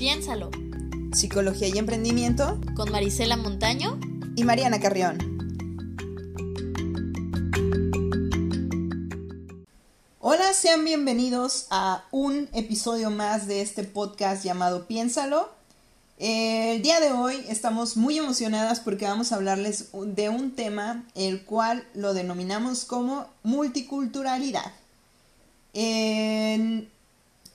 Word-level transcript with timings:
Piénsalo. 0.00 0.50
Psicología 1.12 1.68
y 1.68 1.76
Emprendimiento. 1.76 2.58
Con 2.74 2.90
Marisela 2.90 3.36
Montaño. 3.36 4.00
Y 4.34 4.44
Mariana 4.44 4.80
Carrión. 4.80 5.18
Hola, 10.18 10.54
sean 10.54 10.86
bienvenidos 10.86 11.66
a 11.68 12.06
un 12.12 12.48
episodio 12.54 13.10
más 13.10 13.46
de 13.46 13.60
este 13.60 13.84
podcast 13.84 14.42
llamado 14.42 14.86
Piénsalo. 14.86 15.50
El 16.16 16.80
día 16.80 16.98
de 17.00 17.12
hoy 17.12 17.44
estamos 17.50 17.98
muy 17.98 18.16
emocionadas 18.16 18.80
porque 18.80 19.04
vamos 19.04 19.32
a 19.32 19.34
hablarles 19.34 19.90
de 19.92 20.30
un 20.30 20.52
tema 20.52 21.04
el 21.14 21.44
cual 21.44 21.86
lo 21.92 22.14
denominamos 22.14 22.86
como 22.86 23.26
multiculturalidad. 23.42 24.72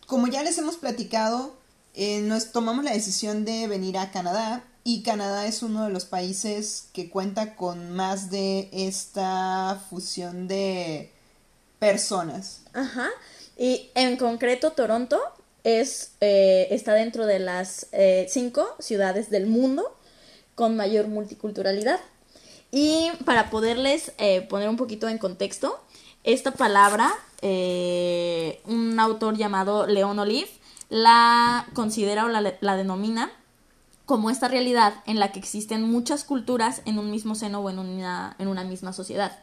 como 0.05 0.27
ya 0.27 0.43
les 0.43 0.59
hemos 0.59 0.75
platicado, 0.75 1.64
eh, 1.95 2.19
nos 2.21 2.51
tomamos 2.51 2.83
la 2.83 2.91
decisión 2.91 3.45
de 3.45 3.67
venir 3.67 3.97
a 3.97 4.11
Canadá 4.11 4.63
y 4.83 5.01
Canadá 5.01 5.47
es 5.47 5.63
uno 5.63 5.85
de 5.85 5.89
los 5.89 6.05
países 6.05 6.89
que 6.93 7.09
cuenta 7.09 7.55
con 7.55 7.91
más 7.91 8.29
de 8.29 8.69
esta 8.73 9.81
fusión 9.89 10.47
de 10.47 11.11
personas. 11.79 12.61
Ajá. 12.73 13.09
Y 13.57 13.89
en 13.95 14.17
concreto 14.17 14.71
Toronto 14.71 15.19
es, 15.63 16.11
eh, 16.19 16.67
está 16.71 16.93
dentro 16.93 17.25
de 17.25 17.39
las 17.39 17.87
eh, 17.93 18.27
cinco 18.29 18.75
ciudades 18.79 19.29
del 19.29 19.47
mundo 19.47 19.97
con 20.53 20.75
mayor 20.75 21.07
multiculturalidad. 21.07 21.99
Y 22.71 23.09
para 23.23 23.49
poderles 23.49 24.11
poner 24.49 24.67
un 24.67 24.75
poquito 24.75 25.07
en 25.07 25.17
contexto, 25.17 25.79
esta 26.25 26.51
palabra, 26.51 27.13
un 27.41 28.99
autor 28.99 29.37
llamado 29.37 29.87
Leon 29.87 30.19
Olive 30.19 30.49
la 30.89 31.67
considera 31.73 32.25
o 32.25 32.29
la, 32.29 32.77
denomina 32.77 33.31
como 34.05 34.29
esta 34.29 34.47
realidad 34.47 34.93
en 35.05 35.19
la 35.19 35.31
que 35.31 35.39
existen 35.39 35.89
muchas 35.89 36.23
culturas 36.23 36.81
en 36.85 36.99
un 36.99 37.09
mismo 37.09 37.35
seno 37.35 37.59
o 37.59 37.69
en 37.69 37.79
una, 37.79 38.35
en 38.37 38.47
una 38.47 38.63
misma 38.63 38.93
sociedad. 38.93 39.39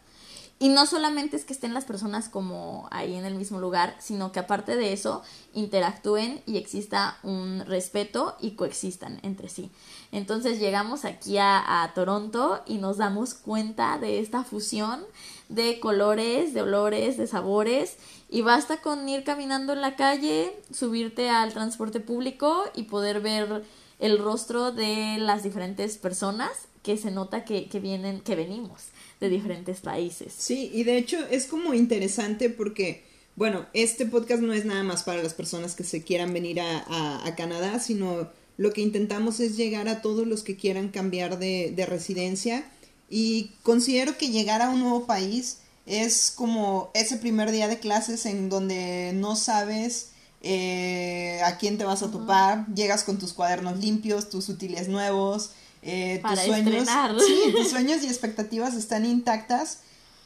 Y 0.63 0.69
no 0.69 0.87
solamente 0.87 1.35
es 1.35 1.45
que 1.45 1.53
estén 1.53 1.75
las 1.75 1.85
personas 1.85 2.29
como 2.29 2.87
ahí 2.93 3.17
en 3.17 3.25
el 3.25 3.35
mismo 3.35 3.59
lugar, 3.59 3.97
sino 3.99 4.31
que 4.31 4.39
aparte 4.39 4.77
de 4.77 4.93
eso 4.93 5.23
interactúen 5.55 6.41
y 6.47 6.57
exista 6.57 7.19
un 7.25 7.65
respeto 7.67 8.37
y 8.41 8.53
coexistan 8.53 9.19
entre 9.25 9.49
sí. 9.49 9.73
Entonces 10.13 10.61
llegamos 10.61 11.05
aquí 11.05 11.39
a, 11.39 11.83
a 11.83 11.93
Toronto 11.95 12.63
y 12.65 12.79
nos 12.79 12.99
damos 12.99 13.35
cuenta 13.35 13.99
de 13.99 14.21
esta 14.21 14.45
fusión 14.45 15.03
de 15.49 15.81
colores, 15.81 16.55
de 16.55 16.63
olores, 16.63 17.17
de 17.17 17.27
sabores 17.27 17.97
y 18.33 18.41
basta 18.41 18.79
con 18.79 19.07
ir 19.11 19.25
caminando 19.25 19.75
en 19.75 19.83
la 19.83 19.95
calle, 19.95 20.53
subirte 20.73 21.29
al 21.29 21.53
transporte 21.53 22.01
público 22.01 22.65
y 22.75 22.85
poder 22.85 23.21
ver 23.21 23.63
el 24.01 24.19
rostro 24.19 24.73
de 24.73 25.19
las 25.19 25.43
diferentes 25.43 25.99
personas 25.99 26.51
que 26.83 26.97
se 26.97 27.11
nota 27.11 27.45
que, 27.45 27.69
vienen, 27.79 28.23
que 28.23 28.35
venimos 28.35 28.85
de 29.21 29.29
diferentes 29.29 29.81
países. 29.81 30.33
Sí, 30.37 30.71
y 30.73 30.85
de 30.85 30.97
hecho 30.97 31.19
es 31.31 31.45
como 31.45 31.75
interesante 31.75 32.49
porque, 32.49 33.05
bueno, 33.37 33.67
este 33.75 34.07
podcast 34.07 34.43
no 34.43 34.55
es 34.55 34.65
nada 34.65 34.83
más 34.83 35.03
para 35.03 35.23
las 35.23 35.35
personas 35.35 35.75
que 35.75 35.85
se 35.85 36.03
quieran 36.03 36.33
venir 36.33 36.59
a, 36.63 37.27
a, 37.27 37.37
Canadá, 37.37 37.81
sino 37.81 38.31
lo 38.57 38.73
que 38.73 38.81
intentamos 38.81 39.41
es 39.41 39.59
llegar 39.59 39.89
a 39.89 40.01
todos 40.01 40.27
los 40.27 40.43
que 40.43 40.57
quieran 40.57 40.89
cambiar 40.89 41.39
de, 41.39 41.71
de 41.77 41.85
residencia. 41.85 42.65
Y 43.11 43.51
considero 43.63 44.17
que 44.17 44.31
llegar 44.31 44.63
a 44.63 44.71
un 44.71 44.81
nuevo 44.81 45.07
país 45.07 45.59
es 45.87 46.33
como 46.35 46.91
ese 46.95 47.17
primer 47.17 47.51
día 47.51 47.69
de 47.69 47.79
clases 47.79 48.27
en 48.27 48.49
donde 48.49 49.13
no 49.15 49.37
sabes 49.37 50.11
eh, 50.41 51.41
a 51.45 51.57
quién 51.59 51.79
te 51.79 51.85
vas 51.85 52.03
a 52.03 52.11
topar, 52.11 52.67
llegas 52.75 53.05
con 53.05 53.19
tus 53.19 53.33
cuadernos 53.33 53.79
limpios, 53.79 54.29
tus 54.29 54.49
útiles 54.49 54.89
nuevos, 54.89 55.51
eh, 55.83 56.21
tus 56.29 56.41
sueños, 56.41 56.89
sí, 57.27 57.53
tus 57.53 57.69
sueños 57.71 58.03
y 58.03 58.07
expectativas 58.07 58.75
están 58.75 59.05
intactas 59.05 59.81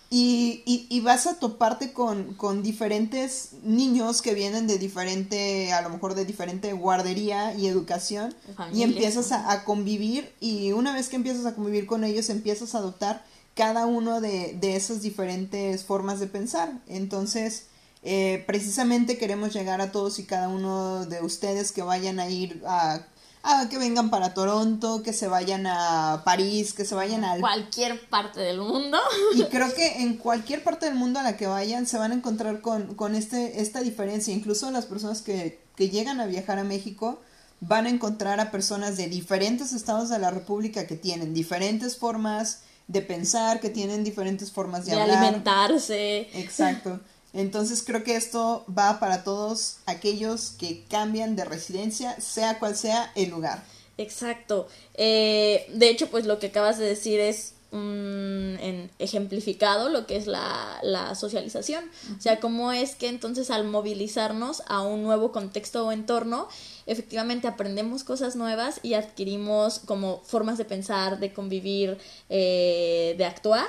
y, 0.09 0.62
y, 0.66 1.00
vas 1.00 1.27
a 1.27 1.41
toparte 1.41 1.93
con, 1.93 2.34
con, 2.34 2.62
diferentes 2.62 3.50
niños 3.65 4.22
que 4.22 4.34
vienen 4.34 4.69
de 4.69 4.78
diferente, 4.78 5.72
a 5.72 5.83
lo 5.83 5.91
mejor 5.91 6.15
de 6.15 6.25
diferente 6.25 6.72
guardería 6.75 7.55
y 7.55 7.66
educación 7.66 8.33
y 8.72 8.83
empiezas 8.83 9.33
a, 9.33 9.50
a 9.50 9.65
convivir 9.65 10.33
y 10.39 10.71
una 10.71 10.95
vez 10.95 11.09
que 11.09 11.16
empiezas 11.16 11.45
a 11.45 11.56
convivir 11.56 11.87
con 11.87 12.05
ellos 12.05 12.31
empiezas 12.31 12.77
a 12.77 12.78
adoptar 12.78 13.25
cada 13.56 13.87
uno 13.87 14.21
de, 14.21 14.56
de 14.61 14.77
esas 14.77 15.00
diferentes 15.00 15.83
formas 15.83 16.21
de 16.21 16.27
pensar. 16.27 16.72
Entonces, 16.87 17.69
eh, 18.03 18.44
precisamente 18.47 19.17
queremos 19.17 19.53
llegar 19.55 19.81
a 19.81 19.91
todos 19.91 20.19
y 20.19 20.27
cada 20.27 20.49
uno 20.49 21.06
de 21.06 21.22
ustedes 21.22 21.72
que 21.72 21.83
vayan 21.83 22.21
a 22.21 22.28
ir 22.28 22.62
a, 22.66 23.00
a, 23.43 23.69
que 23.71 23.78
vengan 23.78 24.11
para 24.11 24.34
Toronto, 24.34 25.03
que 25.03 25.15
se 25.15 25.27
vayan 25.27 25.66
a 25.66 26.21
París, 26.25 26.75
que 26.75 26.84
se 26.84 26.95
vayan 26.95 27.25
a 27.25 27.41
cualquier 27.41 28.09
parte 28.11 28.41
del 28.41 28.61
mundo. 28.61 28.99
Y 29.34 29.43
creo 29.45 29.72
que 29.75 30.03
en 30.03 30.19
cualquier 30.19 30.62
parte 30.62 30.84
del 30.84 30.95
mundo 30.95 31.19
a 31.19 31.22
la 31.22 31.39
que 31.39 31.47
vayan 31.47 31.87
se 31.87 31.97
van 31.97 32.12
a 32.12 32.15
encontrar 32.15 32.61
con, 32.61 32.95
con 32.95 33.15
este, 33.15 33.62
esta 33.62 33.81
diferencia. 33.81 34.34
Incluso 34.34 34.71
las 34.71 34.84
personas 34.84 35.22
que, 35.22 35.65
que 35.75 35.89
llegan 35.89 36.21
a 36.21 36.27
viajar 36.27 36.59
a 36.59 36.65
México 36.65 37.21
van 37.61 37.87
a 37.87 37.89
encontrar 37.89 38.39
a 38.39 38.50
personas 38.50 38.99
de 38.99 39.09
diferentes 39.09 39.72
estados 39.72 40.11
de 40.11 40.19
la 40.19 40.31
República 40.31 40.87
que 40.87 40.97
tienen 40.97 41.33
diferentes 41.33 41.97
formas 41.97 42.61
de 42.89 43.03
pensar, 43.03 43.61
que 43.61 43.71
tienen 43.71 44.05
diferentes 44.05 44.53
formas 44.53 44.87
de, 44.87 44.95
de 44.95 45.03
alimentarse. 45.03 46.29
Exacto. 46.35 47.01
Entonces 47.33 47.83
creo 47.83 48.03
que 48.03 48.17
esto 48.17 48.65
va 48.67 48.99
para 48.99 49.23
todos 49.23 49.79
aquellos 49.87 50.51
que 50.59 50.85
cambian 50.89 51.37
de 51.37 51.45
residencia, 51.45 52.19
sea 52.21 52.59
cual 52.59 52.77
sea 52.77 53.13
el 53.15 53.31
lugar. 53.31 53.63
Exacto. 53.99 54.69
Eh, 54.95 55.67
de 55.75 55.89
hecho, 55.89 56.09
pues 56.09 56.27
lo 56.27 56.39
que 56.39 56.47
acabas 56.47 56.79
de 56.79 56.87
decir 56.87 57.21
es 57.21 57.55
un 57.77 58.59
en, 58.61 58.91
ejemplificado 58.99 59.89
lo 59.89 60.07
que 60.07 60.17
es 60.17 60.27
la, 60.27 60.79
la 60.83 61.15
socialización. 61.15 61.85
O 62.19 62.21
sea, 62.21 62.41
cómo 62.41 62.73
es 62.73 62.95
que 62.95 63.09
entonces 63.09 63.51
al 63.51 63.65
movilizarnos 63.65 64.63
a 64.67 64.83
un 64.83 65.03
nuevo 65.03 65.31
contexto 65.31 65.87
o 65.87 65.93
entorno, 65.93 66.49
efectivamente 66.87 67.47
aprendemos 67.47 68.03
cosas 68.03 68.37
nuevas 68.37 68.81
y 68.83 68.95
adquirimos 68.95 69.79
como 69.81 70.23
formas 70.25 70.59
de 70.59 70.65
pensar, 70.65 71.19
de 71.19 71.33
convivir, 71.33 71.99
eh, 72.29 73.15
de 73.19 73.25
actuar 73.25 73.67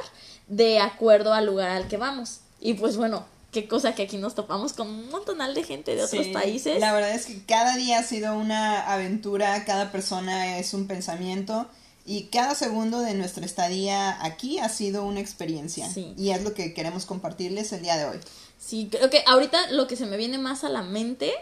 de 0.48 0.80
acuerdo 0.80 1.34
al 1.34 1.46
lugar 1.46 1.70
al 1.70 1.88
que 1.88 1.98
vamos. 1.98 2.40
Y 2.60 2.74
pues 2.74 2.98
bueno, 2.98 3.26
qué 3.52 3.68
cosa 3.68 3.96
que 3.96 4.04
aquí 4.04 4.18
nos 4.18 4.36
topamos 4.36 4.74
con 4.74 4.88
un 4.88 5.10
montonal 5.10 5.54
de 5.54 5.64
gente 5.64 5.96
de 5.96 6.04
otros 6.04 6.28
países. 6.28 6.80
La 6.80 6.94
verdad 6.94 7.12
es 7.12 7.26
que 7.26 7.44
cada 7.46 7.76
día 7.76 8.00
ha 8.00 8.04
sido 8.04 8.38
una 8.38 8.92
aventura, 8.92 9.64
cada 9.66 9.92
persona 9.92 10.58
es 10.58 10.74
un 10.74 10.88
pensamiento 10.88 11.68
y 12.08 12.28
cada 12.28 12.56
segundo 12.56 13.02
de 13.02 13.14
nuestra 13.14 13.46
estadía 13.46 14.24
aquí 14.24 14.60
ha 14.60 14.70
sido 14.70 15.04
una 15.04 15.20
experiencia. 15.20 15.90
Y 16.16 16.30
es 16.30 16.42
lo 16.42 16.54
que 16.54 16.74
queremos 16.74 17.06
compartirles 17.06 17.74
el 17.74 17.82
día 17.82 17.98
de 17.98 18.06
hoy. 18.06 18.18
Sí, 18.58 18.88
creo 18.90 19.10
que 19.10 19.24
ahorita 19.28 19.72
lo 19.72 19.88
que 19.88 19.98
se 19.98 20.06
me 20.06 20.16
viene 20.16 20.38
más 20.38 20.64
a 20.64 20.70
la 20.70 20.84
mente 20.84 21.34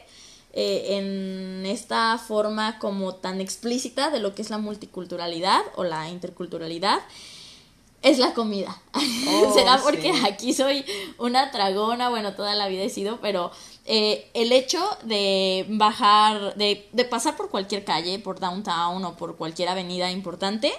eh, 0.54 0.98
en 0.98 1.68
esta 1.68 2.18
forma 2.18 2.80
como 2.80 3.14
tan 3.14 3.42
explícita 3.42 4.10
de 4.10 4.20
lo 4.20 4.34
que 4.34 4.42
es 4.42 4.50
la 4.50 4.58
multiculturalidad 4.58 5.62
o 5.76 5.84
la 5.84 6.10
interculturalidad 6.10 7.00
es 8.06 8.20
la 8.20 8.34
comida. 8.34 8.82
Oh, 9.28 9.52
Será 9.56 9.80
porque 9.82 10.14
aquí 10.30 10.54
soy 10.54 10.86
una 11.18 11.50
tragona, 11.50 12.10
bueno, 12.10 12.36
toda 12.36 12.54
la 12.54 12.68
vida 12.68 12.84
he 12.84 12.90
sido, 12.92 13.20
pero 13.22 13.52
eh, 13.86 14.30
el 14.36 14.52
hecho 14.52 14.80
de 15.04 15.66
bajar, 15.68 16.56
de, 16.56 16.88
de 16.94 17.06
pasar 17.06 17.36
por 17.36 17.50
cualquier 17.50 17.84
calle, 17.84 18.20
por 18.20 18.40
downtown 18.40 19.04
o 19.04 19.18
por 19.18 19.36
cualquier 19.36 19.70
avenida 19.70 20.12
importante 20.12 20.72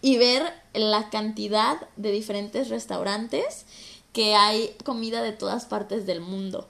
y 0.00 0.16
ver 0.16 0.50
la 0.72 1.10
cantidad 1.10 1.76
de 1.96 2.10
diferentes 2.10 2.70
restaurantes 2.70 3.66
que 4.14 4.34
hay 4.34 4.74
comida 4.82 5.22
de 5.22 5.32
todas 5.32 5.66
partes 5.66 6.06
del 6.06 6.22
mundo. 6.22 6.66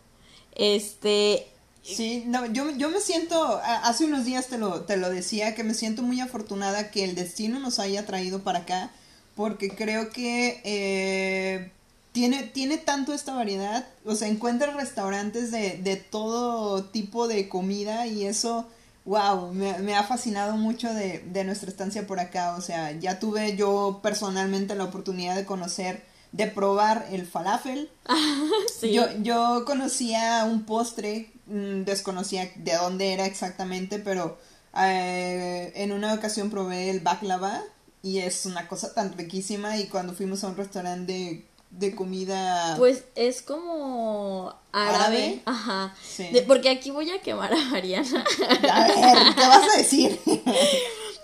Este, 0.57 1.47
Sí, 1.83 2.25
no, 2.27 2.45
yo, 2.47 2.71
yo 2.77 2.91
me 2.91 3.01
siento, 3.01 3.61
hace 3.65 4.05
unos 4.05 4.25
días 4.25 4.49
te 4.49 4.59
lo, 4.59 4.83
te 4.83 4.97
lo 4.97 5.11
decía, 5.11 5.55
que 5.55 5.65
me 5.65 5.75
siento 5.75 6.03
muy 6.03 6.21
afortunada 6.21 6.91
que 6.91 7.05
el 7.05 7.15
destino 7.15 7.59
nos 7.59 7.79
haya 7.79 8.05
traído 8.05 8.43
para 8.43 8.61
acá, 8.61 8.91
porque 9.35 9.71
creo 9.71 10.11
que 10.11 10.61
eh, 10.65 11.71
tiene, 12.13 12.45
tiene 12.45 12.79
tanto 12.79 13.13
esta 13.13 13.35
variedad, 13.35 13.87
o 14.05 14.15
sea, 14.15 14.29
encuentra 14.29 14.73
restaurantes 14.75 15.51
de, 15.51 15.79
de 15.79 15.97
todo 15.97 16.85
tipo 16.85 17.29
de 17.29 17.49
comida 17.49 18.07
y 18.07 18.27
eso, 18.27 18.67
wow, 19.05 19.53
me, 19.53 19.79
me 19.79 19.95
ha 19.95 20.05
fascinado 20.05 20.57
mucho 20.57 20.93
de, 20.93 21.25
de 21.27 21.45
nuestra 21.45 21.71
estancia 21.71 22.07
por 22.07 22.21
acá, 22.21 22.55
o 22.57 22.61
sea, 22.61 22.93
ya 22.93 23.19
tuve 23.19 23.57
yo 23.57 24.01
personalmente 24.03 24.75
la 24.75 24.85
oportunidad 24.85 25.37
de 25.37 25.45
conocer 25.45 26.09
de 26.33 26.47
probar 26.47 27.09
el 27.11 27.27
falafel. 27.27 27.91
yo, 28.83 29.07
yo 29.21 29.65
conocía 29.65 30.45
un 30.45 30.65
postre 30.65 31.31
Mm, 31.51 31.83
desconocía 31.83 32.49
de 32.55 32.77
dónde 32.77 33.13
era 33.13 33.27
exactamente, 33.27 33.99
pero 33.99 34.39
eh, 34.77 35.73
en 35.75 35.91
una 35.91 36.15
ocasión 36.15 36.49
probé 36.49 36.91
el 36.91 37.01
baklava 37.01 37.61
y 38.03 38.19
es 38.19 38.47
una 38.47 38.69
cosa 38.69 38.95
tan 38.95 39.17
riquísima 39.17 39.77
y 39.79 39.87
cuando 39.89 40.13
fuimos 40.15 40.45
a 40.45 40.49
un 40.49 40.57
restaurante 40.57 41.13
de 41.13 41.51
de 41.71 41.95
comida. 41.95 42.75
Pues 42.77 43.05
es 43.15 43.43
como 43.43 44.53
árabe. 44.73 44.97
¿Árabe? 44.97 45.43
Ajá. 45.45 45.95
Sí. 46.03 46.29
De- 46.33 46.43
porque 46.43 46.69
aquí 46.69 46.91
voy 46.91 47.11
a 47.11 47.21
quemar 47.21 47.53
a 47.55 47.65
Mariana. 47.67 48.25
A 48.73 48.87
ver, 48.89 49.35
¿qué 49.37 49.47
vas 49.47 49.75
a 49.75 49.77
decir? 49.79 50.19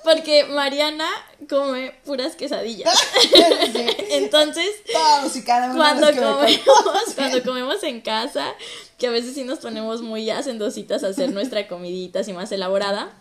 Porque 0.05 0.45
Mariana 0.45 1.09
come 1.49 1.93
puras 2.05 2.37
quesadillas. 2.37 2.95
Sí. 3.73 3.87
Entonces, 4.11 4.69
Todos 4.93 5.35
y 5.35 5.43
cada 5.43 5.67
uno 5.67 5.77
cuando 5.79 6.07
comemos, 6.07 6.61
cuando 7.17 7.43
comemos 7.43 7.83
en 7.83 8.01
casa, 8.01 8.53
que 8.99 9.09
a 9.09 9.11
veces 9.11 9.35
sí 9.35 9.43
nos 9.43 9.59
ponemos 9.59 10.03
muy 10.03 10.31
hacendositas 10.31 11.03
a 11.03 11.09
hacer 11.09 11.33
nuestra 11.33 11.67
comidita 11.67 12.21
así 12.21 12.33
más 12.33 12.53
elaborada. 12.53 13.13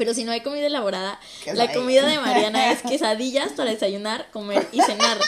Pero 0.00 0.14
si 0.14 0.24
no 0.24 0.32
hay 0.32 0.40
comida 0.40 0.66
elaborada, 0.66 1.20
la 1.52 1.70
comida 1.74 2.06
de 2.06 2.18
Mariana 2.18 2.70
es 2.72 2.80
quesadillas 2.80 3.52
para 3.52 3.70
desayunar, 3.70 4.30
comer 4.32 4.66
y 4.72 4.80
cenar. 4.80 5.18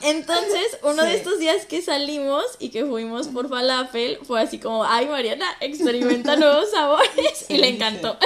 Entonces, 0.00 0.78
uno 0.82 1.02
de 1.02 1.16
estos 1.16 1.38
días 1.38 1.66
que 1.66 1.82
salimos 1.82 2.42
y 2.58 2.70
que 2.70 2.86
fuimos 2.86 3.28
por 3.28 3.50
falafel, 3.50 4.18
fue 4.26 4.40
así 4.40 4.58
como, 4.58 4.84
ay 4.84 5.06
Mariana, 5.06 5.44
experimenta 5.60 6.36
nuevos 6.36 6.70
sabores 6.70 7.44
y 7.50 7.58
le 7.58 7.68
sí, 7.68 7.74
encantó. 7.74 8.16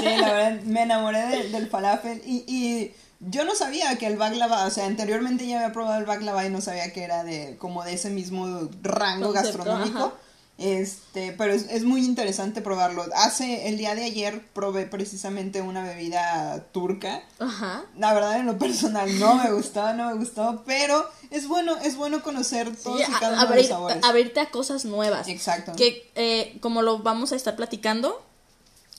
Sí, 0.00 0.04
la 0.18 0.32
verdad, 0.32 0.60
me 0.62 0.82
enamoré 0.82 1.20
de- 1.28 1.48
del 1.50 1.68
falafel 1.68 2.20
y, 2.26 2.42
y 2.48 2.92
yo 3.20 3.44
no 3.44 3.54
sabía 3.54 3.96
que 3.98 4.08
el 4.08 4.16
baklava, 4.16 4.66
o 4.66 4.70
sea, 4.70 4.86
anteriormente 4.86 5.46
ya 5.46 5.58
había 5.60 5.72
probado 5.72 6.00
el 6.00 6.06
baklava 6.06 6.44
y 6.44 6.50
no 6.50 6.60
sabía 6.60 6.92
que 6.92 7.04
era 7.04 7.22
de 7.22 7.56
como 7.58 7.84
de 7.84 7.92
ese 7.94 8.10
mismo 8.10 8.68
rango 8.82 9.32
Concepto, 9.32 9.58
gastronómico. 9.58 9.98
ajá. 9.98 10.12
Este, 10.60 11.32
pero 11.32 11.54
es, 11.54 11.70
es 11.70 11.84
muy 11.84 12.04
interesante 12.04 12.60
probarlo. 12.60 13.04
Hace, 13.14 13.68
el 13.68 13.78
día 13.78 13.94
de 13.94 14.04
ayer 14.04 14.46
probé 14.52 14.84
precisamente 14.84 15.62
una 15.62 15.82
bebida 15.84 16.66
turca. 16.72 17.22
Ajá. 17.38 17.84
La 17.96 18.12
verdad, 18.12 18.38
en 18.38 18.44
lo 18.44 18.58
personal 18.58 19.18
no 19.18 19.36
me 19.36 19.50
gustó, 19.52 19.94
no 19.94 20.10
me 20.10 20.14
gustó, 20.18 20.62
pero 20.66 21.08
es 21.30 21.48
bueno, 21.48 21.78
es 21.78 21.96
bueno 21.96 22.22
conocer 22.22 22.76
todos 22.76 22.98
Sí, 22.98 23.06
y 23.10 23.14
a- 23.14 23.18
cada 23.18 23.42
uno 23.42 23.50
de 23.50 23.56
los 23.56 23.66
sabores. 23.68 24.04
abrirte 24.04 24.40
a 24.40 24.50
cosas 24.50 24.84
nuevas. 24.84 25.28
Exacto. 25.28 25.72
Que 25.76 26.10
eh, 26.14 26.58
como 26.60 26.82
lo 26.82 26.98
vamos 26.98 27.32
a 27.32 27.36
estar 27.36 27.56
platicando, 27.56 28.22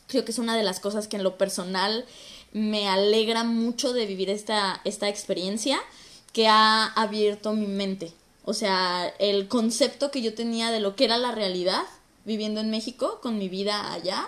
creo 0.07 0.25
que 0.25 0.31
es 0.31 0.39
una 0.39 0.57
de 0.57 0.63
las 0.63 0.79
cosas 0.79 1.07
que 1.07 1.17
en 1.17 1.23
lo 1.23 1.37
personal 1.37 2.05
me 2.53 2.89
alegra 2.89 3.43
mucho 3.43 3.93
de 3.93 4.07
vivir 4.07 4.31
esta, 4.31 4.81
esta 4.83 5.07
experiencia 5.09 5.79
que 6.33 6.47
ha 6.47 6.85
abierto 6.87 7.53
mi 7.53 7.67
mente. 7.67 8.13
O 8.43 8.53
sea, 8.53 9.13
el 9.19 9.47
concepto 9.47 10.09
que 10.11 10.21
yo 10.21 10.33
tenía 10.33 10.71
de 10.71 10.79
lo 10.79 10.95
que 10.95 11.05
era 11.05 11.17
la 11.17 11.31
realidad 11.31 11.83
viviendo 12.25 12.59
en 12.61 12.69
México 12.69 13.19
con 13.21 13.37
mi 13.37 13.49
vida 13.49 13.93
allá 13.93 14.27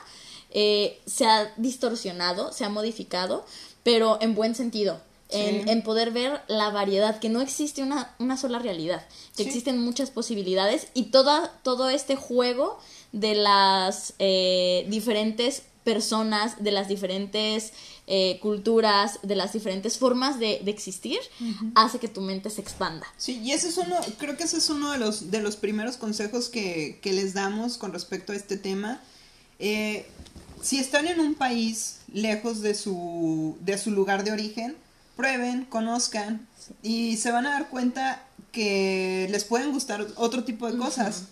eh, 0.51 0.99
se 1.05 1.25
ha 1.25 1.51
distorsionado, 1.57 2.51
se 2.53 2.63
ha 2.65 2.69
modificado, 2.69 3.45
pero 3.83 4.17
en 4.21 4.35
buen 4.35 4.55
sentido. 4.55 5.01
En, 5.29 5.67
en 5.67 5.81
poder 5.81 6.11
ver 6.11 6.41
la 6.47 6.69
variedad, 6.69 7.17
que 7.19 7.27
no 7.27 7.41
existe 7.41 7.81
una, 7.81 8.13
una 8.19 8.37
sola 8.37 8.59
realidad, 8.59 9.03
que 9.35 9.41
Sí. 9.41 9.49
existen 9.49 9.79
muchas 9.79 10.11
posibilidades 10.11 10.89
y 10.93 11.05
toda, 11.05 11.51
todo 11.63 11.89
este 11.89 12.15
juego 12.15 12.77
de 13.13 13.33
las 13.33 14.13
eh, 14.19 14.85
diferentes 14.89 15.63
personas, 15.83 16.63
de 16.63 16.71
las 16.71 16.87
diferentes 16.87 17.73
eh, 18.05 18.39
culturas, 18.41 19.19
de 19.23 19.35
las 19.35 19.53
diferentes 19.53 19.97
formas 19.97 20.37
de, 20.39 20.59
de 20.63 20.71
existir, 20.71 21.19
hace 21.75 21.99
que 21.99 22.07
tu 22.09 22.19
mente 22.21 22.49
se 22.49 22.59
expanda. 22.61 23.07
Sí, 23.17 23.39
y 23.43 23.51
ese 23.51 23.69
es 23.69 23.77
uno, 23.77 23.95
creo 24.17 24.35
que 24.35 24.43
ese 24.43 24.57
es 24.57 24.69
uno 24.69 24.91
de 24.91 24.97
los, 24.97 25.31
de 25.31 25.41
los 25.41 25.55
primeros 25.55 25.95
consejos 25.95 26.49
que, 26.49 26.99
que 27.01 27.13
les 27.13 27.33
damos 27.33 27.77
con 27.77 27.93
respecto 27.93 28.33
a 28.33 28.35
este 28.35 28.57
tema. 28.57 29.01
Eh, 29.59 30.05
si 30.61 30.79
están 30.79 31.07
en 31.07 31.19
un 31.19 31.35
país 31.35 31.99
lejos 32.11 32.61
de 32.61 32.75
su, 32.75 33.57
de 33.61 33.77
su 33.77 33.91
lugar 33.91 34.23
de 34.23 34.31
origen, 34.31 34.75
prueben, 35.15 35.65
conozcan 35.65 36.47
y 36.81 37.17
se 37.17 37.31
van 37.31 37.45
a 37.45 37.51
dar 37.51 37.69
cuenta 37.69 38.23
que 38.51 39.27
les 39.31 39.45
pueden 39.45 39.71
gustar 39.71 40.05
otro 40.15 40.43
tipo 40.43 40.69
de 40.69 40.77
cosas. 40.77 41.23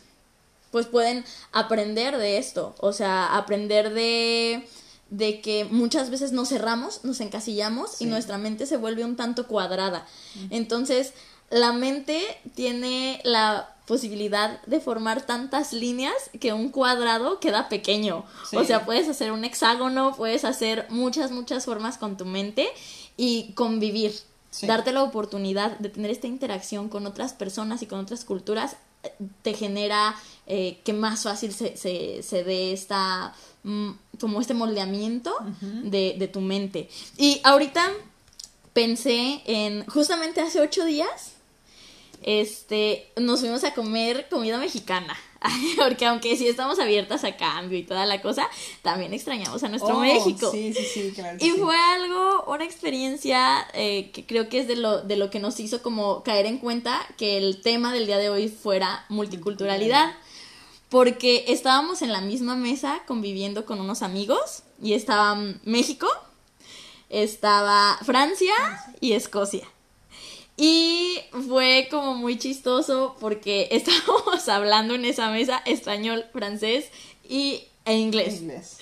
pues 0.72 0.86
pueden 0.86 1.26
aprender 1.52 2.18
de 2.18 2.38
esto, 2.38 2.76
o 2.80 2.94
sea, 2.94 3.36
aprender 3.36 3.94
de, 3.94 4.68
de 5.12 5.42
que 5.42 5.66
muchas 5.66 6.10
veces 6.10 6.32
nos 6.32 6.50
cerramos, 6.50 7.04
nos 7.04 7.20
encasillamos 7.20 7.92
Sí. 7.98 8.06
y 8.06 8.08
nuestra 8.08 8.38
mente 8.40 8.66
se 8.66 8.78
vuelve 8.78 9.06
un 9.06 9.16
tanto 9.16 9.46
cuadrada. 9.46 10.08
Entonces, 10.50 11.14
la 11.50 11.74
mente 11.74 12.20
tiene 12.56 13.22
la 13.24 13.76
posibilidad 13.86 14.62
de 14.64 14.80
formar 14.80 15.26
tantas 15.26 15.74
líneas 15.74 16.14
que 16.40 16.54
un 16.54 16.70
cuadrado 16.70 17.40
queda 17.42 17.68
pequeño. 17.68 18.24
Sí. 18.50 18.56
O 18.56 18.64
sea, 18.64 18.86
puedes 18.86 19.10
hacer 19.10 19.34
un 19.34 19.44
hexágono, 19.44 20.16
puedes 20.16 20.46
hacer 20.46 20.88
muchas, 20.90 21.32
muchas 21.32 21.66
formas 21.66 21.98
con 21.98 22.16
tu 22.16 22.26
mente 22.26 22.70
y 23.18 23.52
convivir. 23.54 24.14
Sí. 24.50 24.66
Darte 24.66 24.94
la 24.94 25.04
oportunidad 25.04 25.78
de 25.80 25.90
tener 25.90 26.10
esta 26.12 26.28
interacción 26.28 26.88
con 26.90 27.06
otras 27.06 27.34
personas 27.34 27.82
y 27.82 27.86
con 27.86 28.00
otras 28.00 28.24
culturas 28.24 28.78
eh, 29.04 29.12
te 29.42 29.54
genera 29.54 30.16
eh, 30.48 30.80
que 30.86 30.94
más 30.94 31.24
fácil 31.24 31.54
se, 31.54 31.76
se, 31.76 32.22
se 32.24 32.44
dé 32.44 32.72
esta 32.74 33.34
mm, 33.64 33.92
como 34.22 34.40
este 34.40 34.54
moldeamiento 34.54 35.36
de, 35.62 36.16
de 36.18 36.28
tu 36.28 36.40
mente. 36.40 36.88
Y 37.18 37.42
ahorita 37.44 37.92
pensé 38.74 39.42
en 39.46 39.86
justamente 39.88 40.40
hace 40.40 40.62
ocho 40.62 40.86
días 40.86 41.34
este, 42.22 43.12
nos 43.18 43.40
fuimos 43.40 43.64
a 43.64 43.74
comer 43.74 44.28
comida 44.30 44.58
mexicana. 44.58 45.18
Porque 45.78 46.06
aunque 46.06 46.38
sí 46.38 46.48
estamos 46.48 46.80
abiertas 46.80 47.24
a 47.24 47.36
cambio 47.36 47.80
y 47.80 47.84
toda 47.84 48.06
la 48.06 48.22
cosa, 48.22 48.48
también 48.84 49.12
extrañamos 49.14 49.64
a 49.64 49.70
nuestro 49.70 49.98
Oh, 49.98 50.02
México. 50.02 50.52
Sí, 50.52 50.72
sí, 50.74 50.86
sí, 50.86 51.12
claro. 51.16 51.38
Y 51.40 51.52
sí. 51.52 51.58
fue 51.58 51.76
algo, 51.76 52.44
una 52.48 52.64
experiencia 52.64 53.68
eh, 53.74 54.12
que 54.12 54.26
creo 54.26 54.50
que 54.50 54.60
es 54.60 54.68
de 54.68 54.76
lo, 54.76 55.02
de 55.02 55.18
lo 55.18 55.32
que 55.32 55.40
nos 55.40 55.60
hizo 55.60 55.82
como 55.82 56.22
caer 56.22 56.46
en 56.46 56.60
cuenta 56.60 57.02
que 57.18 57.38
el 57.38 57.62
tema 57.62 57.92
del 57.92 58.06
día 58.06 58.20
de 58.20 58.30
hoy 58.30 58.50
fuera 58.50 59.06
multiculturalidad. 59.10 60.14
Porque 60.92 61.46
estábamos 61.48 62.02
en 62.02 62.12
la 62.12 62.20
misma 62.20 62.58
mesa 62.58 63.02
conviviendo 63.08 63.66
con 63.66 63.80
unos 63.80 64.02
amigos 64.02 64.64
y 64.84 64.94
estaban 64.94 65.62
México, 65.64 66.08
estaba 67.10 67.98
Francia 68.04 68.54
y 69.00 69.14
Escocia. 69.14 69.66
Y 70.58 71.22
fue 71.48 71.88
como 71.90 72.14
muy 72.14 72.38
chistoso 72.38 73.16
porque 73.22 73.70
estábamos 73.72 74.50
hablando 74.50 74.94
en 74.94 75.06
esa 75.06 75.32
mesa 75.32 75.62
español, 75.66 76.26
francés 76.34 76.92
y 77.28 77.64
e 77.86 77.98
inglés. 77.98 78.42
Inglés. 78.42 78.78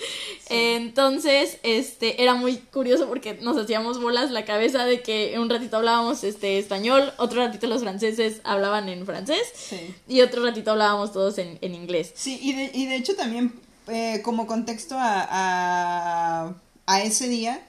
Entonces, 0.49 1.57
este, 1.63 2.21
era 2.21 2.35
muy 2.35 2.57
curioso 2.57 3.07
porque 3.07 3.35
nos 3.35 3.55
hacíamos 3.57 4.01
bolas 4.01 4.31
la 4.31 4.45
cabeza 4.45 4.85
de 4.85 5.01
que 5.01 5.37
un 5.39 5.49
ratito 5.49 5.77
hablábamos 5.77 6.23
este 6.23 6.57
español, 6.59 7.13
otro 7.17 7.45
ratito 7.45 7.67
los 7.67 7.81
franceses 7.81 8.41
hablaban 8.43 8.89
en 8.89 9.05
francés 9.05 9.41
Sí. 9.55 9.95
y 10.07 10.21
otro 10.21 10.43
ratito 10.43 10.71
hablábamos 10.71 11.11
todos 11.13 11.37
en, 11.37 11.57
en 11.61 11.75
inglés. 11.75 12.11
Sí, 12.15 12.39
y 12.41 12.53
de, 12.53 12.71
y 12.73 12.85
de 12.87 12.95
hecho 12.95 13.15
también 13.15 13.53
eh, 13.87 14.21
como 14.23 14.47
contexto 14.47 14.95
a, 14.97 15.27
a, 15.29 16.53
a 16.85 17.01
ese 17.03 17.27
día, 17.27 17.61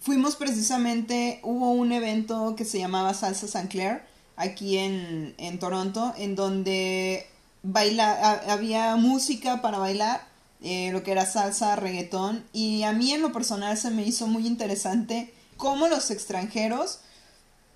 fuimos 0.00 0.36
precisamente, 0.36 1.40
hubo 1.42 1.70
un 1.70 1.92
evento 1.92 2.54
que 2.56 2.64
se 2.64 2.78
llamaba 2.78 3.14
Salsa 3.14 3.46
San 3.48 3.68
Clair 3.68 4.02
aquí 4.36 4.76
en, 4.78 5.34
en 5.38 5.58
Toronto, 5.58 6.12
en 6.18 6.34
donde 6.34 7.26
baila, 7.62 8.10
ha- 8.12 8.52
había 8.52 8.96
música 8.96 9.62
para 9.62 9.78
bailar, 9.78 10.26
eh, 10.64 10.90
lo 10.92 11.02
que 11.04 11.12
era 11.12 11.26
salsa, 11.26 11.76
reggaetón, 11.76 12.44
y 12.52 12.82
a 12.82 12.92
mí 12.92 13.12
en 13.12 13.22
lo 13.22 13.32
personal 13.32 13.76
se 13.78 13.90
me 13.90 14.02
hizo 14.04 14.26
muy 14.26 14.46
interesante 14.46 15.32
cómo 15.56 15.86
los 15.88 16.10
extranjeros 16.10 16.98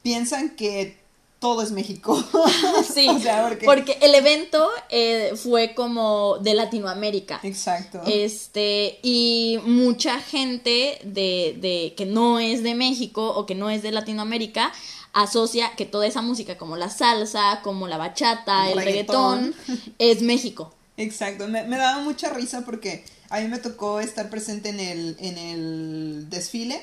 piensan 0.02 0.50
que 0.56 0.96
todo 1.38 1.62
es 1.62 1.70
México. 1.70 2.16
Sí, 2.94 3.08
O 3.14 3.18
sea, 3.20 3.46
porque- 3.48 3.64
porque 3.66 3.98
el 4.00 4.14
evento 4.14 4.68
eh, 4.90 5.32
fue 5.40 5.74
como 5.74 6.38
de 6.38 6.54
Latinoamérica. 6.54 7.38
Exacto. 7.44 8.00
Este, 8.06 8.98
y 9.02 9.58
mucha 9.64 10.18
gente 10.20 10.98
de, 11.04 11.56
de 11.60 11.94
que 11.96 12.06
no 12.06 12.40
es 12.40 12.62
de 12.62 12.74
México 12.74 13.28
o 13.34 13.46
que 13.46 13.54
no 13.54 13.70
es 13.70 13.82
de 13.82 13.92
Latinoamérica 13.92 14.72
asocia 15.12 15.72
que 15.76 15.84
toda 15.84 16.06
esa 16.06 16.22
música 16.22 16.56
como 16.58 16.76
la 16.76 16.90
salsa, 16.90 17.60
como 17.62 17.86
la 17.88 17.96
bachata, 17.98 18.70
El 18.70 18.78
el 18.78 18.84
reggaetón, 18.84 19.54
es 19.98 20.22
México. 20.22 20.72
Exacto, 20.98 21.48
me, 21.48 21.64
me 21.64 21.78
daba 21.78 22.02
mucha 22.02 22.28
risa 22.30 22.62
porque 22.66 23.04
a 23.30 23.40
mí 23.40 23.48
me 23.48 23.58
tocó 23.58 24.00
estar 24.00 24.28
presente 24.28 24.68
en 24.68 24.80
el, 24.80 25.16
en 25.20 25.38
el 25.38 26.26
desfile 26.28 26.82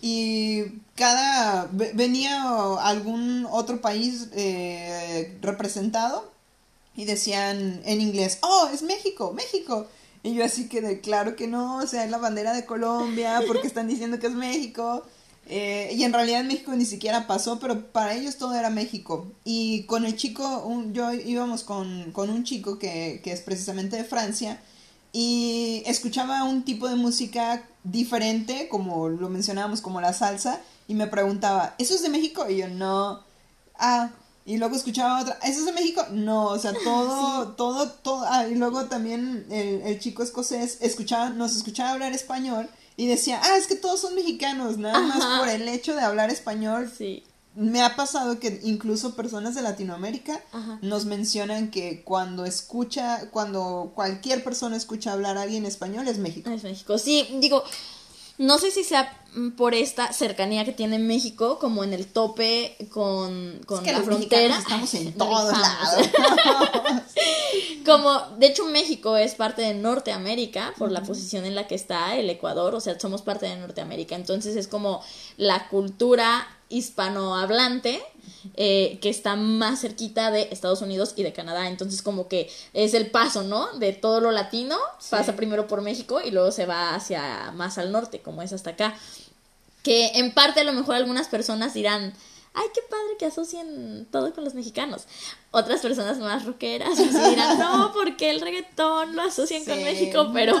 y 0.00 0.62
cada 0.94 1.68
ve- 1.72 1.90
venía 1.94 2.42
algún 2.80 3.46
otro 3.50 3.80
país 3.80 4.28
eh, 4.34 5.36
representado 5.42 6.30
y 6.94 7.04
decían 7.04 7.82
en 7.84 8.00
inglés, 8.00 8.38
oh, 8.42 8.70
es 8.72 8.82
México, 8.82 9.32
México. 9.34 9.86
Y 10.22 10.34
yo 10.34 10.44
así 10.44 10.68
que 10.68 10.80
de 10.80 11.00
claro 11.00 11.36
que 11.36 11.46
no, 11.46 11.76
o 11.78 11.86
sea, 11.86 12.04
es 12.04 12.10
la 12.10 12.18
bandera 12.18 12.52
de 12.52 12.64
Colombia, 12.64 13.42
porque 13.46 13.66
están 13.66 13.86
diciendo 13.88 14.18
que 14.18 14.26
es 14.28 14.32
México. 14.32 15.04
Eh, 15.48 15.92
y 15.94 16.02
en 16.02 16.12
realidad 16.12 16.42
México 16.44 16.72
ni 16.74 16.84
siquiera 16.84 17.26
pasó, 17.28 17.58
pero 17.60 17.86
para 17.92 18.14
ellos 18.14 18.36
todo 18.36 18.54
era 18.54 18.70
México. 18.70 19.26
Y 19.44 19.84
con 19.84 20.04
el 20.04 20.16
chico, 20.16 20.64
un- 20.66 20.92
yo 20.92 21.12
íbamos 21.12 21.62
con, 21.62 22.10
con 22.12 22.30
un 22.30 22.44
chico 22.44 22.78
que, 22.78 23.20
que 23.22 23.32
es 23.32 23.40
precisamente 23.42 23.96
de 23.96 24.04
Francia 24.04 24.60
y 25.12 25.82
escuchaba 25.86 26.44
un 26.44 26.64
tipo 26.64 26.88
de 26.88 26.96
música 26.96 27.62
diferente, 27.84 28.68
como 28.68 29.08
lo 29.08 29.28
mencionábamos, 29.30 29.80
como 29.80 30.00
la 30.00 30.12
salsa, 30.12 30.60
y 30.88 30.94
me 30.94 31.06
preguntaba, 31.06 31.74
¿eso 31.78 31.94
es 31.94 32.02
de 32.02 32.08
México? 32.10 32.48
Y 32.50 32.58
yo, 32.58 32.68
no. 32.68 33.20
Ah, 33.78 34.10
Y 34.44 34.58
luego 34.58 34.76
escuchaba 34.76 35.20
otra, 35.22 35.38
¿eso 35.42 35.60
es 35.60 35.66
de 35.66 35.72
México? 35.72 36.04
No, 36.12 36.46
o 36.46 36.58
sea, 36.58 36.72
todo, 36.84 37.48
todo, 37.54 37.90
todo. 37.90 38.24
Ah, 38.28 38.46
y 38.48 38.54
luego 38.54 38.86
también 38.86 39.46
el, 39.50 39.82
el, 39.82 39.98
chico 40.00 40.22
escocés 40.22 40.78
escuchaba, 40.80 41.30
nos 41.30 41.56
escuchaba 41.56 41.90
hablar 41.92 42.12
español 42.12 42.68
y 42.96 43.06
decía, 43.06 43.40
ah, 43.42 43.56
es 43.56 43.66
que 43.66 43.76
todos 43.76 44.00
son 44.00 44.14
mexicanos, 44.14 44.78
nada 44.78 45.00
más 45.00 45.38
por 45.38 45.48
el 45.48 45.68
hecho 45.68 45.94
de 45.94 46.00
hablar 46.00 46.30
español. 46.30 46.90
Sí. 46.96 47.22
Me 47.54 47.82
ha 47.82 47.96
pasado 47.96 48.38
que 48.38 48.60
incluso 48.64 49.16
personas 49.16 49.54
de 49.54 49.62
Latinoamérica 49.62 50.42
nos 50.82 51.06
mencionan 51.06 51.70
que 51.70 52.02
cuando 52.04 52.44
escucha, 52.44 53.30
cuando 53.30 53.92
cualquier 53.94 54.44
persona 54.44 54.76
escucha 54.76 55.12
hablar 55.12 55.38
a 55.38 55.42
alguien 55.42 55.64
español 55.64 56.06
es 56.06 56.18
México. 56.18 56.50
Es 56.50 56.64
México, 56.64 56.98
sí, 56.98 57.26
digo, 57.40 57.64
no 58.38 58.58
sé 58.58 58.70
si 58.70 58.84
sea 58.84 59.22
por 59.56 59.74
esta 59.74 60.12
cercanía 60.12 60.64
que 60.64 60.72
tiene 60.72 60.98
México, 60.98 61.58
como 61.58 61.84
en 61.84 61.92
el 61.92 62.06
tope 62.06 62.76
con, 62.90 63.60
con 63.66 63.84
la 63.84 64.02
frontera. 64.02 64.58
Estamos 64.58 64.94
en 64.94 65.12
todos 65.18 65.58
lados. 65.58 66.08
como, 67.84 68.18
de 68.38 68.46
hecho, 68.46 68.64
México 68.66 69.16
es 69.16 69.34
parte 69.34 69.62
de 69.62 69.74
Norteamérica 69.74 70.72
por 70.78 70.90
la 70.90 71.02
posición 71.02 71.44
en 71.44 71.54
la 71.54 71.66
que 71.66 71.74
está 71.74 72.16
el 72.16 72.30
Ecuador, 72.30 72.74
o 72.74 72.80
sea, 72.80 72.98
somos 72.98 73.22
parte 73.22 73.46
de 73.46 73.56
Norteamérica. 73.56 74.14
Entonces 74.14 74.56
es 74.56 74.68
como 74.68 75.02
la 75.36 75.68
cultura 75.68 76.46
hispanohablante 76.68 78.02
eh, 78.54 78.98
que 79.00 79.08
está 79.08 79.36
más 79.36 79.80
cerquita 79.80 80.30
de 80.30 80.48
Estados 80.50 80.82
Unidos 80.82 81.14
y 81.16 81.22
de 81.22 81.32
Canadá. 81.32 81.68
Entonces, 81.68 82.02
como 82.02 82.28
que 82.28 82.50
es 82.72 82.94
el 82.94 83.10
paso, 83.10 83.42
¿no? 83.42 83.72
De 83.78 83.92
todo 83.92 84.20
lo 84.20 84.30
latino, 84.30 84.76
pasa 85.10 85.36
primero 85.36 85.66
por 85.66 85.82
México 85.82 86.20
y 86.24 86.30
luego 86.30 86.50
se 86.52 86.66
va 86.66 86.94
hacia 86.94 87.52
más 87.52 87.78
al 87.78 87.92
norte, 87.92 88.20
como 88.20 88.42
es 88.42 88.52
hasta 88.52 88.70
acá. 88.70 88.94
Que 89.82 90.08
en 90.14 90.32
parte 90.32 90.60
a 90.60 90.64
lo 90.64 90.72
mejor 90.72 90.96
algunas 90.96 91.28
personas 91.28 91.74
dirán, 91.74 92.12
ay, 92.56 92.66
qué 92.74 92.80
padre 92.90 93.16
que 93.18 93.26
asocien 93.26 94.08
todo 94.10 94.34
con 94.34 94.42
los 94.44 94.54
mexicanos. 94.54 95.04
Otras 95.50 95.80
personas 95.80 96.18
más 96.18 96.44
rockeras 96.44 96.96
dirán, 96.96 97.58
no, 97.58 97.92
porque 97.94 98.30
el 98.30 98.40
reggaetón 98.40 99.14
lo 99.14 99.22
asocian 99.22 99.64
con 99.64 99.82
México, 99.84 100.30
pero 100.32 100.56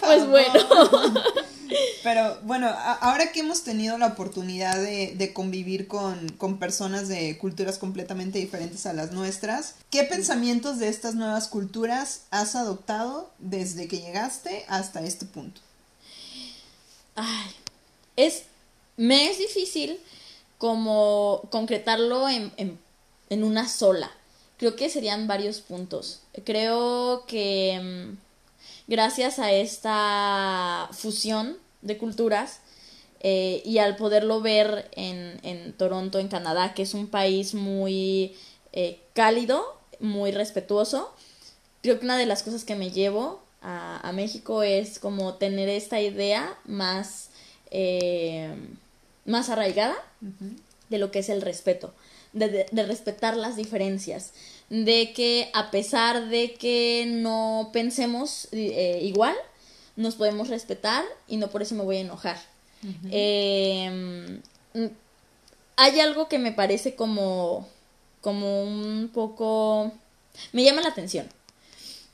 pues 0.00 0.28
bueno. 0.28 0.60
Pero 2.04 2.38
bueno, 2.42 2.68
ahora 3.00 3.32
que 3.32 3.40
hemos 3.40 3.64
tenido 3.64 3.98
la 3.98 4.06
oportunidad 4.06 4.76
de, 4.76 5.32
convivir 5.34 5.88
con, 5.88 6.28
con, 6.38 6.60
personas 6.60 7.08
de 7.08 7.36
culturas 7.38 7.78
completamente 7.78 8.38
diferentes 8.38 8.86
a 8.86 8.92
las 8.92 9.10
nuestras, 9.10 9.74
¿qué 9.90 10.04
pensamientos 10.04 10.78
de 10.78 10.88
estas 10.88 11.16
nuevas 11.16 11.48
culturas 11.48 12.22
has 12.30 12.54
adoptado 12.54 13.32
desde 13.38 13.88
que 13.88 13.98
llegaste 13.98 14.64
hasta 14.68 15.02
este 15.02 15.26
punto? 15.26 15.60
Ay, 17.16 17.50
es, 18.14 18.44
me 18.96 19.28
es 19.28 19.38
difícil 19.38 19.98
como 20.58 21.42
concretarlo 21.50 22.28
en, 22.28 22.52
en, 22.56 23.44
una 23.44 23.68
sola. 23.68 24.10
Creo 24.56 24.76
que 24.76 24.88
serían 24.88 25.26
varios 25.26 25.60
puntos. 25.60 26.22
Creo 26.44 27.24
que 27.26 27.78
mm, 27.82 28.16
gracias 28.86 29.38
a 29.38 29.52
esta 29.52 30.88
fusión 30.92 31.58
de 31.82 31.98
culturas 31.98 32.60
eh, 33.20 33.62
y 33.64 33.78
al 33.78 33.96
poderlo 33.96 34.40
ver 34.40 34.88
en, 34.92 35.40
en, 35.42 35.72
Toronto, 35.72 36.18
en 36.18 36.28
Canadá, 36.28 36.74
que 36.74 36.82
es 36.82 36.94
un 36.94 37.08
país 37.08 37.54
muy 37.54 38.34
eh, 38.72 39.00
cálido, 39.14 39.76
muy 40.00 40.30
respetuoso, 40.32 41.12
creo 41.82 41.98
que 41.98 42.04
una 42.04 42.18
de 42.18 42.26
las 42.26 42.42
cosas 42.42 42.64
que 42.64 42.74
me 42.74 42.90
llevo 42.90 43.40
a, 43.62 44.12
México 44.14 44.62
es 44.62 45.00
como 45.00 45.34
tener 45.34 45.68
esta 45.68 46.00
idea 46.00 46.56
más, 46.66 47.30
eh, 47.70 48.54
más 49.26 49.48
arraigada 49.50 49.96
de 50.88 50.98
lo 50.98 51.10
que 51.10 51.20
es 51.20 51.28
el 51.28 51.42
respeto, 51.42 51.94
de, 52.32 52.66
de, 52.70 52.82
respetar 52.84 53.36
las 53.36 53.56
diferencias, 53.56 54.32
de 54.70 55.12
que 55.12 55.50
a 55.54 55.70
pesar 55.70 56.28
de 56.28 56.54
que 56.54 57.04
no 57.08 57.70
pensemos 57.72 58.48
eh, 58.52 59.00
igual, 59.02 59.34
nos 59.96 60.14
podemos 60.14 60.48
respetar 60.48 61.04
y 61.26 61.38
no 61.38 61.48
por 61.48 61.62
eso 61.62 61.74
me 61.74 61.84
voy 61.84 61.96
a 61.96 62.00
enojar. 62.00 62.38
Em, 63.10 64.40
hay 65.76 66.00
algo 66.00 66.28
que 66.28 66.38
me 66.38 66.52
parece 66.52 66.94
como, 66.94 67.66
como 68.20 68.62
un 68.62 69.10
poco... 69.12 69.92
me 70.52 70.62
llama 70.62 70.82
la 70.82 70.90
atención. 70.90 71.26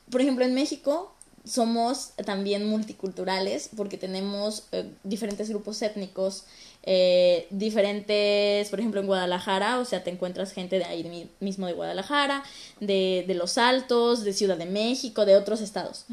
Por 0.09 0.21
ejemplo, 0.21 0.45
en 0.45 0.53
México 0.53 1.13
somos 1.45 2.11
también 2.25 2.65
multiculturales 2.65 3.69
porque 3.75 3.97
tenemos 3.97 4.63
eh, 4.71 4.89
diferentes 5.03 5.49
grupos 5.49 5.81
étnicos, 5.81 6.45
eh, 6.83 7.47
diferentes, 7.49 8.69
por 8.69 8.79
ejemplo 8.79 9.01
en 9.01 9.07
Guadalajara, 9.07 9.79
o 9.79 9.85
sea, 9.85 10.03
te 10.03 10.11
encuentras 10.11 10.51
gente 10.51 10.77
de 10.77 10.85
ahí 10.85 11.29
mismo 11.39 11.67
de 11.67 11.73
Guadalajara, 11.73 12.43
de, 12.79 13.23
de 13.27 13.33
Los 13.35 13.57
Altos, 13.57 14.23
de 14.23 14.33
Ciudad 14.33 14.57
de 14.57 14.65
México, 14.65 15.25
de 15.25 15.35
otros 15.35 15.61
estados. 15.61 16.05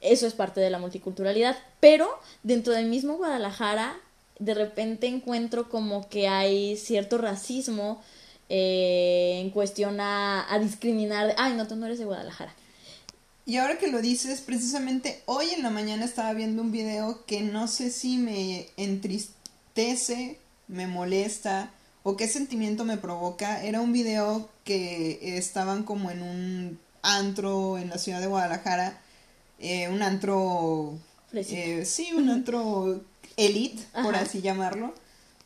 Eso 0.00 0.26
es 0.26 0.34
parte 0.34 0.60
de 0.60 0.70
la 0.70 0.78
multiculturalidad, 0.78 1.56
pero 1.78 2.08
dentro 2.42 2.72
del 2.72 2.86
mismo 2.86 3.16
Guadalajara, 3.16 3.96
de 4.38 4.54
repente 4.54 5.06
encuentro 5.06 5.68
como 5.68 6.08
que 6.08 6.26
hay 6.26 6.76
cierto 6.76 7.18
racismo 7.18 8.02
eh, 8.48 9.38
en 9.40 9.50
cuestión 9.50 10.00
a, 10.00 10.52
a 10.52 10.58
discriminar, 10.58 11.34
ay, 11.38 11.54
no, 11.54 11.68
tú 11.68 11.76
no 11.76 11.86
eres 11.86 11.98
de 11.98 12.04
Guadalajara 12.04 12.52
y 13.44 13.56
ahora 13.56 13.76
que 13.76 13.88
lo 13.88 14.00
dices, 14.00 14.40
precisamente 14.40 15.20
hoy 15.26 15.50
en 15.50 15.62
la 15.62 15.70
mañana 15.70 16.04
estaba 16.04 16.32
viendo 16.32 16.62
un 16.62 16.70
video 16.70 17.24
que 17.26 17.40
no 17.40 17.66
sé 17.66 17.90
si 17.90 18.16
me 18.16 18.68
entristece, 18.76 19.41
me 20.68 20.86
molesta 20.86 21.70
o 22.02 22.16
qué 22.16 22.28
sentimiento 22.28 22.84
me 22.84 22.96
provoca. 22.96 23.62
Era 23.62 23.80
un 23.80 23.92
video 23.92 24.48
que 24.64 25.36
estaban 25.38 25.82
como 25.84 26.10
en 26.10 26.22
un 26.22 26.78
antro 27.02 27.78
en 27.78 27.90
la 27.90 27.98
ciudad 27.98 28.20
de 28.20 28.26
Guadalajara, 28.26 29.00
eh, 29.58 29.88
un 29.88 30.02
antro, 30.02 30.98
eh, 31.32 31.84
sí, 31.84 32.10
un 32.16 32.28
antro 32.30 33.02
elite, 33.36 33.82
por 34.02 34.14
así 34.14 34.40
llamarlo, 34.40 34.94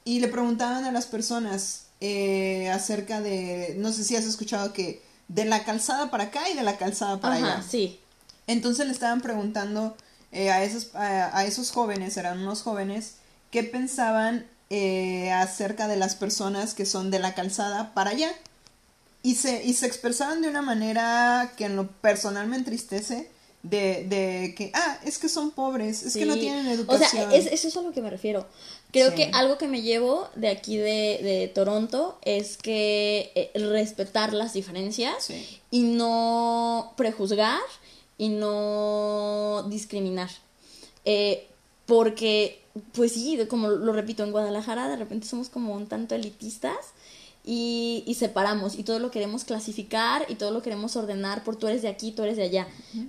y 0.05 0.21
le 0.21 0.29
preguntaban 0.29 0.85
a 0.85 0.93
las 0.93 1.07
personas 1.07 1.87
eh, 2.01 2.71
acerca 2.71 3.21
de, 3.21 3.75
no 3.79 3.93
sé 3.93 4.05
si 4.05 4.17
has 4.17 4.25
escuchado 4.25 4.73
que 4.73 5.03
de 5.29 5.45
la 5.45 5.65
calzada 5.65 6.11
para 6.11 6.25
acá 6.25 6.49
y 6.51 6.55
de 6.55 6.63
la 6.63 6.77
calzada 6.77 7.21
para 7.21 7.37
allá. 7.37 7.65
Sí. 7.69 8.01
Entonces 8.47 8.87
le 8.87 8.93
estaban 8.93 9.21
preguntando 9.21 9.97
eh, 10.31 10.51
a, 10.51 10.63
esos, 10.63 10.95
a, 10.95 11.45
esos 11.47 11.71
jóvenes, 11.71 12.17
eran 12.17 12.39
unos 12.39 12.63
jóvenes, 12.63 13.15
qué 13.51 13.63
pensaban 13.63 14.47
eh, 14.71 15.31
acerca 15.31 15.89
de 15.89 15.97
las 15.97 16.15
personas 16.15 16.75
que 16.75 16.87
son 16.87 17.11
de 17.11 17.19
la 17.19 17.35
calzada 17.35 17.95
para 17.95 18.11
allá. 18.11 18.33
Y 19.23 19.35
se, 19.35 19.65
y 19.65 19.75
se 19.75 19.87
expresaban 19.87 20.41
de 20.41 20.49
una 20.49 20.63
manera 20.63 21.53
que 21.57 21.65
en 21.65 21.75
lo 21.75 21.89
personal 21.89 22.47
me 22.47 22.57
entristece, 22.57 23.29
de, 23.63 24.05
de 24.05 24.55
que, 24.57 24.71
ah, 24.75 24.99
es 25.05 25.19
que 25.19 25.29
son 25.29 25.51
pobres, 25.51 26.05
es 26.05 26.15
que 26.15 26.27
no 26.27 26.37
tienen 26.39 26.69
educación. 26.69 27.27
O 27.27 27.31
sea, 27.31 27.37
es, 27.37 27.47
eso 27.47 27.67
es 27.67 27.77
a 27.77 27.83
lo 27.83 27.91
que 27.91 28.01
me 28.01 28.11
refiero. 28.11 28.47
Creo 28.93 29.15
que 29.15 29.31
algo 29.35 29.59
que 29.59 29.67
me 29.67 29.83
llevo 29.83 30.29
de 30.37 30.49
aquí 30.49 30.77
de, 30.77 31.19
de 31.23 31.51
Toronto 31.53 32.19
es 32.23 32.57
que 32.57 33.33
eh, 33.35 33.51
respetar 33.55 34.33
las 34.33 34.53
diferencias 34.53 35.29
y 35.71 35.83
no 35.83 36.95
prejuzgar 36.97 37.61
y 38.17 38.29
no 38.29 39.65
discriminar. 39.69 40.31
Eh, 41.05 41.47
porque, 41.85 42.63
pues 42.93 43.13
sí, 43.13 43.39
como 43.49 43.69
lo 43.69 43.93
repito, 43.93 44.25
en 44.25 44.33
Guadalajara 44.33 44.89
de 44.89 44.97
repente 44.97 45.27
somos 45.27 45.49
como 45.49 45.75
un 45.75 45.87
tanto 45.87 46.15
elitistas 46.15 46.77
y, 47.49 48.03
y, 48.07 48.15
separamos 48.15 48.77
y 48.77 48.83
todo 48.83 48.99
lo 48.99 49.13
queremos 49.13 49.45
clasificar 49.45 50.27
y 50.29 50.35
todo 50.35 50.51
lo 50.51 50.63
queremos 50.63 50.97
ordenar 50.97 51.45
por 51.45 51.55
tú 51.55 51.69
eres 51.69 51.81
de 51.81 51.89
aquí, 51.89 52.11
tú 52.11 52.25
eres 52.25 52.37
de 52.37 52.43
allá. 52.43 52.67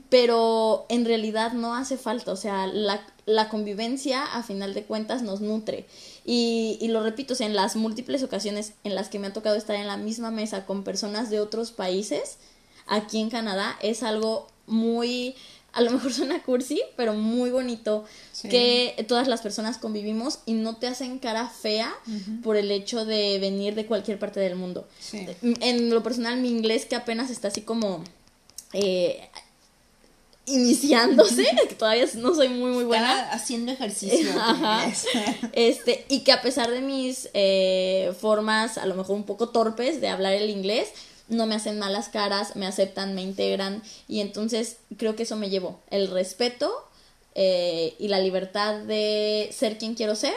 Pero 0.09 0.85
en 0.89 1.05
realidad 1.05 1.53
no 1.53 1.73
hace 1.73 1.97
falta, 1.97 2.31
o 2.31 2.35
sea, 2.35 2.67
la, 2.67 3.01
la 3.25 3.49
convivencia 3.49 4.23
a 4.23 4.43
final 4.43 4.75
de 4.75 4.83
cuentas 4.83 5.23
nos 5.23 5.41
nutre. 5.41 5.87
Y, 6.23 6.77
y 6.79 6.89
lo 6.89 7.01
repito, 7.01 7.33
o 7.33 7.35
sea, 7.35 7.47
en 7.47 7.55
las 7.55 7.75
múltiples 7.75 8.21
ocasiones 8.21 8.73
en 8.83 8.93
las 8.93 9.09
que 9.09 9.17
me 9.17 9.25
ha 9.25 9.33
tocado 9.33 9.55
estar 9.55 9.75
en 9.75 9.87
la 9.87 9.97
misma 9.97 10.29
mesa 10.29 10.67
con 10.67 10.83
personas 10.83 11.31
de 11.31 11.39
otros 11.39 11.71
países, 11.71 12.37
aquí 12.85 13.19
en 13.19 13.31
Canadá, 13.31 13.75
es 13.81 14.03
algo 14.03 14.47
muy 14.67 15.35
a 15.73 15.81
lo 15.81 15.91
mejor 15.91 16.13
suena 16.13 16.41
cursi, 16.43 16.81
pero 16.95 17.13
muy 17.13 17.49
bonito 17.49 18.05
que 18.49 19.05
todas 19.07 19.27
las 19.27 19.41
personas 19.41 19.77
convivimos 19.77 20.39
y 20.45 20.53
no 20.53 20.77
te 20.77 20.87
hacen 20.87 21.19
cara 21.19 21.47
fea 21.47 21.93
por 22.43 22.55
el 22.55 22.71
hecho 22.71 23.05
de 23.05 23.39
venir 23.39 23.75
de 23.75 23.85
cualquier 23.85 24.19
parte 24.19 24.39
del 24.39 24.55
mundo. 24.55 24.87
En 25.41 25.89
lo 25.89 26.03
personal, 26.03 26.37
mi 26.39 26.49
inglés 26.49 26.85
que 26.85 26.95
apenas 26.95 27.29
está 27.29 27.49
así 27.49 27.61
como 27.61 28.03
eh, 28.73 29.29
iniciándose, 30.47 31.45
que 31.67 31.75
todavía 31.75 32.05
no 32.15 32.33
soy 32.33 32.49
muy 32.49 32.71
muy 32.71 32.85
buena. 32.85 33.31
haciendo 33.31 33.71
ejercicio. 33.71 34.29
este, 35.53 36.05
y 36.09 36.21
que 36.21 36.31
a 36.31 36.41
pesar 36.41 36.71
de 36.71 36.81
mis 36.81 37.29
eh, 37.33 38.13
formas 38.19 38.77
a 38.77 38.85
lo 38.85 38.95
mejor 38.95 39.15
un 39.15 39.23
poco 39.23 39.49
torpes 39.49 40.01
de 40.01 40.07
hablar 40.07 40.33
el 40.33 40.49
inglés, 40.49 40.89
no 41.29 41.45
me 41.45 41.55
hacen 41.55 41.79
malas 41.79 42.09
caras, 42.09 42.55
me 42.55 42.65
aceptan, 42.65 43.15
me 43.15 43.21
integran 43.21 43.81
y 44.07 44.21
entonces 44.21 44.77
creo 44.97 45.15
que 45.15 45.23
eso 45.23 45.35
me 45.35 45.49
llevó 45.49 45.79
el 45.89 46.09
respeto 46.09 46.71
eh, 47.35 47.95
y 47.99 48.07
la 48.07 48.19
libertad 48.19 48.79
de 48.81 49.49
ser 49.51 49.77
quien 49.77 49.95
quiero 49.95 50.15
ser 50.15 50.35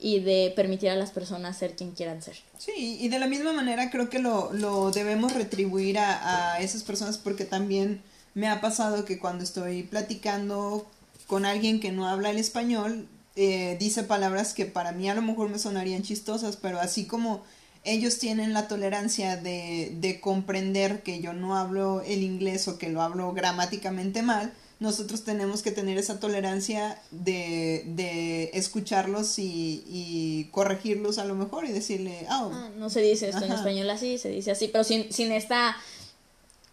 y 0.00 0.20
de 0.20 0.52
permitir 0.54 0.90
a 0.90 0.96
las 0.96 1.10
personas 1.10 1.58
ser 1.58 1.74
quien 1.74 1.90
quieran 1.92 2.22
ser. 2.22 2.36
Sí, 2.58 2.98
y 3.00 3.08
de 3.08 3.18
la 3.18 3.26
misma 3.26 3.52
manera 3.52 3.90
creo 3.90 4.08
que 4.08 4.20
lo, 4.20 4.52
lo 4.52 4.90
debemos 4.92 5.34
retribuir 5.34 5.98
a, 5.98 6.54
a 6.54 6.60
esas 6.60 6.84
personas 6.84 7.18
porque 7.18 7.44
también 7.44 8.02
me 8.34 8.48
ha 8.48 8.60
pasado 8.60 9.04
que 9.04 9.18
cuando 9.18 9.42
estoy 9.42 9.82
platicando 9.82 10.86
con 11.26 11.44
alguien 11.44 11.80
que 11.80 11.92
no 11.92 12.08
habla 12.08 12.30
el 12.30 12.38
español, 12.38 13.08
eh, 13.36 13.76
dice 13.78 14.02
palabras 14.02 14.54
que 14.54 14.66
para 14.66 14.90
mí 14.90 15.08
a 15.08 15.14
lo 15.14 15.22
mejor 15.22 15.48
me 15.48 15.60
sonarían 15.60 16.02
chistosas, 16.02 16.56
pero 16.56 16.80
así 16.80 17.06
como 17.06 17.44
ellos 17.92 18.18
tienen 18.18 18.52
la 18.52 18.68
tolerancia 18.68 19.36
de, 19.36 19.92
de 20.00 20.20
comprender 20.20 21.02
que 21.02 21.20
yo 21.20 21.32
no 21.32 21.56
hablo 21.56 22.02
el 22.02 22.22
inglés 22.22 22.68
o 22.68 22.78
que 22.78 22.88
lo 22.88 23.02
hablo 23.02 23.32
gramáticamente 23.32 24.22
mal, 24.22 24.52
nosotros 24.80 25.24
tenemos 25.24 25.62
que 25.62 25.72
tener 25.72 25.98
esa 25.98 26.20
tolerancia 26.20 27.00
de, 27.10 27.82
de 27.86 28.50
escucharlos 28.54 29.38
y, 29.38 29.82
y, 29.88 30.48
corregirlos 30.52 31.18
a 31.18 31.24
lo 31.24 31.34
mejor 31.34 31.64
y 31.64 31.72
decirle, 31.72 32.26
oh, 32.30 32.52
ah, 32.54 32.70
no 32.76 32.88
se 32.88 33.00
dice 33.00 33.28
esto 33.28 33.38
Ajá. 33.38 33.46
en 33.46 33.52
español 33.52 33.90
así, 33.90 34.18
se 34.18 34.28
dice 34.28 34.52
así, 34.52 34.68
pero 34.68 34.84
sin, 34.84 35.12
sin 35.12 35.32
esta 35.32 35.76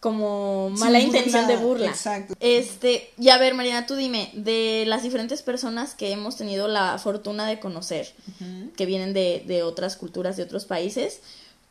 como 0.05 0.69
mala 0.69 0.99
intención 0.99 1.45
burla. 1.45 1.57
de 1.57 1.63
burla. 1.65 1.87
Exacto. 1.87 2.35
Este, 2.39 3.09
y 3.17 3.29
a 3.29 3.39
ver, 3.39 3.55
Mariana, 3.55 3.87
tú 3.87 3.95
dime, 3.95 4.29
de 4.35 4.83
las 4.85 5.01
diferentes 5.01 5.41
personas 5.41 5.95
que 5.95 6.11
hemos 6.11 6.37
tenido 6.37 6.67
la 6.67 6.99
fortuna 6.99 7.47
de 7.47 7.59
conocer, 7.59 8.13
uh 8.27 8.43
-huh. 8.43 8.71
que 8.73 8.85
vienen 8.85 9.15
de, 9.15 9.43
de 9.47 9.63
otras 9.63 9.95
culturas, 9.95 10.37
de 10.37 10.43
otros 10.43 10.65
países, 10.65 11.21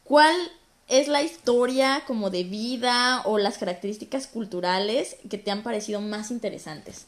¿cuál 0.03 0.35
es 0.89 1.07
la 1.07 1.23
historia 1.23 2.03
como 2.09 2.31
de 2.31 2.43
vida 2.43 3.23
o 3.25 3.39
las 3.39 3.57
características 3.57 4.27
culturales 4.27 5.15
que 5.31 5.39
te 5.39 5.53
han 5.53 5.63
parecido 5.63 6.01
más 6.01 6.33
interesantes? 6.33 7.07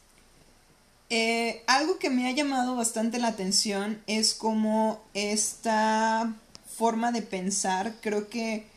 Eh, 1.11 1.65
algo 1.67 1.99
que 1.99 2.09
me 2.09 2.29
ha 2.29 2.31
llamado 2.31 2.77
bastante 2.77 3.19
la 3.19 3.29
atención 3.29 4.01
es 4.07 4.33
como 4.33 5.01
esta 5.13 6.33
forma 6.73 7.11
de 7.11 7.23
pensar, 7.23 7.95
creo 8.01 8.29
que 8.29 8.76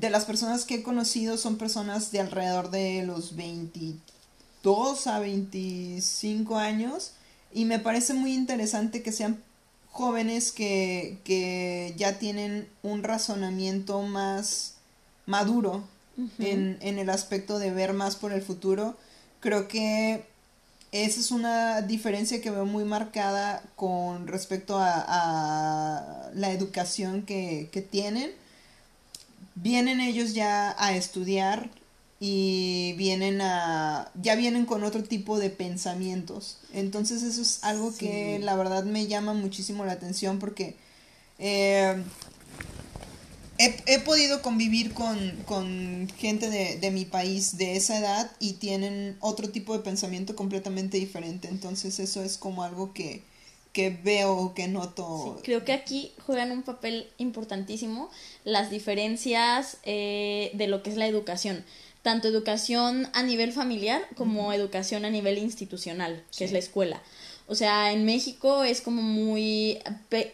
de 0.00 0.10
las 0.10 0.24
personas 0.24 0.64
que 0.64 0.76
he 0.76 0.82
conocido 0.82 1.36
son 1.38 1.56
personas 1.56 2.10
de 2.10 2.20
alrededor 2.20 2.70
de 2.70 3.02
los 3.04 3.36
22 3.36 5.06
a 5.06 5.18
25 5.18 6.56
años 6.56 7.12
y 7.52 7.64
me 7.64 7.78
parece 7.78 8.12
muy 8.14 8.34
interesante 8.34 9.02
que 9.02 9.12
sean 9.12 9.42
jóvenes 9.90 10.52
que, 10.52 11.18
que 11.24 11.94
ya 11.96 12.18
tienen 12.18 12.68
un 12.82 13.02
razonamiento 13.02 14.02
más 14.02 14.74
maduro 15.24 15.84
uh 16.18 16.22
-huh. 16.22 16.30
en, 16.38 16.78
en 16.82 16.98
el 16.98 17.08
aspecto 17.08 17.58
de 17.58 17.70
ver 17.70 17.94
más 17.94 18.16
por 18.16 18.32
el 18.32 18.42
futuro. 18.42 18.96
Creo 19.40 19.68
que 19.68 20.24
esa 20.92 21.20
es 21.20 21.30
una 21.30 21.80
diferencia 21.80 22.42
que 22.42 22.50
veo 22.50 22.66
muy 22.66 22.84
marcada 22.84 23.62
con 23.74 24.26
respecto 24.26 24.78
a, 24.78 25.04
a 25.06 26.30
la 26.34 26.52
educación 26.52 27.22
que, 27.22 27.70
que 27.72 27.80
tienen 27.80 28.30
vienen 29.56 30.00
ellos 30.00 30.34
ya 30.34 30.76
a 30.78 30.94
estudiar 30.94 31.70
y 32.20 32.94
vienen 32.96 33.40
a 33.40 34.10
ya 34.14 34.36
vienen 34.36 34.64
con 34.64 34.84
otro 34.84 35.02
tipo 35.02 35.38
de 35.38 35.50
pensamientos 35.50 36.58
entonces 36.72 37.22
eso 37.22 37.42
es 37.42 37.62
algo 37.62 37.90
sí. 37.90 37.98
que 37.98 38.38
la 38.38 38.56
verdad 38.56 38.84
me 38.84 39.06
llama 39.06 39.34
muchísimo 39.34 39.84
la 39.84 39.92
atención 39.92 40.38
porque 40.38 40.76
eh, 41.38 42.02
he, 43.58 43.82
he, 43.86 43.98
podido 44.00 44.40
convivir 44.40 44.94
con, 44.94 45.32
con 45.44 46.08
gente 46.16 46.48
de, 46.48 46.78
de, 46.78 46.90
mi 46.90 47.04
país 47.04 47.58
de 47.58 47.76
esa 47.76 47.98
edad 47.98 48.30
y 48.38 48.54
tienen 48.54 49.18
otro 49.20 49.50
tipo 49.50 49.76
de 49.76 49.82
pensamiento 49.82 50.36
completamente 50.36 50.96
diferente 50.96 51.48
entonces 51.48 51.98
eso 51.98 52.22
es 52.22 52.38
como 52.38 52.62
algo 52.62 52.94
que 52.94 53.22
que 53.76 53.90
veo, 53.90 54.54
que 54.54 54.68
noto. 54.68 55.34
Sí, 55.36 55.42
creo 55.44 55.62
que 55.66 55.74
aquí 55.74 56.10
juegan 56.24 56.50
un 56.50 56.62
papel 56.62 57.08
importantísimo 57.18 58.10
las 58.42 58.70
diferencias 58.70 59.76
eh, 59.82 60.50
de 60.54 60.66
lo 60.66 60.82
que 60.82 60.88
es 60.88 60.96
la 60.96 61.06
educación. 61.06 61.62
Tanto 62.00 62.26
educación 62.26 63.06
a 63.12 63.22
nivel 63.22 63.52
familiar 63.52 64.00
como 64.16 64.46
uh 64.46 64.50
-huh. 64.50 64.54
educación 64.54 65.04
a 65.04 65.10
nivel 65.10 65.36
institucional, 65.36 66.24
que 66.30 66.38
sí. 66.38 66.44
es 66.44 66.52
la 66.52 66.58
escuela. 66.58 67.02
O 67.48 67.54
sea, 67.54 67.92
en 67.92 68.06
México 68.06 68.64
es 68.64 68.80
como 68.80 69.02
muy 69.02 69.78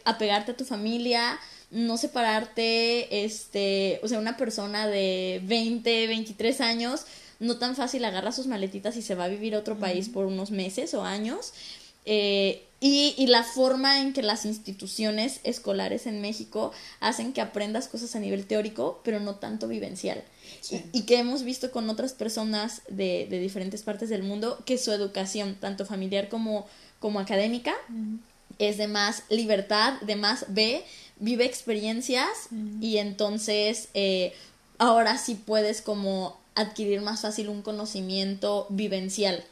apegarte 0.04 0.52
a 0.52 0.56
tu 0.56 0.64
familia, 0.64 1.36
no 1.72 1.96
separarte, 1.96 3.24
este, 3.24 3.98
o 4.04 4.08
sea, 4.08 4.20
una 4.20 4.36
persona 4.36 4.86
de 4.86 5.40
20, 5.42 6.06
23 6.06 6.60
años, 6.60 7.06
no 7.40 7.58
tan 7.58 7.74
fácil 7.74 8.04
agarra 8.04 8.30
sus 8.30 8.46
maletitas 8.46 8.96
y 8.96 9.02
se 9.02 9.16
va 9.16 9.24
a 9.24 9.28
vivir 9.36 9.56
a 9.56 9.58
otro 9.58 9.74
uh 9.74 9.78
-huh. 9.78 9.80
país 9.80 10.08
por 10.08 10.26
unos 10.26 10.52
meses 10.52 10.94
o 10.94 11.02
años. 11.02 11.52
Eh, 12.04 12.62
y, 12.82 13.14
y, 13.16 13.28
la 13.28 13.44
forma 13.44 14.00
en 14.00 14.12
que 14.12 14.22
las 14.22 14.44
instituciones 14.44 15.38
escolares 15.44 16.08
en 16.08 16.20
México 16.20 16.72
hacen 16.98 17.32
que 17.32 17.40
aprendas 17.40 17.86
cosas 17.86 18.16
a 18.16 18.18
nivel 18.18 18.44
teórico, 18.44 19.00
pero 19.04 19.20
no 19.20 19.36
tanto 19.36 19.68
vivencial. 19.68 20.24
Sí. 20.60 20.84
Y, 20.92 20.98
y, 20.98 21.02
que 21.02 21.18
hemos 21.18 21.44
visto 21.44 21.70
con 21.70 21.88
otras 21.88 22.12
personas 22.12 22.82
de, 22.88 23.28
de, 23.30 23.38
diferentes 23.38 23.84
partes 23.84 24.08
del 24.08 24.24
mundo 24.24 24.60
que 24.66 24.78
su 24.78 24.90
educación, 24.90 25.56
tanto 25.60 25.86
familiar 25.86 26.28
como, 26.28 26.66
como 26.98 27.20
académica, 27.20 27.72
uh 27.88 27.92
-huh. 27.92 28.18
es 28.58 28.78
de 28.78 28.88
más 28.88 29.22
libertad, 29.30 30.00
de 30.00 30.16
más 30.16 30.46
ve, 30.48 30.84
vive 31.20 31.44
experiencias 31.44 32.48
uh 32.50 32.54
-huh. 32.56 32.82
y 32.82 32.98
entonces 32.98 33.90
eh, 33.94 34.32
ahora 34.78 35.18
sí 35.18 35.36
puedes 35.36 35.82
como 35.82 36.36
adquirir 36.56 37.00
más 37.00 37.20
fácil 37.20 37.48
un 37.48 37.62
conocimiento 37.62 38.66
vivencial 38.70 39.44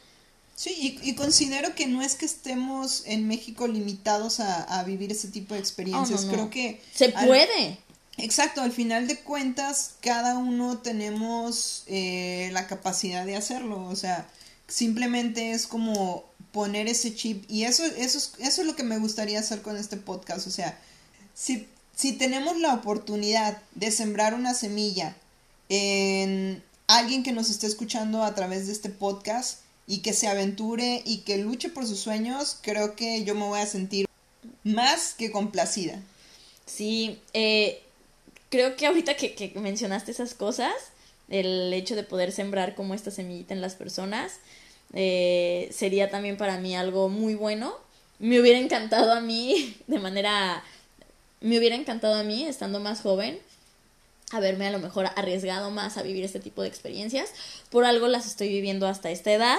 Sí, 0.61 0.99
y, 1.03 1.09
y, 1.09 1.15
considero 1.15 1.75
que 1.75 1.87
no 1.87 2.03
es 2.03 2.17
que 2.17 2.27
estemos 2.27 3.05
en 3.07 3.27
México 3.27 3.67
limitados 3.67 4.41
a, 4.41 4.63
a 4.65 4.85
vivir 4.85 5.11
ese 5.11 5.29
tipo 5.29 5.55
de 5.55 5.61
experiencias. 5.61 6.21
Oh, 6.21 6.27
no, 6.27 6.33
no. 6.33 6.35
Creo 6.35 6.51
que... 6.51 6.83
Se 6.95 7.09
puede. 7.09 7.67
Al, 7.67 7.79
exacto, 8.19 8.61
al 8.61 8.71
final 8.71 9.09
de 9.09 9.21
cuentas, 9.21 9.93
cada 10.03 10.37
uno 10.37 10.77
tenemos 10.77 11.85
eh, 11.87 12.51
la 12.53 12.67
capacidad 12.67 13.25
de 13.25 13.37
hacerlo. 13.37 13.87
O 13.87 13.97
sea, 13.97 14.29
simplemente 14.69 15.53
es 15.53 15.67
como 15.67 16.27
poner 16.53 16.89
ese 16.89 17.15
chip. 17.15 17.51
Y 17.51 17.65
eso, 17.65 17.83
eso, 17.87 18.19
es, 18.19 18.33
eso 18.39 18.61
es 18.61 18.67
lo 18.67 18.77
que 18.77 18.83
me 18.83 18.99
gustaría 18.99 19.41
hacer 19.41 19.63
con 19.63 19.79
este 19.79 19.97
podcast. 19.97 20.47
O 20.47 20.51
sea, 20.51 20.79
si, 21.33 21.69
si 21.97 22.13
tenemos 22.13 22.59
la 22.59 22.75
oportunidad 22.75 23.57
de 23.77 23.91
sembrar 23.91 24.35
una 24.35 24.53
semilla 24.53 25.17
en 25.71 26.63
alguien 26.87 27.23
que 27.23 27.33
nos 27.33 27.49
esté 27.49 27.67
escuchando 27.67 28.23
a 28.25 28.35
través 28.35 28.67
de 28.67 28.75
este 28.75 28.91
podcast, 28.91 29.61
y 29.87 29.99
que 29.99 30.13
se 30.13 30.29
aventure 30.29 31.03
y 31.05 31.19
que 31.19 31.39
luche 31.39 31.69
por 31.69 31.87
sus 31.87 32.01
sueños, 32.01 32.59
creo 32.63 32.95
que 32.97 33.25
yo 33.25 33.35
me 33.35 33.47
voy 33.47 33.61
a 33.61 33.67
sentir 33.67 34.07
más 34.65 35.15
que 35.15 35.31
complacida. 35.31 36.01
Sí, 36.67 37.19
eh, 37.33 37.83
creo 38.49 38.77
que 38.77 38.87
ahorita 38.87 39.17
que, 39.17 39.35
que, 39.35 39.53
mencionaste 39.59 40.13
esas 40.13 40.35
cosas, 40.35 40.73
el 41.29 41.73
hecho 41.73 41.97
de 41.97 42.03
poder 42.03 42.33
sembrar 42.33 42.75
como 42.75 42.95
esta 42.95 43.11
semillita 43.11 43.55
en 43.55 43.61
las 43.61 43.75
personas, 43.75 44.39
eh, 44.93 45.69
sería 45.73 46.11
también 46.11 46.37
para 46.37 46.59
mí 46.59 46.77
algo 46.77 47.09
muy 47.09 47.35
bueno. 47.35 47.75
Me 48.19 48.41
hubiera 48.41 48.59
encantado 48.59 49.13
a 49.13 49.21
mí, 49.21 49.77
de 49.87 49.99
manera, 49.99 50.63
me 51.41 51.59
hubiera 51.59 51.77
encantado 51.77 52.15
a 52.15 52.23
mí, 52.23 52.45
estando 52.47 52.81
más 52.81 53.01
joven, 53.01 53.39
haberme 54.31 54.67
a 54.67 54.71
lo 54.71 54.79
mejor 54.79 55.07
arriesgado 55.17 55.71
más 55.71 55.97
a 55.97 56.03
vivir 56.03 56.25
este 56.25 56.41
tipo 56.41 56.63
de 56.63 56.69
experiencias. 56.69 57.31
Por 57.71 57.85
algo 57.85 58.09
las 58.09 58.27
estoy 58.27 58.49
viviendo 58.49 58.87
hasta 58.87 59.11
esta 59.11 59.33
edad. 59.33 59.59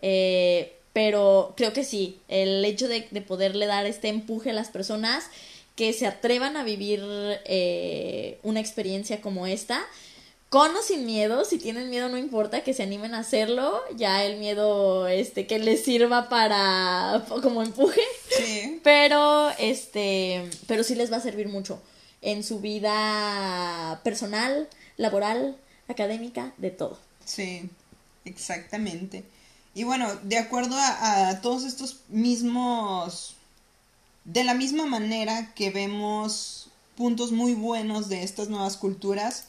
Eh, 0.00 0.76
pero 0.92 1.54
creo 1.56 1.72
que 1.72 1.84
sí, 1.84 2.18
el 2.28 2.64
hecho 2.64 2.86
de, 2.86 3.08
de, 3.10 3.22
poderle 3.22 3.66
dar 3.66 3.86
este 3.86 4.08
empuje 4.08 4.50
a 4.50 4.52
las 4.52 4.68
personas 4.68 5.24
que 5.74 5.92
se 5.94 6.06
atrevan 6.06 6.56
a 6.56 6.64
vivir 6.64 7.00
eh, 7.46 8.38
una 8.42 8.60
experiencia 8.60 9.22
como 9.22 9.46
esta, 9.46 9.82
con 10.50 10.76
o 10.76 10.82
sin 10.82 11.06
miedo, 11.06 11.46
si 11.46 11.58
tienen 11.58 11.88
miedo 11.88 12.10
no 12.10 12.18
importa, 12.18 12.62
que 12.62 12.74
se 12.74 12.82
animen 12.82 13.14
a 13.14 13.20
hacerlo, 13.20 13.80
ya 13.96 14.22
el 14.26 14.36
miedo 14.36 15.08
este 15.08 15.46
que 15.46 15.58
les 15.58 15.82
sirva 15.82 16.28
para 16.28 17.24
como 17.42 17.62
empuje. 17.62 18.02
Sí. 18.28 18.80
Pero 18.82 19.50
este, 19.58 20.44
pero 20.66 20.84
sí 20.84 20.94
les 20.94 21.10
va 21.10 21.16
a 21.16 21.20
servir 21.20 21.48
mucho 21.48 21.80
en 22.22 22.44
su 22.44 22.60
vida 22.60 24.00
personal, 24.04 24.68
laboral, 24.96 25.56
académica, 25.88 26.54
de 26.56 26.70
todo. 26.70 26.98
Sí, 27.24 27.68
exactamente. 28.24 29.24
Y 29.74 29.84
bueno, 29.84 30.14
de 30.22 30.38
acuerdo 30.38 30.76
a, 30.78 31.40
todos 31.42 31.64
estos 31.64 32.00
mismos, 32.08 33.36
de 34.24 34.44
la 34.44 34.54
misma 34.54 34.86
manera 34.86 35.52
que 35.54 35.70
vemos 35.70 36.68
puntos 36.96 37.32
muy 37.32 37.54
buenos 37.54 38.08
de 38.08 38.22
estas 38.22 38.48
nuevas 38.48 38.76
culturas, 38.76 39.46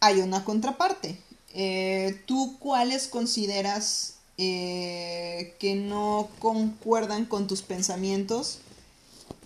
hay 0.00 0.20
una 0.20 0.44
contraparte. 0.44 1.18
Eh, 1.54 2.22
¿Tú 2.26 2.56
cuáles 2.58 3.08
consideras 3.08 4.14
eh, 4.36 5.56
que 5.58 5.74
no 5.74 6.28
concuerdan 6.38 7.24
con 7.24 7.46
tus 7.46 7.62
pensamientos? 7.62 8.60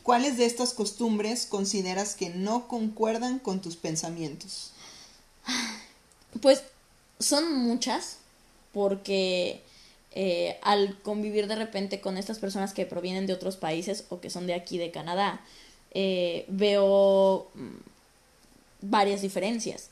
¿Cuáles 0.03 0.37
de 0.37 0.47
estas 0.47 0.73
costumbres 0.75 1.47
consideras 1.47 2.15
que 2.15 2.31
no 2.31 2.67
concuerdan 2.67 3.39
con 3.39 3.61
tus 3.61 3.77
pensamientos? 3.77 4.73
Pues 6.41 6.63
son 7.21 7.57
muchas, 7.57 8.19
porque 8.73 9.63
eh, 10.13 10.59
al 10.63 10.99
convivir 11.03 11.47
de 11.47 11.57
repente 11.57 12.01
con 12.01 12.17
estas 12.17 12.39
personas 12.39 12.75
que 12.75 12.87
provienen 12.87 13.27
de 13.27 13.33
otros 13.33 13.57
países 13.57 14.05
o 14.09 14.21
que 14.21 14.31
son 14.31 14.47
de 14.47 14.55
aquí, 14.55 14.77
de 14.77 14.91
Canadá, 14.91 15.41
eh, 15.93 16.45
veo 16.49 17.49
mm, 17.55 17.77
varias 18.83 19.23
diferencias. 19.23 19.91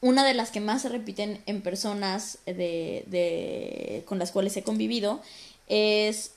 Una 0.00 0.24
de 0.24 0.34
las 0.34 0.50
que 0.50 0.60
más 0.60 0.82
se 0.82 0.90
repiten 0.90 1.42
en 1.46 1.60
personas 1.60 2.38
de, 2.46 4.04
con 4.06 4.20
las 4.20 4.30
cuales 4.30 4.56
he 4.56 4.62
convivido 4.62 5.20
es 5.66 6.32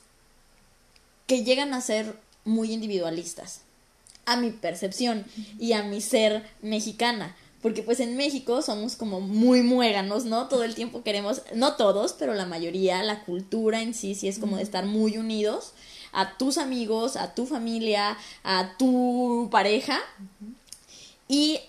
que 1.28 1.44
llegan 1.44 1.76
a 1.76 1.82
ser 1.82 2.16
muy 2.46 2.72
individualistas, 2.72 3.62
a 4.26 4.38
mi 4.38 4.52
percepción 4.52 5.26
y 5.60 5.74
a 5.74 5.84
mi 5.84 6.02
ser 6.02 6.44
mexicana. 6.62 7.36
Porque 7.62 7.84
pues 7.84 8.00
en 8.00 8.18
México 8.18 8.64
somos 8.64 8.96
como 8.96 9.22
muy 9.22 9.62
muéganos, 9.62 10.26
¿no? 10.26 10.48
Todo 10.48 10.64
el 10.64 10.74
tiempo 10.74 11.04
queremos, 11.04 11.44
no 11.54 11.76
todos, 11.76 12.14
pero 12.14 12.34
la 12.34 12.48
mayoría, 12.48 13.04
la 13.04 13.24
cultura 13.24 13.82
en 13.82 13.94
sí, 13.94 14.16
sí 14.16 14.28
es 14.28 14.40
como 14.40 14.58
de 14.58 14.64
estar 14.64 14.86
muy 14.88 15.18
unidos 15.18 15.74
a 16.12 16.38
tus 16.38 16.58
amigos, 16.58 17.16
a 17.16 17.34
tu 17.36 17.46
familia, 17.46 18.18
a 18.44 18.76
tu 18.78 19.48
pareja. 19.52 20.00
Y 21.28 21.60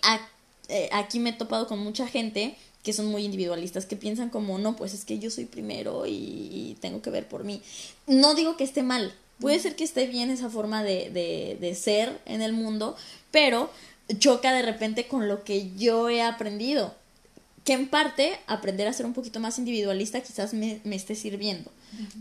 eh, 0.68 0.88
aquí 0.92 1.18
me 1.18 1.30
he 1.30 1.34
topado 1.34 1.66
con 1.66 1.78
mucha 1.78 2.06
gente 2.06 2.56
que 2.82 2.92
son 2.92 3.06
muy 3.06 3.24
individualistas, 3.24 3.86
que 3.86 3.96
piensan 3.96 4.28
como, 4.28 4.58
no, 4.58 4.74
pues 4.74 4.92
es 4.92 5.04
que 5.04 5.18
yo 5.18 5.30
soy 5.30 5.44
primero 5.44 6.04
y, 6.06 6.76
tengo 6.80 7.00
que 7.00 7.10
ver 7.10 7.28
por 7.28 7.44
mí. 7.44 7.62
No 8.08 8.34
digo 8.34 8.56
que 8.56 8.64
esté 8.64 8.82
mal, 8.82 9.14
puede 9.42 9.58
ser 9.58 9.76
que 9.76 9.84
esté 9.84 10.06
bien 10.06 10.30
esa 10.30 10.48
forma 10.48 10.82
de, 10.82 11.10
de, 11.10 11.58
de 11.60 11.74
ser 11.74 12.18
en 12.24 12.40
el 12.40 12.54
mundo, 12.54 12.96
pero 13.30 13.70
choca 14.18 14.52
de 14.52 14.62
repente 14.62 15.06
con 15.06 15.28
lo 15.28 15.44
que 15.44 15.74
yo 15.76 16.08
he 16.08 16.22
aprendido. 16.22 16.94
Que 17.64 17.74
en 17.74 17.88
parte 17.88 18.32
aprender 18.48 18.88
a 18.88 18.92
ser 18.92 19.06
un 19.06 19.12
poquito 19.12 19.38
más 19.38 19.58
individualista 19.58 20.20
quizás 20.20 20.52
me, 20.52 20.80
esté 20.84 21.14
sirviendo. 21.14 21.70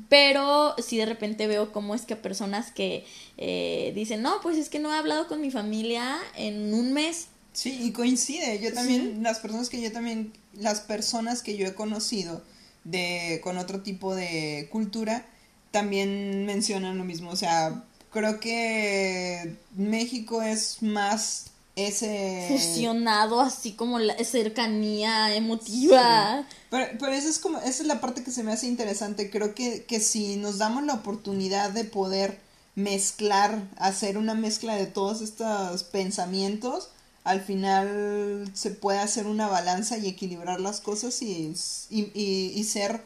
Pero 0.10 0.76
si 0.78 0.98
de 0.98 1.06
repente 1.06 1.48
veo 1.48 1.72
cómo 1.72 1.96
es 1.96 2.02
que 2.02 2.16
personas 2.16 2.72
que 2.72 3.06
eh, 3.38 3.92
dicen, 3.96 4.22
no, 4.22 4.40
pues 4.42 4.58
es 4.58 4.70
que 4.70 4.80
no 4.80 4.94
he 4.94 4.98
hablado 4.98 5.28
con 5.28 5.42
mi 5.42 5.50
familia 5.50 6.20
en 6.36 6.74
un 6.74 6.94
mes. 6.94 7.28
Sí, 7.54 7.80
y 7.82 7.92
coincide. 7.92 8.60
Yo 8.60 8.74
también, 8.74 9.24
las 9.24 9.40
personas 9.40 9.70
que 9.70 9.82
yo 9.82 9.92
también, 9.92 10.34
las 10.54 10.82
personas 10.82 11.42
que 11.42 11.58
yo 11.58 11.66
he 11.66 11.74
conocido 11.74 12.44
de, 12.84 13.40
con 13.44 13.58
otro 13.58 13.82
tipo 13.82 14.14
de 14.14 14.68
cultura, 14.72 15.26
también 15.72 16.46
mencionan 16.46 16.98
lo 16.98 17.04
mismo. 17.04 17.32
O 17.32 17.36
sea, 17.36 17.84
creo 18.12 18.40
que 18.40 19.58
México 19.76 20.42
es 20.42 20.82
más 20.82 21.48
ese... 21.76 22.48
Fusionado, 22.50 23.42
así 23.42 23.74
como 23.74 24.00
la 24.00 24.16
cercanía 24.24 25.36
emotiva. 25.36 26.46
Pero, 26.70 26.86
pero 27.00 27.12
esa 27.14 27.30
es 27.30 27.40
como, 27.40 27.58
esa 27.60 27.82
es 27.84 27.88
la 27.88 28.02
parte 28.02 28.24
que 28.24 28.32
se 28.32 28.44
me 28.44 28.52
hace 28.52 28.68
interesante. 28.68 29.30
Creo 29.30 29.56
que, 29.56 29.86
que 29.86 30.00
si 30.00 30.36
nos 30.38 30.58
damos 30.58 30.84
la 30.84 30.96
oportunidad 30.96 31.72
de 31.72 31.86
poder 31.86 32.40
mezclar, 32.76 33.62
hacer 33.78 34.18
una 34.18 34.34
mezcla 34.34 34.76
de 34.76 34.88
todos 34.88 35.22
estos 35.22 35.84
pensamientos, 35.84 36.90
al 37.24 37.42
final 37.42 38.50
se 38.54 38.72
puede 38.72 39.00
hacer 39.00 39.28
una 39.28 39.48
balanza 39.48 39.98
y 39.98 40.08
equilibrar 40.08 40.60
las 40.60 40.82
cosas 40.82 41.22
y, 41.22 41.54
y, 41.90 42.12
y, 42.14 42.64
ser, 42.64 43.04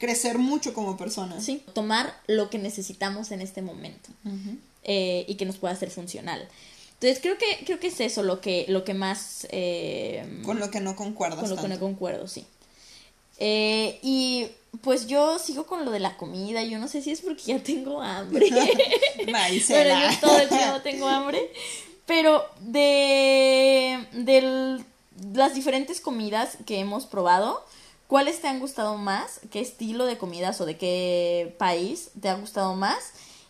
crecer 0.00 0.38
mucho 0.38 0.72
como 0.74 0.96
personas. 0.96 1.44
Sí, 1.44 1.62
tomar 1.74 2.12
lo 2.26 2.50
que 2.50 2.58
necesitamos 2.58 3.30
en 3.30 3.42
este 3.42 3.60
momento 3.62 4.08
eh, 4.82 5.26
y 5.28 5.34
que 5.36 5.44
nos 5.44 5.58
pueda 5.58 5.76
ser 5.76 5.90
funcional. 5.90 6.48
Entonces 6.94 7.20
creo 7.20 7.36
que, 7.38 7.64
creo 7.64 7.78
que 7.78 7.88
es 7.88 8.00
eso 8.00 8.22
lo 8.22 8.40
que, 8.40 8.64
lo 8.68 8.82
que 8.82 8.94
más... 8.94 9.46
Eh, 9.50 10.42
con 10.44 10.58
lo 10.58 10.70
que 10.70 10.80
no 10.80 10.96
concuerdo. 10.96 11.38
Con 11.38 11.50
lo 11.50 11.56
que 11.56 11.68
no 11.68 11.78
concuerdo, 11.78 12.26
sí. 12.28 12.46
Eh, 13.38 13.98
y 14.02 14.48
pues 14.82 15.06
yo 15.06 15.38
sigo 15.38 15.66
con 15.66 15.84
lo 15.84 15.90
de 15.90 16.00
la 16.00 16.16
comida. 16.16 16.64
Yo 16.64 16.78
no 16.78 16.88
sé 16.88 17.02
si 17.02 17.10
es 17.10 17.20
porque 17.20 17.42
ya 17.42 17.62
tengo 17.62 18.00
hambre. 18.00 18.48
Pero 19.68 19.94
yo 19.94 20.20
todo 20.20 20.38
el 20.38 20.48
tiempo 20.48 20.80
tengo 20.82 21.08
hambre. 21.08 21.52
Pero 22.06 22.44
de, 22.60 24.06
de 24.12 24.82
las 25.34 25.54
diferentes 25.54 26.00
comidas 26.00 26.56
que 26.66 26.78
hemos 26.78 27.06
probado, 27.06 27.64
¿cuáles 28.10 28.40
te 28.40 28.48
han 28.48 28.58
gustado 28.58 28.96
más? 28.96 29.38
¿Qué 29.52 29.60
estilo 29.60 30.04
de 30.04 30.18
comidas 30.18 30.60
o 30.60 30.66
de 30.66 30.76
qué 30.76 31.54
país 31.58 32.10
te 32.20 32.28
ha 32.28 32.34
gustado 32.34 32.74
más? 32.74 32.98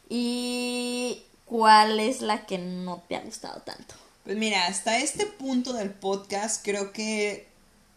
Y 0.06 1.22
¿cuál 1.46 1.98
es 1.98 2.20
la 2.20 2.44
que 2.44 2.58
no 2.58 3.02
te 3.08 3.16
ha 3.16 3.22
gustado 3.22 3.62
tanto? 3.62 3.94
Pues 4.22 4.36
mira, 4.36 4.66
hasta 4.66 4.98
este 4.98 5.24
punto 5.24 5.72
del 5.72 5.90
podcast 5.90 6.62
creo 6.62 6.92
que 6.92 7.48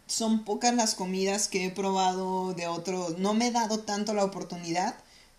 son 0.06 0.46
pocas 0.46 0.74
las 0.74 0.94
comidas 0.94 1.48
que 1.48 1.66
he 1.66 1.70
probado 1.70 2.54
de 2.54 2.66
otro. 2.66 3.14
No 3.18 3.34
me 3.34 3.48
he 3.48 3.50
dado 3.50 3.80
tanto 3.80 4.14
la 4.14 4.24
oportunidad, 4.24 4.94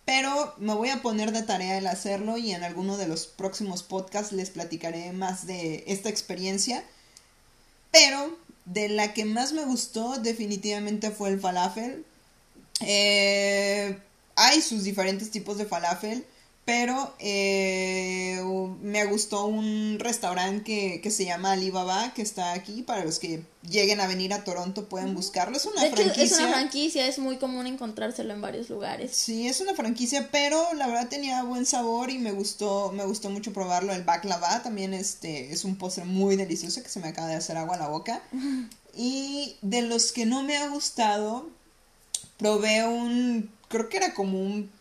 pero 0.06 0.54
me 0.60 0.76
voy 0.76 0.90
a 0.90 1.02
poner 1.02 1.32
de 1.32 1.42
tarea 1.42 1.80
el 1.80 1.88
hacerlo 1.88 2.38
y 2.38 2.52
en 2.52 2.64
alguno 2.64 2.98
de 2.98 3.08
los 3.08 3.26
próximos 3.26 3.82
podcasts 3.82 4.32
les 4.32 4.52
platicaré 4.52 5.12
más 5.12 5.48
de 5.48 5.86
esta 5.88 6.10
experiencia. 6.10 6.84
Pero 7.90 8.38
de 8.66 8.90
la 8.90 9.14
que 9.14 9.26
más 9.26 9.54
me 9.54 9.64
gustó 9.66 10.18
definitivamente 10.18 11.12
fue 11.12 11.30
el 11.30 11.40
falafel. 11.40 12.06
Eh, 12.82 13.98
hay 14.36 14.62
sus 14.62 14.84
diferentes 14.84 15.32
tipos 15.32 15.58
de 15.58 15.66
falafel 15.66 16.26
pero 16.66 17.14
eh, 17.20 18.42
me 18.82 19.06
gustó 19.06 19.46
un 19.46 19.98
restaurante 20.00 21.00
que, 21.00 21.12
se 21.12 21.24
llama 21.24 21.52
Alibaba, 21.52 22.12
que 22.16 22.24
está 22.24 22.54
aquí. 22.54 22.82
Para 22.82 23.06
los 23.06 23.20
que 23.20 23.44
lleguen 23.70 24.02
a 24.02 24.08
venir 24.08 24.34
a 24.34 24.44
Toronto 24.44 24.90
pueden 24.90 25.14
buscarlo. 25.14 25.56
Es 25.58 25.66
una 25.66 25.82
franquicia. 25.82 26.24
es 26.24 26.32
una 26.40 26.48
franquicia, 26.48 27.08
es 27.08 27.20
muy 27.20 27.38
común 27.38 27.68
encontrárselo 27.68 28.34
en 28.34 28.42
varios 28.42 28.72
lugares. 28.72 29.16
Sí, 29.16 29.48
es 29.48 29.62
una 29.62 29.76
franquicia, 29.76 30.30
pero 30.32 30.74
la 30.74 30.88
verdad 30.88 31.08
tenía 31.08 31.44
buen 31.44 31.68
sabor 31.68 32.10
y 32.10 32.18
me 32.18 32.32
gustó, 32.32 32.92
me 32.92 33.06
gustó 33.06 33.30
mucho 33.30 33.54
probarlo. 33.54 33.94
El 33.94 34.04
baklava 34.04 34.64
también 34.64 34.96
este, 34.96 35.52
es 35.52 35.66
un 35.66 35.76
postre 35.76 36.04
muy 36.04 36.36
delicioso 36.36 36.82
que 36.82 36.90
se 36.90 37.00
me 37.00 37.10
acaba 37.10 37.28
de 37.28 37.36
hacer 37.36 37.58
agua 37.58 37.76
a 37.76 37.80
la 37.80 37.88
boca. 37.90 38.24
Y 38.98 39.58
de 39.62 39.82
los 39.82 40.14
que 40.14 40.26
no 40.26 40.42
me 40.44 40.56
ha 40.56 40.70
gustado, 40.70 41.50
probé 42.38 42.88
un, 42.88 43.52
creo 43.68 43.90
que 43.90 43.98
era 43.98 44.14
como 44.14 44.42
un 44.42 44.72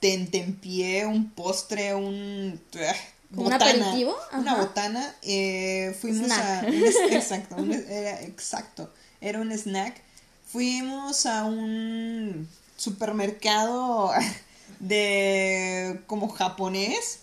tentempié, 0.00 1.06
un 1.06 1.30
postre, 1.30 1.94
un... 1.94 2.60
Eh, 2.74 2.92
¿Un 3.36 3.52
aperitivo? 3.52 4.16
Una 4.32 4.56
botana. 4.56 5.14
Eh, 5.22 5.96
fuimos 6.00 6.30
a... 6.32 6.66
exacto, 7.10 7.56
era, 7.58 8.20
exacto. 8.22 8.90
Era 9.20 9.40
un 9.40 9.52
snack. 9.52 10.00
Fuimos 10.46 11.26
a 11.26 11.44
un 11.44 12.48
supermercado 12.76 14.10
de 14.80 16.00
como 16.06 16.28
japonés 16.28 17.20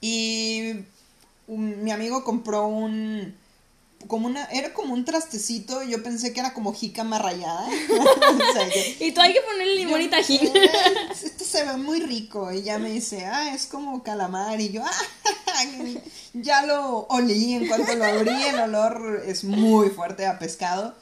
y 0.00 0.74
mi 1.46 1.90
amigo 1.90 2.24
compró 2.24 2.66
un 2.66 3.34
como 4.06 4.26
una, 4.26 4.44
era 4.46 4.72
como 4.72 4.94
un 4.94 5.04
trastecito, 5.04 5.82
yo 5.82 6.02
pensé 6.02 6.32
que 6.32 6.40
era 6.40 6.54
como 6.54 6.72
jícama 6.72 7.18
rayada. 7.18 7.66
y 9.00 9.12
tú 9.12 9.20
hay 9.20 9.32
que 9.32 9.40
ponerle 9.40 9.74
limón 9.74 10.00
y 10.00 10.08
tajín. 10.08 10.40
Esto 11.10 11.44
se 11.44 11.64
ve 11.64 11.76
muy 11.76 12.00
rico. 12.00 12.52
Y 12.52 12.62
ya 12.62 12.78
me 12.78 12.90
dice, 12.90 13.26
ah, 13.26 13.54
es 13.54 13.66
como 13.66 14.02
calamar. 14.02 14.60
Y 14.60 14.70
yo, 14.70 14.82
ah, 14.84 15.64
ya 16.32 16.64
lo 16.64 17.06
olí 17.08 17.54
en 17.54 17.66
cuanto 17.66 17.94
lo 17.96 18.04
abrí, 18.04 18.44
el 18.44 18.60
olor 18.60 19.22
es 19.26 19.44
muy 19.44 19.88
fuerte 19.90 20.26
a 20.26 20.38
pescado. 20.38 20.94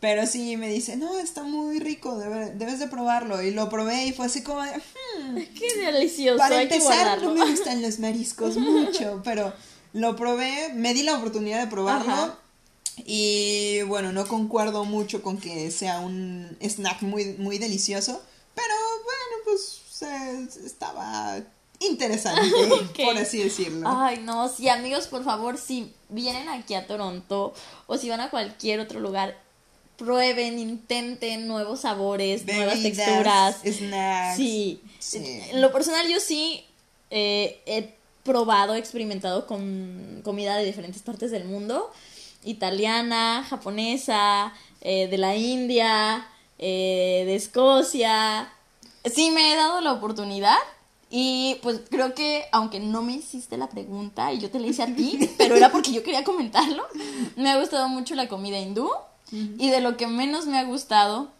Pero 0.00 0.26
sí, 0.26 0.56
me 0.56 0.68
dice, 0.68 0.96
no, 0.96 1.18
está 1.18 1.42
muy 1.42 1.78
rico, 1.78 2.18
debes 2.18 2.78
de 2.78 2.88
probarlo. 2.88 3.42
Y 3.42 3.50
lo 3.50 3.68
probé 3.68 4.06
y 4.06 4.12
fue 4.12 4.26
así 4.26 4.42
como, 4.42 4.62
hmm, 4.62 5.36
qué 5.58 5.76
delicioso. 5.76 6.38
Para 6.38 6.62
empezar, 6.62 7.22
no 7.22 7.34
me 7.34 7.48
gustan 7.50 7.82
los 7.82 7.98
mariscos 7.98 8.56
mucho, 8.56 9.20
pero 9.22 9.52
lo 9.92 10.16
probé, 10.16 10.72
me 10.74 10.94
di 10.94 11.02
la 11.02 11.16
oportunidad 11.16 11.60
de 11.60 11.70
probarlo. 11.70 12.36
Y 13.06 13.82
bueno, 13.82 14.12
no 14.12 14.26
concuerdo 14.26 14.84
mucho 14.84 15.22
con 15.22 15.38
que 15.38 15.70
sea 15.70 16.00
un 16.00 16.56
snack 16.60 17.02
muy, 17.02 17.34
muy 17.38 17.58
delicioso. 17.58 18.22
Pero 18.54 18.74
bueno, 19.04 19.44
pues 19.44 19.80
estaba 20.64 21.40
interesante, 21.78 22.50
por 23.04 23.16
así 23.16 23.42
decirlo. 23.42 23.88
Ay, 23.88 24.18
no, 24.18 24.48
sí, 24.48 24.68
amigos, 24.68 25.08
por 25.08 25.24
favor, 25.24 25.58
si 25.58 25.92
vienen 26.08 26.48
aquí 26.48 26.74
a 26.74 26.86
Toronto 26.86 27.54
o 27.86 27.96
si 27.96 28.08
van 28.08 28.20
a 28.20 28.30
cualquier 28.30 28.80
otro 28.80 29.00
lugar, 29.00 29.38
prueben, 29.96 30.58
intenten 30.58 31.46
nuevos 31.46 31.80
sabores, 31.80 32.46
nuevas 32.46 32.82
texturas. 32.82 33.56
Snacks. 33.64 34.36
Sí. 34.36 34.80
En 35.50 35.60
lo 35.60 35.72
personal, 35.72 36.06
yo 36.08 36.20
sí 36.20 36.64
eh, 37.10 37.60
he 37.66 37.94
probado, 38.24 38.74
experimentado 38.74 39.46
con 39.46 40.20
comida 40.24 40.56
de 40.56 40.64
diferentes 40.64 41.02
partes 41.02 41.30
del 41.30 41.44
mundo, 41.44 41.90
italiana, 42.44 43.44
japonesa, 43.48 44.52
eh, 44.80 45.08
de 45.08 45.18
la 45.18 45.36
India, 45.36 46.26
eh, 46.58 47.24
de 47.26 47.34
Escocia. 47.34 48.52
Sí, 49.04 49.30
me 49.30 49.52
he 49.52 49.56
dado 49.56 49.80
la 49.80 49.92
oportunidad 49.92 50.58
y 51.10 51.58
pues 51.62 51.80
creo 51.90 52.14
que, 52.14 52.44
aunque 52.52 52.80
no 52.80 53.02
me 53.02 53.14
hiciste 53.14 53.56
la 53.56 53.68
pregunta 53.68 54.32
y 54.32 54.38
yo 54.38 54.50
te 54.50 54.60
la 54.60 54.66
hice 54.66 54.82
a 54.82 54.94
ti, 54.94 55.18
pero 55.38 55.56
era 55.56 55.72
porque 55.72 55.92
yo 55.92 56.02
quería 56.02 56.24
comentarlo, 56.24 56.86
me 57.36 57.50
ha 57.50 57.58
gustado 57.58 57.88
mucho 57.88 58.14
la 58.14 58.28
comida 58.28 58.58
hindú 58.58 58.90
y 59.32 59.70
de 59.70 59.80
lo 59.80 59.96
que 59.96 60.08
menos 60.08 60.46
me 60.46 60.58
ha 60.58 60.64
gustado 60.64 61.30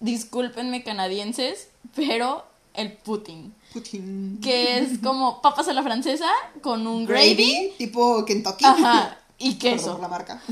discúlpenme 0.00 0.82
canadienses, 0.82 1.68
pero 1.94 2.44
el 2.74 2.92
Putin. 2.92 3.54
Putin. 3.72 4.40
Que 4.42 4.78
es 4.78 4.98
como 5.02 5.40
papas 5.42 5.68
a 5.68 5.72
la 5.72 5.82
francesa 5.82 6.28
con 6.62 6.86
un 6.86 7.06
gravy. 7.06 7.34
Gravy, 7.34 7.72
tipo 7.78 8.24
Kentucky. 8.24 8.64
Ajá. 8.64 9.16
Y 9.38 9.54
queso. 9.54 9.92
por 9.92 10.00
la 10.00 10.08
marca. 10.08 10.42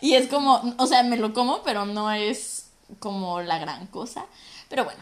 Y 0.00 0.14
es 0.14 0.26
como, 0.28 0.74
o 0.76 0.86
sea, 0.88 1.04
me 1.04 1.16
lo 1.16 1.32
como, 1.32 1.62
pero 1.62 1.86
no 1.86 2.10
es 2.10 2.64
como 2.98 3.40
la 3.42 3.58
gran 3.58 3.86
cosa. 3.86 4.26
Pero 4.68 4.84
bueno, 4.84 5.00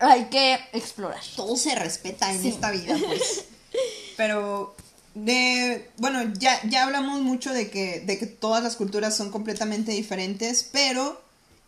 hay 0.00 0.26
que 0.26 0.58
explorar. 0.74 1.20
Todo 1.36 1.56
se 1.56 1.74
respeta 1.74 2.30
en 2.30 2.42
Sí. 2.42 2.48
esta 2.48 2.70
vida, 2.70 2.96
pues. 3.06 3.46
Pero 4.18 4.74
de 5.14 5.90
bueno, 5.96 6.22
ya, 6.38 6.60
ya 6.68 6.84
hablamos 6.84 7.20
mucho 7.22 7.52
de 7.52 7.70
que, 7.70 8.00
de 8.00 8.18
que 8.18 8.26
todas 8.26 8.62
las 8.62 8.76
culturas 8.76 9.16
son 9.16 9.30
completamente 9.30 9.92
diferentes, 9.92 10.68
pero 10.70 11.20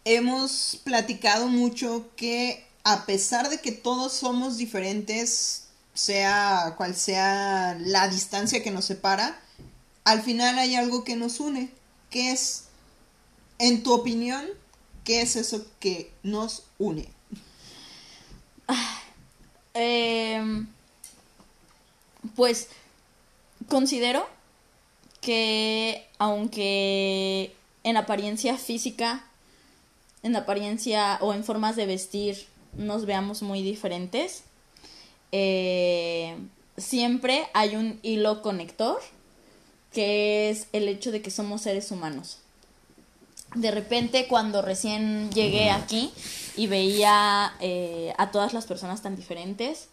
hemos 0.05 0.79
platicado 0.85 1.49
mucho 1.49 2.05
que 2.17 2.67
a 2.89 3.05
pesar 3.05 3.51
de 3.51 3.61
que 3.61 3.73
todos 3.73 4.13
somos 4.13 4.59
diferentes, 4.59 5.65
sea 5.93 6.75
cual 6.77 6.95
sea 6.95 7.77
la 7.81 8.07
distancia 8.07 8.63
que 8.63 8.71
nos 8.71 8.85
separa, 8.85 9.41
al 10.05 10.23
final 10.23 10.57
hay 10.57 10.77
algo 10.77 11.03
que 11.03 11.17
nos 11.17 11.41
une, 11.41 11.69
que 12.11 12.31
es, 12.31 12.67
en 13.59 13.83
tu 13.83 13.93
opinión, 13.93 14.47
¿qué 15.03 15.21
es 15.23 15.35
eso 15.35 15.67
que 15.81 16.13
nos 16.23 16.63
une? 16.79 17.09
Em, 19.75 20.69
pues 22.37 22.69
considero 23.69 24.27
que 25.21 26.09
aunque 26.19 27.53
en 27.83 27.97
apariencia 27.97 28.57
física, 28.57 29.27
en 30.23 30.37
apariencia 30.37 31.19
o 31.21 31.35
en 31.35 31.43
formas 31.43 31.75
de 31.75 31.85
vestir 31.85 32.47
nos 32.77 33.07
veamos 33.07 33.43
muy 33.43 33.63
diferentes, 33.63 34.45
eh, 35.33 36.37
siempre 36.77 37.47
hay 37.55 37.77
un 37.77 37.99
hilo 38.03 38.43
conector 38.43 39.01
que 39.93 40.51
es 40.51 40.69
el 40.73 40.89
hecho 40.89 41.11
de 41.11 41.23
que 41.23 41.31
somos 41.31 41.63
seres 41.63 41.91
humanos. 41.91 42.39
De 43.55 43.71
repente 43.71 44.27
cuando 44.29 44.61
recién 44.61 45.31
llegué 45.31 45.71
aquí 45.71 46.13
y 46.57 46.67
veía 46.67 47.55
eh, 47.61 48.13
a 48.19 48.31
todas 48.31 48.53
las 48.53 48.67
personas 48.67 49.03
tan 49.03 49.17
diferentes, 49.17 49.89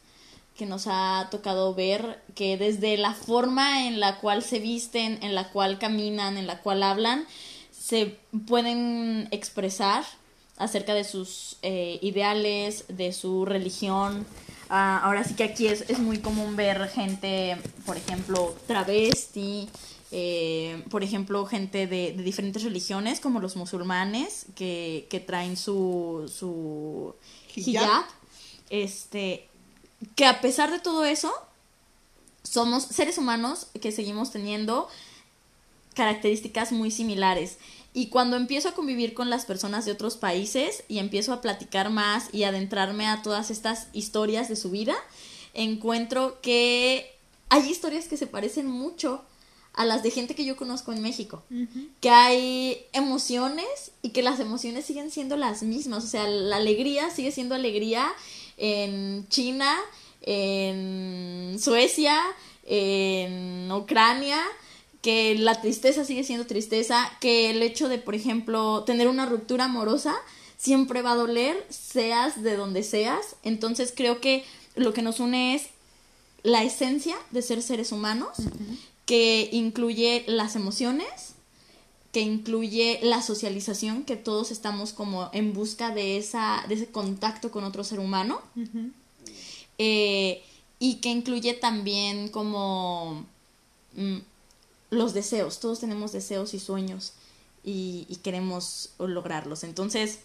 que 0.56 0.65
nos 0.65 0.86
ha 0.88 1.28
tocado 1.32 1.74
ver 1.74 2.22
que 2.36 2.58
desde 2.58 2.98
la 2.98 3.13
forma 3.13 3.88
en 3.88 4.00
la 4.00 4.19
cual 4.19 4.43
se 4.43 4.60
visten, 4.60 5.17
en 5.24 5.34
la 5.34 5.50
cual 5.50 5.80
caminan, 5.80 6.38
en 6.38 6.48
la 6.48 6.60
cual 6.60 6.84
hablan, 6.84 7.26
se 7.72 8.17
pueden 8.48 9.28
expresar 9.32 10.04
acerca 10.58 10.94
de 10.94 11.04
sus 11.04 11.58
eh, 11.62 12.00
ideales, 12.02 12.86
de 12.88 13.12
su 13.13 13.46
religión. 13.46 14.26
Ah, 14.70 15.02
ahora 15.04 15.24
sí 15.24 15.36
que 15.36 15.44
aquí 15.44 15.68
es, 15.68 15.82
es 15.89 16.00
muy 16.00 16.20
común 16.20 16.56
ver 16.56 16.88
gente, 16.89 17.58
por 17.86 17.98
ejemplo, 17.98 18.56
travesti, 18.66 19.70
eh, 20.12 20.84
por 20.89 21.04
ejemplo, 21.04 21.46
gente 21.46 21.88
de, 21.88 22.13
de 22.13 22.24
diferentes 22.24 22.63
religiones, 22.63 23.20
como 23.20 23.39
los 23.39 23.56
musulmanes, 23.56 24.46
que, 24.56 25.08
que 25.10 25.20
traen 25.20 25.58
su, 25.58 26.32
su 26.34 27.16
Hijab. 27.56 27.84
hijab. 27.84 28.06
Este, 28.70 29.48
que 30.16 30.26
a 30.26 30.42
pesar 30.42 30.72
de 30.72 30.80
todo 30.80 31.04
eso, 31.06 31.32
somos 32.44 32.84
seres 32.84 33.18
humanos 33.18 33.68
que 33.82 33.92
seguimos 33.92 34.32
teniendo 34.32 34.88
características 35.93 36.71
muy 36.71 36.91
similares. 36.91 37.58
Y 37.93 38.08
cuando 38.08 38.36
empiezo 38.38 38.69
a 38.69 38.73
convivir 38.73 39.13
con 39.13 39.29
las 39.29 39.45
personas 39.45 39.86
de 39.86 39.91
otros 39.91 40.17
países 40.17 40.84
y 40.88 40.97
empiezo 40.97 41.32
a 41.32 41.41
platicar 41.41 41.91
más 41.91 42.29
y 42.34 42.43
adentrarme 42.43 43.08
a 43.08 43.21
todas 43.21 43.51
estas 43.51 43.88
historias 43.93 44.49
de 44.49 44.56
su 44.56 44.71
vida, 44.71 44.95
encuentro 45.53 46.39
que 46.41 47.13
hay 47.49 47.69
historias 47.69 48.08
que 48.08 48.17
se 48.17 48.25
parecen 48.25 48.67
mucho 48.67 49.23
a 49.73 49.86
las 49.86 50.03
de 50.03 50.12
gente 50.12 50.36
que 50.36 50.45
yo 50.45 50.56
conozco 50.56 50.91
en 50.91 51.01
México. 51.01 51.43
Que 51.99 52.10
hay 52.10 52.86
emociones 52.93 53.91
y 54.01 54.10
que 54.10 54.21
las 54.21 54.39
emociones 54.39 54.86
siguen 54.86 55.12
siendo 55.12 55.36
las 55.38 55.63
mismas. 55.63 56.03
O 56.03 56.08
sea, 56.08 56.27
la 56.27 56.58
alegría 56.58 57.10
sigue 57.10 57.32
siendo 57.32 57.56
alegría 57.56 58.12
en 58.58 59.27
China, 59.29 59.75
en 60.21 61.58
Suecia, 61.60 62.19
en 62.65 63.71
Ucrania, 63.71 64.41
que 65.04 65.36
la 65.36 65.60
tristeza 65.60 66.06
sigue 66.06 66.24
siendo 66.24 66.48
tristeza, 66.48 67.12
que 67.20 67.50
el 67.50 67.62
hecho 67.62 67.89
de, 67.89 67.98
por 67.98 68.16
ejemplo, 68.16 68.86
tener 68.86 69.10
una 69.10 69.26
ruptura 69.26 69.66
amorosa 69.66 70.16
siempre 70.58 71.02
va 71.02 71.12
a 71.12 71.18
doler, 71.18 71.68
seas 71.70 72.42
de 72.42 72.56
donde 72.56 72.84
seas. 72.84 73.36
Entonces 73.44 73.94
creo 73.94 74.22
que 74.22 74.46
lo 74.76 74.94
que 74.94 75.02
nos 75.02 75.20
une 75.20 75.56
es 75.56 75.63
la 76.42 76.63
esencia 76.63 77.18
de 77.32 77.42
ser 77.42 77.62
seres 77.62 77.92
humanos, 77.92 78.38
que 79.06 79.50
incluye 79.52 80.24
las 80.26 80.56
emociones, 80.56 81.34
que 82.13 82.22
incluye 82.22 83.02
la 83.04 83.22
socialización, 83.22 84.06
que 84.06 84.16
todos 84.16 84.52
estamos 84.52 84.94
como 84.94 85.30
en 85.34 85.52
busca 85.52 85.94
de, 85.94 86.16
esa, 86.16 86.63
de 86.70 86.76
ese 86.76 86.88
contacto 86.88 87.52
con 87.52 87.66
otro 87.66 87.84
ser 87.84 88.00
humano, 88.00 88.42
eh, 89.78 90.42
y 90.80 90.96
que 90.96 91.10
incluye 91.10 91.56
también 91.56 92.30
como 92.30 93.26
mm, 93.96 94.20
los 94.93 95.13
deseos, 95.13 95.60
todos 95.60 95.79
tenemos 95.79 96.12
deseos 96.12 96.53
y 96.53 96.60
sueños 96.60 97.13
y, 97.63 98.06
y 98.10 98.17
queremos 98.17 98.91
lograrlos. 98.99 99.63
Entonces, 99.63 100.19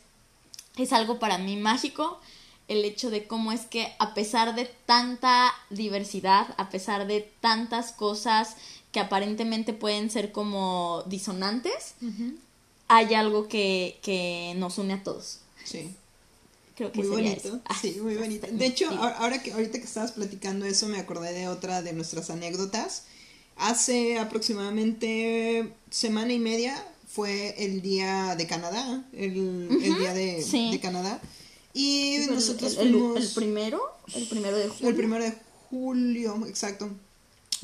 es 0.77 0.93
algo 0.93 1.19
para 1.19 1.39
mí 1.39 1.57
mágico 1.57 2.21
el 2.69 2.85
hecho 2.85 3.09
de 3.11 3.27
cómo 3.27 3.51
es 3.53 3.63
que 3.63 3.95
a 3.99 4.13
pesar 4.15 4.55
de 4.55 4.67
tanta 4.87 5.51
diversidad, 5.71 6.55
a 6.59 6.69
pesar 6.69 7.07
de 7.07 7.33
tantas 7.41 7.93
cosas 7.93 8.57
que 8.93 9.01
aparentemente 9.01 9.73
pueden 9.73 10.11
ser 10.11 10.33
como 10.33 11.03
disonantes, 11.07 11.95
hay 12.89 13.15
algo 13.15 13.49
que, 13.49 13.99
que 14.03 14.55
nos 14.57 14.77
une 14.79 14.95
a 14.95 15.03
todos. 15.03 15.41
Sí. 15.65 15.95
Creo 16.77 16.93
que 16.93 16.99
Muy 17.03 17.09
sería 17.17 17.31
bonito, 17.31 17.49
eso. 17.49 17.61
Ah, 17.65 17.77
sí, 17.81 17.99
muy 18.03 18.17
bonito. 18.17 18.47
De 18.51 18.67
hecho, 18.67 18.89
Sí. 18.89 18.97
ahora 18.99 19.43
que 19.43 19.53
ahorita 19.53 19.79
que 19.79 19.85
estabas 19.85 20.13
platicando 20.13 20.65
eso, 20.65 20.87
me 20.89 20.99
acordé 20.99 21.33
de 21.33 21.49
otra 21.49 21.83
de 21.83 21.93
nuestras 21.93 22.31
anécdotas. 22.31 23.05
Hace 23.59 24.19
aproximadamente 24.19 25.73
semana 25.91 26.33
y 26.33 26.39
media 26.39 26.83
fue 27.09 27.55
el 27.65 27.83
día 27.83 28.35
de 28.37 28.47
Canadá, 28.47 29.05
el, 29.13 29.69
día 29.99 30.15
de, 30.15 30.43
sí. 30.43 30.71
de 30.71 30.81
Canadá. 30.81 31.21
Y 31.75 32.19
Sí, 32.25 32.27
nosotros 32.31 32.77
el, 32.79 32.91
fuimos... 32.93 33.17
el 33.21 33.29
primero, 33.35 33.81
el 34.15 34.27
primero 34.29 34.57
de 34.57 34.69
julio. 34.69 34.89
El 34.89 34.95
primero 34.97 35.25
de 35.25 35.35
julio, 35.71 36.47
exacto. 36.49 36.89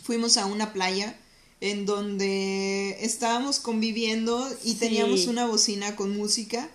Fuimos 0.02 0.36
a 0.36 0.46
una 0.46 0.72
playa 0.72 1.16
en 1.60 1.86
donde 1.86 2.96
estábamos 3.00 3.60
conviviendo 3.60 4.46
y 4.64 4.72
Sí. 4.72 4.76
teníamos 4.76 5.26
una 5.26 5.46
bocina 5.46 5.96
con 5.96 6.16
música. 6.16 6.68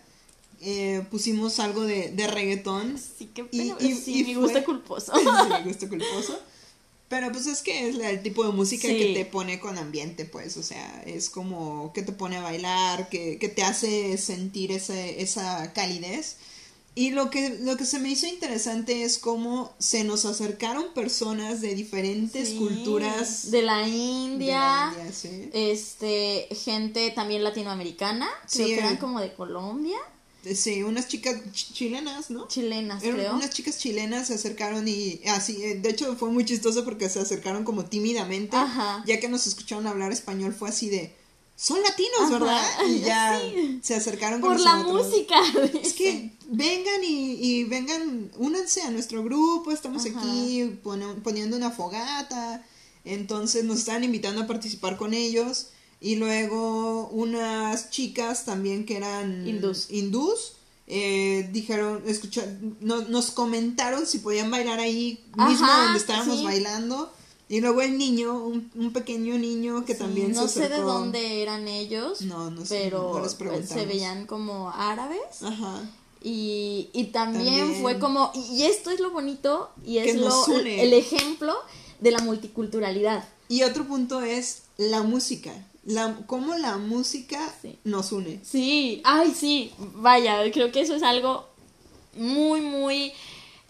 Eh, 0.62 1.06
pusimos 1.12 1.60
algo 1.60 1.84
de, 1.84 2.10
de 2.12 2.28
reggaetón. 2.28 2.98
Sí, 2.98 3.30
qué 3.34 3.42
Y- 3.52 3.58
pena. 3.72 3.78
y- 3.80 3.94
sí, 3.94 4.20
y 4.20 4.24
mi 4.24 4.34
fue- 4.36 4.44
gusto 4.44 4.64
culposo. 4.66 5.14
Sí, 5.18 5.26
me 5.50 5.64
gusta 5.64 5.88
culposo. 5.90 6.40
Pero 7.10 7.32
pues 7.32 7.48
es 7.48 7.62
que 7.64 7.90
es 7.90 7.96
el 7.98 8.22
tipo 8.22 8.46
de 8.46 8.52
música 8.54 8.88
Sí. 8.88 8.96
que 8.98 9.14
te 9.16 9.26
pone 9.26 9.60
con 9.60 9.78
ambiente, 9.78 10.26
pues, 10.26 10.56
o 10.58 10.64
sea, 10.64 11.04
es 11.08 11.30
como 11.30 11.92
que 11.92 12.04
te 12.04 12.12
pone 12.12 12.38
a 12.38 12.42
bailar, 12.42 13.10
que, 13.10 13.38
que 13.40 13.50
te 13.50 13.64
hace 13.64 14.18
sentir 14.18 14.72
ese, 14.72 15.22
esa 15.22 15.74
calidez. 15.74 16.38
Y 16.96 17.12
lo 17.12 17.30
que, 17.30 17.50
lo 17.62 17.78
que 17.78 17.86
se 17.86 17.98
me 18.00 18.10
hizo 18.10 18.26
interesante 18.28 19.04
es 19.04 19.18
cómo 19.20 19.74
se 19.80 20.04
nos 20.04 20.26
acercaron 20.26 20.94
personas 20.94 21.62
de 21.62 21.74
diferentes 21.74 22.50
Sí, 22.50 22.58
culturas 22.58 23.50
De 23.52 23.62
la 23.62 23.78
de 23.80 23.90
India. 23.90 24.60
la 24.60 24.94
India, 24.98 25.14
sí. 25.14 25.50
Este, 25.54 26.48
gente 26.64 27.10
también 27.12 27.44
latinoamericana, 27.44 28.28
creo 28.52 28.68
que 28.68 28.78
eran 28.78 28.98
como 28.98 29.20
de 29.22 29.34
Colombia, 29.34 29.98
Sí, 30.56 30.84
unas 30.84 31.08
chicas 31.08 31.36
ch- 31.52 31.74
chilenas, 31.74 32.30
¿no? 32.30 32.48
chilenas, 32.48 33.04
Eran 33.04 33.18
creo. 33.18 33.36
unas 33.36 33.50
chicas 33.50 33.78
chilenas 33.78 34.28
se 34.28 34.36
acercaron 34.36 34.88
y 34.88 35.20
así, 35.28 35.62
eh, 35.64 35.76
de 35.76 35.90
hecho 35.90 36.16
fue 36.16 36.30
muy 36.30 36.46
chistoso 36.46 36.86
porque 36.86 37.10
se 37.10 37.20
acercaron 37.20 37.64
como 37.66 37.86
tímidamente, 37.86 38.56
Ajá. 38.56 39.04
ya 39.06 39.20
que 39.20 39.28
nos 39.28 39.48
escucharon 39.48 39.86
hablar 39.88 40.12
español 40.14 40.54
fue 40.58 40.70
así 40.70 40.90
de, 40.90 41.14
son 41.58 41.82
latinos, 41.82 42.22
Ajá, 42.22 42.32
¿verdad? 42.32 42.64
Y 42.88 43.00
ya 43.02 43.42
sí. 43.54 43.80
se 43.84 43.96
acercaron 43.96 44.40
con 44.40 44.54
Por 44.54 44.62
la 44.62 44.78
música. 44.78 45.36
Es 45.84 45.92
que 45.94 46.32
vengan 46.48 47.04
y, 47.04 47.34
y 47.34 47.64
vengan, 47.66 48.32
únanse 48.38 48.82
a 48.82 48.92
nuestro 48.92 49.22
grupo, 49.26 49.72
estamos 49.74 50.06
Ajá. 50.06 50.20
aquí 50.22 50.80
poniendo 51.24 51.58
una 51.58 51.70
fogata, 51.72 52.66
entonces 53.04 53.66
nos 53.66 53.80
están 53.80 54.04
invitando 54.06 54.42
a 54.42 54.48
participar 54.48 54.96
con 54.98 55.14
ellos 55.14 55.68
y 56.02 56.16
luego 56.16 57.08
unas 57.10 57.90
chicas 57.90 58.46
también 58.46 58.86
que 58.86 58.98
eran 58.98 59.48
Hindús. 59.48 59.88
hindús, 59.90 60.54
eh, 60.88 61.50
dijeron, 61.52 62.02
escucha, 62.08 62.46
no- 62.80 63.02
nos 63.04 63.32
comentaron 63.32 64.06
si 64.06 64.20
podían 64.20 64.50
bailar 64.50 64.80
ahí 64.80 65.24
Ajá, 65.38 65.50
mismo 65.50 65.68
donde 65.68 66.00
estábamos 66.00 66.38
sí. 66.40 66.44
bailando. 66.46 67.12
Y 67.52 67.62
luego 67.62 67.82
el 67.82 67.98
niño, 67.98 68.44
un, 68.46 68.70
un 68.76 68.94
pequeño 68.94 69.36
niño 69.40 69.84
que 69.84 69.94
Sí, 69.94 70.00
también 70.00 70.34
no 70.34 70.48
se 70.48 70.62
sé 70.62 70.70
de 70.70 70.82
dónde 70.82 71.42
eran 71.42 71.68
ellos, 71.68 72.22
No, 72.22 72.52
no 72.52 72.64
sé, 72.64 72.84
pero 72.86 73.12
no 73.20 73.38
pues, 73.38 73.68
se 73.68 73.86
veían 73.88 74.28
como 74.28 74.70
árabes. 74.70 75.42
Ajá. 75.42 75.82
Y, 76.22 76.90
y 76.94 77.06
también, 77.06 77.58
También. 77.60 77.82
fue 77.82 77.98
como, 77.98 78.32
y, 78.36 78.64
esto 78.64 78.92
es 78.92 79.00
lo 79.00 79.10
bonito 79.10 79.72
y 79.86 79.98
es 79.98 80.16
lo, 80.16 80.46
el 80.64 80.94
ejemplo 80.94 81.56
de 82.00 82.12
la 82.12 82.20
multiculturalidad. 82.20 83.28
Y 83.48 83.64
otro 83.64 83.86
punto 83.88 84.22
es 84.22 84.64
la 84.78 85.02
música. 85.02 85.52
La, 85.90 86.16
cómo 86.28 86.56
la 86.56 86.78
música 86.78 87.40
Sí. 87.64 87.80
nos 87.84 88.12
une. 88.12 88.40
Sí, 88.44 89.02
ay, 89.04 89.34
sí, 89.36 89.72
vaya, 89.96 90.40
creo 90.52 90.72
que 90.72 90.82
eso 90.82 90.94
es 90.96 91.02
algo 91.02 91.48
muy, 92.16 92.62
muy 92.62 93.12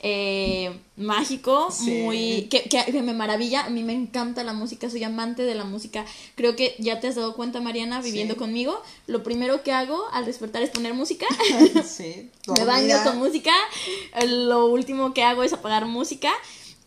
eh, 0.01 0.77
mágico, 0.97 1.69
Sí. 1.71 1.91
muy 2.03 2.47
que, 2.49 2.63
que, 2.63 2.83
que 2.91 3.01
me 3.01 3.13
maravilla. 3.13 3.65
A 3.65 3.69
mí 3.69 3.83
me 3.83 3.93
encanta 3.93 4.43
la 4.43 4.51
música, 4.53 4.89
soy 4.89 5.03
amante 5.03 5.43
de 5.43 5.55
la 5.55 5.63
música. 5.63 6.05
Creo 6.35 6.55
que 6.57 6.75
ya 6.79 6.99
te 6.99 7.07
has 7.07 7.15
dado 7.15 7.35
cuenta, 7.35 7.61
Mariana, 7.61 8.01
viviendo 8.01 8.33
Sí. 8.33 8.39
conmigo. 8.39 8.81
Lo 9.07 9.23
primero 9.23 9.63
que 9.63 9.71
hago 9.71 10.01
al 10.11 10.25
despertar 10.25 10.61
es 10.61 10.69
poner 10.71 10.93
música. 10.93 11.25
Sí. 11.85 12.31
me 12.57 12.65
baño 12.65 12.95
con 13.05 13.17
música. 13.17 13.51
Lo 14.27 14.65
último 14.67 15.13
que 15.13 15.23
hago 15.23 15.43
es 15.43 15.53
apagar 15.53 15.85
música. 15.85 16.31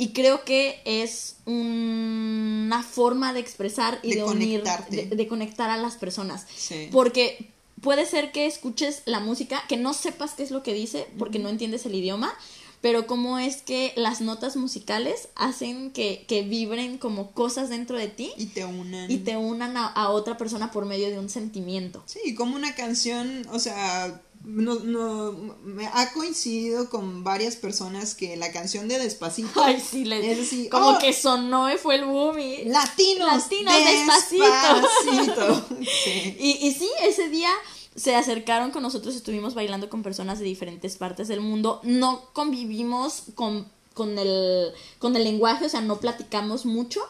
Y 0.02 0.08
creo 0.12 0.44
que 0.44 0.80
es 0.84 1.36
un- 1.44 2.64
una 2.66 2.82
forma 2.82 3.32
de 3.32 3.40
expresar 3.40 4.00
y 4.02 4.10
De 4.10 4.16
de, 4.16 4.24
unir, 4.24 4.62
de, 4.90 5.06
de 5.06 5.28
conectar 5.28 5.70
a 5.70 5.76
las 5.76 5.94
personas. 5.96 6.46
Sí. 6.56 6.88
Porque 6.90 7.48
puede 7.82 8.06
ser 8.06 8.32
que 8.32 8.46
escuches 8.46 9.02
la 9.04 9.20
música, 9.20 9.62
que 9.68 9.76
no 9.76 9.92
sepas 9.94 10.32
qué 10.34 10.42
es 10.42 10.50
lo 10.50 10.62
que 10.62 10.72
dice, 10.74 11.06
porque 11.18 11.38
no 11.38 11.48
entiendes 11.50 11.84
el 11.86 11.94
idioma, 11.94 12.32
pero 12.80 13.06
cómo 13.06 13.38
es 13.38 13.62
que 13.62 13.92
las 13.94 14.20
notas 14.20 14.56
musicales 14.56 15.28
hacen 15.36 15.90
que, 15.92 16.24
que 16.26 16.42
vibren 16.42 16.98
como 16.98 17.30
cosas 17.32 17.68
dentro 17.68 17.96
de 17.96 18.08
ti 18.08 18.32
Y 18.36 18.46
te 18.46 18.64
unen. 18.64 19.08
y 19.10 19.18
te 19.18 19.36
unan 19.36 19.76
a, 19.76 19.86
a 19.86 20.08
otra 20.10 20.36
persona 20.36 20.70
por 20.72 20.84
medio 20.86 21.08
de 21.10 21.18
un 21.18 21.28
sentimiento. 21.28 22.02
Sí, 22.06 22.34
como 22.34 22.56
una 22.56 22.74
canción, 22.74 23.46
o 23.52 23.58
sea, 23.60 24.20
no, 24.44 24.74
no, 24.80 25.56
me 25.62 25.86
ha 25.86 26.12
coincidido 26.12 26.90
con 26.90 27.22
varias 27.22 27.56
personas 27.56 28.14
que 28.14 28.36
la 28.36 28.50
canción 28.50 28.88
de 28.88 28.98
Despacito 28.98 29.62
Ay, 29.62 29.80
sí, 29.80 30.04
le, 30.04 30.32
es 30.32 30.40
así, 30.40 30.68
como 30.68 30.90
oh, 30.90 30.98
que 30.98 31.12
sonó 31.12 31.72
y 31.72 31.78
fue 31.78 31.94
el 31.94 32.04
boom 32.04 32.38
y... 32.40 32.64
latinos, 32.64 33.28
Latinos, 33.28 33.74
despacito. 33.74 34.44
despacito. 34.44 35.66
Sí. 36.04 36.36
Y, 36.38 36.66
y 36.66 36.72
sí, 36.72 36.88
ese 37.02 37.28
día 37.28 37.50
se 37.94 38.16
acercaron 38.16 38.70
con 38.70 38.82
nosotros, 38.82 39.14
estuvimos 39.14 39.54
bailando 39.54 39.88
con 39.88 40.02
personas 40.02 40.38
de 40.38 40.44
diferentes 40.46 40.96
partes 40.96 41.28
del 41.28 41.40
mundo, 41.40 41.80
no 41.84 42.22
convivimos 42.32 43.24
con, 43.34 43.68
con, 43.94 44.18
el, 44.18 44.72
con 44.98 45.14
el 45.16 45.24
lenguaje, 45.24 45.66
o 45.66 45.68
sea, 45.68 45.82
no 45.82 46.00
platicamos 46.00 46.64
mucho, 46.64 47.00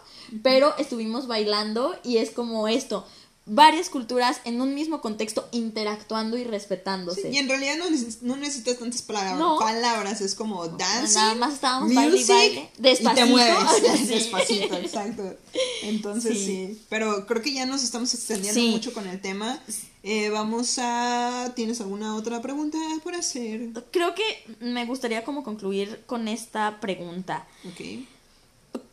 pero 0.42 0.77
estuvimos 0.79 1.27
bailando 1.27 1.95
y 2.03 2.16
es 2.16 2.31
como 2.31 2.66
esto, 2.68 3.07
varias 3.45 3.89
culturas 3.89 4.41
en 4.45 4.61
un 4.61 4.73
mismo 4.75 5.01
contexto 5.01 5.49
interactuando 5.51 6.37
y 6.37 6.45
respetándose. 6.45 7.23
Sí, 7.23 7.29
y 7.33 7.39
en 7.39 7.49
realidad 7.49 7.77
no, 7.77 7.87
neces- 7.87 8.19
no 8.23 8.37
necesitas 8.37 8.79
tantas 8.79 9.03
palabras, 9.03 9.37
No. 9.37 9.59
palabras, 9.59 10.21
es 10.21 10.37
como 10.37 10.69
dancing, 10.69 11.15
Nada 11.17 11.35
más 11.35 11.55
estábamos 11.55 11.93
music, 11.93 12.29
baile. 12.29 12.71
y 12.79 12.83
Despacito. 12.83 13.25
te 13.25 13.31
mueves, 13.31 13.57
Sí. 13.99 14.07
despacito, 14.07 14.77
exacto. 14.77 15.37
Entonces 15.83 16.39
Sí. 16.39 16.45
sí. 16.47 16.83
pero 16.89 17.27
creo 17.27 17.43
que 17.43 17.53
ya 17.53 17.67
nos 17.67 17.83
estamos 17.83 18.15
extendiendo 18.15 18.61
Sí. 18.61 18.69
mucho 18.71 18.93
con 18.93 19.09
el 19.09 19.21
tema. 19.21 19.61
Eh, 20.05 20.31
vamos 20.31 20.79
a, 20.79 21.53
¿tienes 21.57 21.81
alguna 21.81 22.15
otra 22.17 22.41
pregunta 22.43 22.79
por 23.03 23.15
hacer? 23.17 23.71
Creo 23.91 24.15
que 24.15 24.23
me 24.61 24.85
gustaría 24.87 25.25
como 25.25 25.43
concluir 25.43 26.03
con 26.07 26.29
esta 26.29 26.79
pregunta. 26.81 27.47
Ok. 27.67 28.05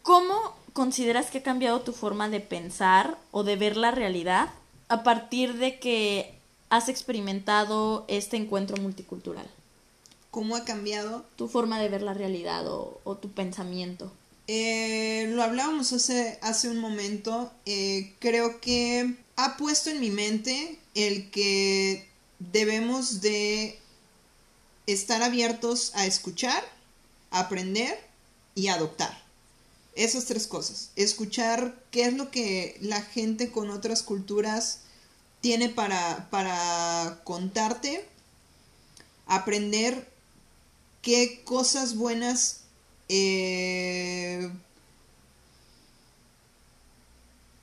¿Cómo 0.02 0.34
consideras 0.80 1.30
que 1.30 1.39
ha 1.39 1.44
cambiado 1.44 1.82
tu 1.82 1.92
forma 1.92 2.30
de 2.30 2.39
pensar 2.39 3.18
o 3.32 3.44
de 3.44 3.58
ver 3.58 3.76
la 3.76 3.92
realidad 3.92 4.48
a 4.88 5.04
partir 5.04 5.56
de 5.56 5.78
que 5.78 6.34
has 6.70 6.88
experimentado 6.88 8.06
este 8.08 8.38
encuentro 8.38 8.82
multicultural? 8.82 9.46
¿Cómo 10.32 10.56
ha 10.56 10.63
cambiado? 10.63 11.26
Tu 11.36 11.50
forma 11.50 11.82
de 11.82 11.89
ver 11.89 12.02
la 12.02 12.13
realidad 12.13 12.65
o, 12.65 13.02
o 13.04 13.18
tu 13.18 13.30
pensamiento. 13.30 14.10
Eh, 14.48 15.28
lo 15.36 15.44
hablábamos 15.44 15.92
hace, 15.92 16.39
hace 16.42 16.70
un 16.70 16.80
momento. 16.80 17.52
eh, 17.65 18.13
creo 18.20 18.62
que 18.62 19.15
ha 19.36 19.58
puesto 19.58 19.89
en 19.89 20.00
mi 20.00 20.12
mente 20.12 20.80
el 20.96 21.30
que 21.30 22.08
debemos 22.39 23.20
de 23.20 23.78
estar 24.88 25.24
abiertos 25.24 25.92
a 25.96 26.06
escuchar, 26.06 26.63
aprender 27.32 28.00
y 28.56 28.70
adoptar. 28.70 29.29
Esas 30.00 30.26
tres 30.26 30.48
cosas. 30.48 30.92
Escuchar 30.96 31.76
qué 31.92 32.06
es 32.06 32.14
lo 32.14 32.32
que 32.32 32.78
la 32.80 33.02
gente 33.02 33.52
con 33.52 33.70
otras 33.70 34.02
culturas 34.02 34.80
tiene 35.42 35.68
para, 35.68 36.30
para 36.30 37.22
contarte. 37.26 38.08
Aprender 39.28 40.10
qué 41.02 41.42
cosas 41.44 41.96
buenas 41.96 42.62
eh, 43.10 44.50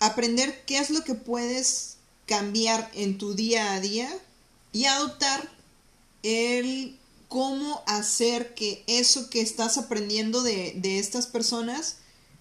aprender 0.00 0.64
qué 0.66 0.78
es 0.78 0.90
lo 0.90 1.04
que 1.04 1.14
puedes 1.14 1.96
cambiar 2.26 2.90
en 2.94 3.16
tu 3.16 3.34
día 3.34 3.72
a 3.72 3.80
día 3.80 4.10
y 4.72 4.84
adoptar 4.84 5.50
el 6.22 6.98
cómo 7.28 7.82
hacer 7.86 8.54
que 8.54 8.84
eso 8.86 9.30
que 9.30 9.40
estás 9.40 9.78
aprendiendo 9.78 10.42
de, 10.42 10.74
de 10.76 10.98
estas 10.98 11.26
personas 11.26 11.96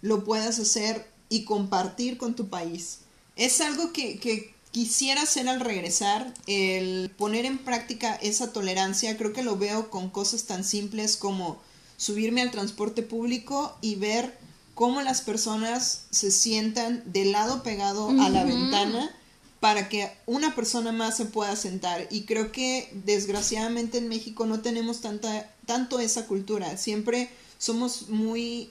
lo 0.06 0.24
puedas 0.24 0.60
hacer 0.60 1.10
y 1.30 1.46
compartir 1.46 2.18
con 2.18 2.36
tu 2.36 2.48
país. 2.48 3.00
Es 3.36 3.60
algo 3.60 3.92
que, 3.92 4.20
que 4.20 4.54
quisiera 4.70 5.24
hacer 5.24 5.50
al 5.50 5.62
regresar, 5.62 6.32
el 6.46 7.10
poner 7.18 7.46
en 7.46 7.58
práctica 7.58 8.14
esa 8.14 8.54
tolerancia, 8.54 9.18
creo 9.18 9.34
que 9.34 9.42
lo 9.42 9.58
veo 9.58 9.90
con 9.90 10.12
cosas 10.12 10.44
tan 10.44 10.64
simples 10.64 11.18
como 11.18 11.60
subirme 11.98 12.44
al 12.44 12.52
transporte 12.52 13.02
público 13.02 13.76
y 13.82 13.96
ver 13.96 14.38
cómo 14.76 15.02
las 15.02 15.22
personas 15.22 16.04
se 16.12 16.30
sientan 16.30 17.02
del 17.08 17.32
lado 17.32 17.64
pegado 17.64 18.10
a 18.10 18.30
la 18.30 18.44
ventana 18.44 19.10
para 19.60 19.90
que 19.90 20.12
una 20.28 20.54
persona 20.54 20.92
más 20.92 21.18
se 21.18 21.26
pueda 21.26 21.56
sentar. 21.56 22.08
Y 22.12 22.26
creo 22.26 22.52
que 22.52 22.92
desgraciadamente 23.06 23.98
en 23.98 24.08
México 24.08 24.46
no 24.46 24.60
tenemos 24.62 25.02
tanta, 25.02 25.50
tanto 25.66 26.00
esa 26.00 26.28
cultura. 26.28 26.78
Siempre 26.78 27.32
somos 27.58 28.10
muy 28.10 28.70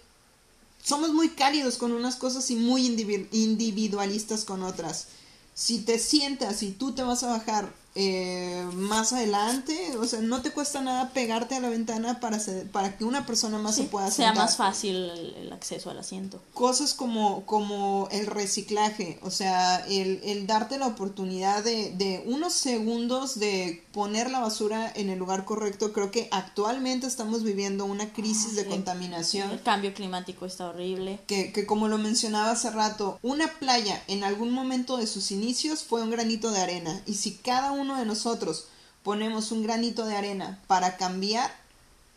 somos 0.85 1.15
muy 1.15 1.31
cálidos 1.31 1.79
con 1.79 1.93
unas 1.93 2.17
cosas 2.17 2.51
y 2.51 2.57
muy 2.57 2.87
indivi- 2.87 3.27
individualistas 3.33 4.45
con 4.45 4.63
otras. 4.63 5.07
Si 5.55 5.79
te 5.79 5.99
sientas 5.99 6.63
y 6.63 6.73
tú 6.73 6.93
te 6.93 7.03
vas 7.03 7.23
a 7.23 7.29
bajar 7.29 7.73
eh, 7.97 8.65
más 8.75 9.13
adelante, 9.13 9.97
o 9.99 10.05
sea, 10.07 10.21
no 10.21 10.43
te 10.43 10.51
cuesta 10.51 10.81
nada 10.81 11.11
pegarte 11.11 11.55
a 11.55 11.61
la 11.61 11.69
ventana 11.69 12.19
para, 12.21 12.41
se- 12.41 12.65
para 12.67 12.97
que 12.97 13.05
una 13.05 13.25
persona 13.27 13.59
más 13.59 13.77
se 13.77 13.83
Sí, 13.83 13.89
pueda 13.91 14.11
sea 14.11 14.29
sentar 14.29 14.45
más 14.45 14.57
fácil 14.57 14.97
el, 14.97 15.35
el 15.37 15.53
acceso 15.53 15.91
al 15.91 15.99
asiento. 15.99 16.43
cosas 16.55 16.95
como, 16.95 17.45
como 17.47 18.09
el 18.11 18.27
reciclaje, 18.27 19.19
o 19.23 19.31
sea, 19.31 19.77
el, 19.87 20.21
el 20.25 20.47
darte 20.47 20.79
la 20.79 20.87
oportunidad 20.89 21.63
de, 21.63 21.93
de 21.93 22.23
unos 22.27 22.53
segundos 22.55 23.39
de 23.39 23.85
poner 23.93 24.31
la 24.31 24.41
basura 24.41 24.91
en 24.97 25.09
el 25.11 25.19
lugar 25.19 25.45
correcto. 25.45 25.93
Creo 25.93 26.11
que 26.11 26.29
actualmente 26.33 27.07
estamos 27.07 27.43
viviendo 27.45 27.85
una 27.85 28.13
crisis 28.13 28.57
de 28.57 28.65
Sí. 28.65 28.69
contaminación. 28.71 29.51
El 29.51 29.63
cambio 29.63 29.93
climático 29.93 30.47
está 30.47 30.69
horrible. 30.71 31.21
Que, 31.27 31.53
que 31.53 31.67
como 31.67 31.87
lo 31.89 31.99
mencionaba 31.99 32.51
hace 32.53 32.71
rato, 32.71 33.19
una 33.23 33.47
playa 33.59 34.03
en 34.09 34.25
algún 34.25 34.51
momento 34.51 34.97
de 34.97 35.07
sus 35.07 35.31
inicios 35.31 35.85
fue 35.85 36.03
un 36.03 36.11
granito 36.11 36.51
de 36.51 36.61
arena. 36.61 37.03
Y 37.07 37.15
si 37.15 37.33
cada 37.35 37.71
uno 37.73 37.84
de 37.99 38.07
nosotros 38.07 38.67
ponemos 39.03 39.53
un 39.53 39.63
granito 39.63 40.07
de 40.07 40.17
arena 40.17 40.61
para 40.67 40.97
cambiar, 40.97 41.55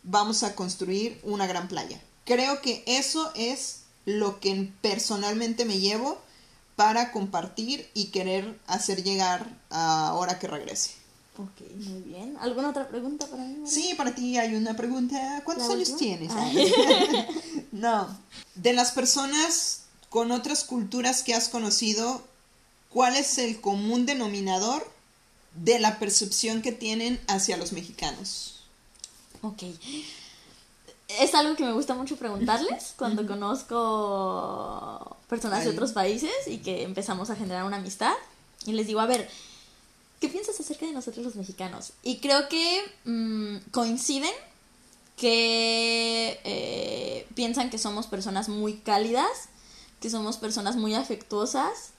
vamos 0.04 0.44
a 0.44 0.56
construir 0.56 1.20
una 1.24 1.46
gran 1.46 1.68
playa. 1.68 2.02
Creo 2.26 2.62
que 2.62 2.84
eso 2.88 3.32
es 3.36 3.82
lo 4.06 4.40
que 4.40 4.72
personalmente 4.82 5.66
me 5.66 5.80
llevo 5.80 6.18
para 6.78 7.12
compartir 7.12 7.90
y 7.94 8.06
querer 8.06 8.58
hacer 8.68 9.04
llegar 9.04 9.50
ahora 9.70 10.40
que 10.40 10.48
regrese. 10.48 10.92
Ok, 11.38 11.70
muy 11.76 12.02
bien. 12.02 12.38
¿Alguna 12.40 12.70
otra 12.70 12.88
pregunta 12.88 13.28
para 13.28 13.44
mí? 13.44 13.54
María? 13.58 13.68
Sí, 13.68 13.94
para 13.96 14.16
ti 14.16 14.38
hay 14.38 14.56
una 14.56 14.76
pregunta. 14.76 15.42
¿Cuántos 15.44 15.68
¿La 15.68 15.76
años 15.76 15.96
tienes? 15.98 16.32
Ay. 16.34 16.74
no. 17.72 18.08
De 18.56 18.74
las 18.74 18.92
personas 18.92 19.82
con 20.10 20.32
otras 20.32 20.64
culturas 20.64 21.22
que 21.22 21.36
has 21.36 21.50
conocido, 21.50 22.24
¿cuál 22.90 23.16
es 23.16 23.38
el 23.38 23.62
común 23.62 24.06
denominador 24.06 24.90
de 25.64 25.80
la 25.80 26.00
percepción 26.00 26.62
que 26.62 26.72
tienen 26.72 27.20
hacia 27.28 27.58
los 27.58 27.74
mexicanos? 27.74 28.62
Ok. 29.42 29.64
Es 31.20 31.34
algo 31.36 31.56
que 31.56 31.64
me 31.64 31.72
gusta 31.74 31.94
mucho 31.94 32.18
preguntarles 32.18 32.94
cuando 32.98 33.26
conozco 33.26 35.18
personas 35.30 35.64
de 35.64 35.70
otros 35.72 35.94
países 35.94 36.32
y 36.48 36.58
que 36.58 36.84
empezamos 36.84 37.30
a 37.30 37.36
generar 37.36 37.64
una 37.64 37.78
amistad. 37.78 38.14
Y 38.66 38.74
les 38.74 38.88
digo, 38.88 39.00
a 39.00 39.06
ver, 39.06 39.30
¿qué 40.20 40.28
piensas 40.30 40.60
acerca 40.60 40.86
de 40.86 40.92
nosotros 40.92 41.26
los 41.26 41.36
mexicanos? 41.36 41.94
Y 42.04 42.18
creo 42.18 42.50
que 42.50 42.84
mm, 43.06 43.70
coinciden 43.72 44.34
que 45.16 46.40
eh, 46.44 47.28
piensan 47.34 47.70
que 47.70 47.78
somos 47.78 48.08
personas 48.08 48.50
muy 48.50 48.76
cálidas, 48.76 49.50
que 50.00 50.10
somos 50.10 50.38
personas 50.38 50.76
muy 50.76 50.94
afectuosas, 50.94 51.92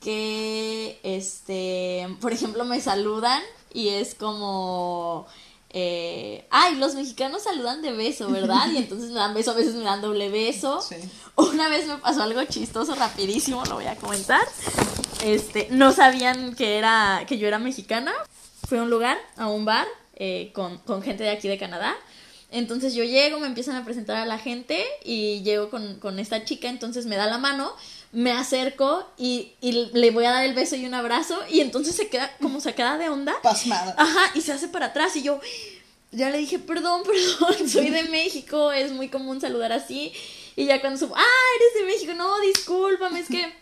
que, 0.00 1.00
este, 1.02 2.08
por 2.20 2.32
ejemplo, 2.32 2.64
me 2.64 2.80
saludan 2.80 3.42
y 3.72 3.88
es 3.88 4.14
como, 4.14 5.26
eh, 5.70 6.46
ay, 6.50 6.76
los 6.76 6.94
mexicanos 6.94 7.42
saludan 7.42 7.82
de 7.82 7.92
beso, 7.92 8.30
¿verdad? 8.30 8.70
Y 8.72 8.78
entonces 8.78 9.10
me 9.10 9.16
dan 9.16 9.34
beso, 9.34 9.50
a 9.50 9.54
veces 9.54 9.74
me 9.74 9.84
dan 9.84 10.00
doble 10.00 10.28
beso. 10.28 10.80
Sí. 10.80 10.96
Una 11.36 11.68
vez 11.68 11.86
me 11.86 11.98
pasó 11.98 12.22
algo 12.22 12.42
chistoso, 12.44 12.94
rapidísimo, 12.94 13.64
lo 13.66 13.74
voy 13.74 13.86
a 13.86 13.96
comentar. 13.96 14.46
Este, 15.24 15.68
no 15.70 15.92
sabían 15.92 16.54
que 16.54 16.78
era, 16.78 17.24
que 17.26 17.38
yo 17.38 17.48
era 17.48 17.58
mexicana. 17.58 18.12
Fui 18.68 18.78
a 18.78 18.82
un 18.82 18.90
lugar, 18.90 19.18
a 19.36 19.48
un 19.48 19.64
bar, 19.64 19.86
eh, 20.16 20.50
con, 20.54 20.78
con 20.78 21.02
gente 21.02 21.24
de 21.24 21.30
aquí 21.30 21.48
de 21.48 21.58
Canadá. 21.58 21.94
Entonces 22.50 22.94
yo 22.94 23.04
llego, 23.04 23.40
me 23.40 23.46
empiezan 23.46 23.76
a 23.76 23.84
presentar 23.84 24.16
a 24.16 24.24
la 24.24 24.38
gente 24.38 24.82
y 25.04 25.42
llego 25.42 25.68
con, 25.68 25.96
con 26.00 26.18
esta 26.18 26.44
chica, 26.44 26.68
entonces 26.68 27.04
me 27.04 27.16
da 27.16 27.26
la 27.26 27.36
mano, 27.36 27.72
me 28.12 28.32
acerco 28.32 29.06
y, 29.18 29.52
y 29.60 29.72
le 29.92 30.10
voy 30.10 30.24
a 30.24 30.30
dar 30.30 30.44
el 30.44 30.54
beso 30.54 30.76
y 30.76 30.86
un 30.86 30.94
abrazo 30.94 31.38
y 31.50 31.60
entonces 31.60 31.94
se 31.94 32.08
queda 32.08 32.34
como 32.40 32.60
sacada 32.60 32.98
de 32.98 33.08
onda. 33.08 33.34
Pasmada. 33.42 33.94
Ajá, 33.98 34.32
y 34.34 34.40
se 34.40 34.52
hace 34.52 34.68
para 34.68 34.86
atrás 34.86 35.14
y 35.16 35.22
yo 35.22 35.40
ya 36.10 36.30
le 36.30 36.38
dije, 36.38 36.58
perdón, 36.58 37.02
perdón, 37.06 37.68
soy 37.68 37.90
de 37.90 38.04
México, 38.04 38.72
es 38.72 38.92
muy 38.92 39.08
común 39.08 39.40
saludar 39.40 39.72
así. 39.72 40.12
Y 40.56 40.66
ya 40.66 40.80
cuando 40.80 40.98
supo, 40.98 41.14
ah, 41.16 41.46
eres 41.56 41.86
de 41.86 41.92
México, 41.92 42.14
no, 42.14 42.40
discúlpame, 42.40 43.20
es 43.20 43.28
que 43.28 43.52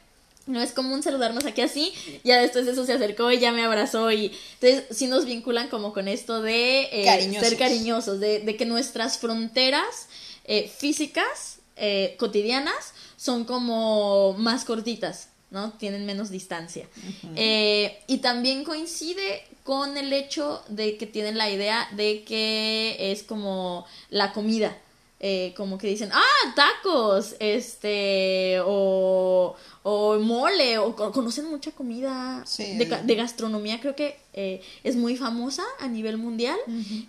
no 0.47 0.63
es 0.63 0.73
común 0.73 1.03
saludarnos 1.03 1.45
aquí 1.45 1.61
así. 1.61 1.93
Ya 2.25 2.41
después 2.41 2.65
de 2.67 2.73
eso 2.73 2.87
se 2.87 2.93
acercó 2.93 3.31
y 3.33 3.39
ya 3.39 3.53
me 3.53 3.65
abrazó 3.65 4.11
y 4.13 4.33
entonces 4.61 4.97
sí 4.97 5.07
nos 5.07 5.25
vinculan 5.25 5.69
como 5.69 5.93
con 5.93 6.09
esto 6.09 6.41
de 6.41 6.89
eh, 6.93 7.05
Cariñosos. 7.05 7.49
ser 7.49 7.59
cariñosos, 7.59 8.21
de, 8.21 8.41
de 8.41 8.57
que 8.57 8.65
nuestras 8.65 9.19
fronteras 9.19 10.09
eh, 10.45 10.73
físicas, 10.75 11.56
eh, 11.77 12.17
cotidianas, 12.19 12.95
son 13.17 13.45
como 13.45 14.35
más 14.35 14.65
cortitas, 14.65 15.29
¿no? 15.51 15.73
Tienen 15.73 16.07
menos 16.07 16.31
distancia. 16.31 16.89
Eh, 17.35 18.03
y 18.07 18.19
también 18.19 18.65
coincide 18.65 19.45
con 19.63 19.97
el 19.97 20.13
hecho 20.13 20.63
de 20.69 20.97
que 20.97 21.07
tienen 21.07 21.37
la 21.37 21.51
idea 21.51 21.89
de 21.93 22.25
que 22.25 22.97
es 23.13 23.23
como 23.23 23.87
la 24.11 24.33
comida. 24.33 24.77
Eh, 25.19 25.55
como 25.57 25.79
que 25.79 25.87
dicen, 25.87 26.11
ah, 26.13 26.55
tacos, 26.55 27.37
este, 27.41 28.59
o, 28.65 29.57
o 29.89 30.19
mole, 30.19 30.79
o 30.79 30.97
co- 30.97 31.13
conocen 31.13 31.49
mucha 31.49 31.71
comida 31.71 32.43
Sí. 32.45 32.77
de, 32.77 33.15
gastronomía, 33.15 33.81
creo 33.81 33.95
que 33.95 34.17
eh, 34.33 34.61
es 34.83 34.97
muy 34.97 35.17
famosa 35.17 35.63
a 35.79 35.87
nivel 35.87 36.17
mundial, 36.17 36.57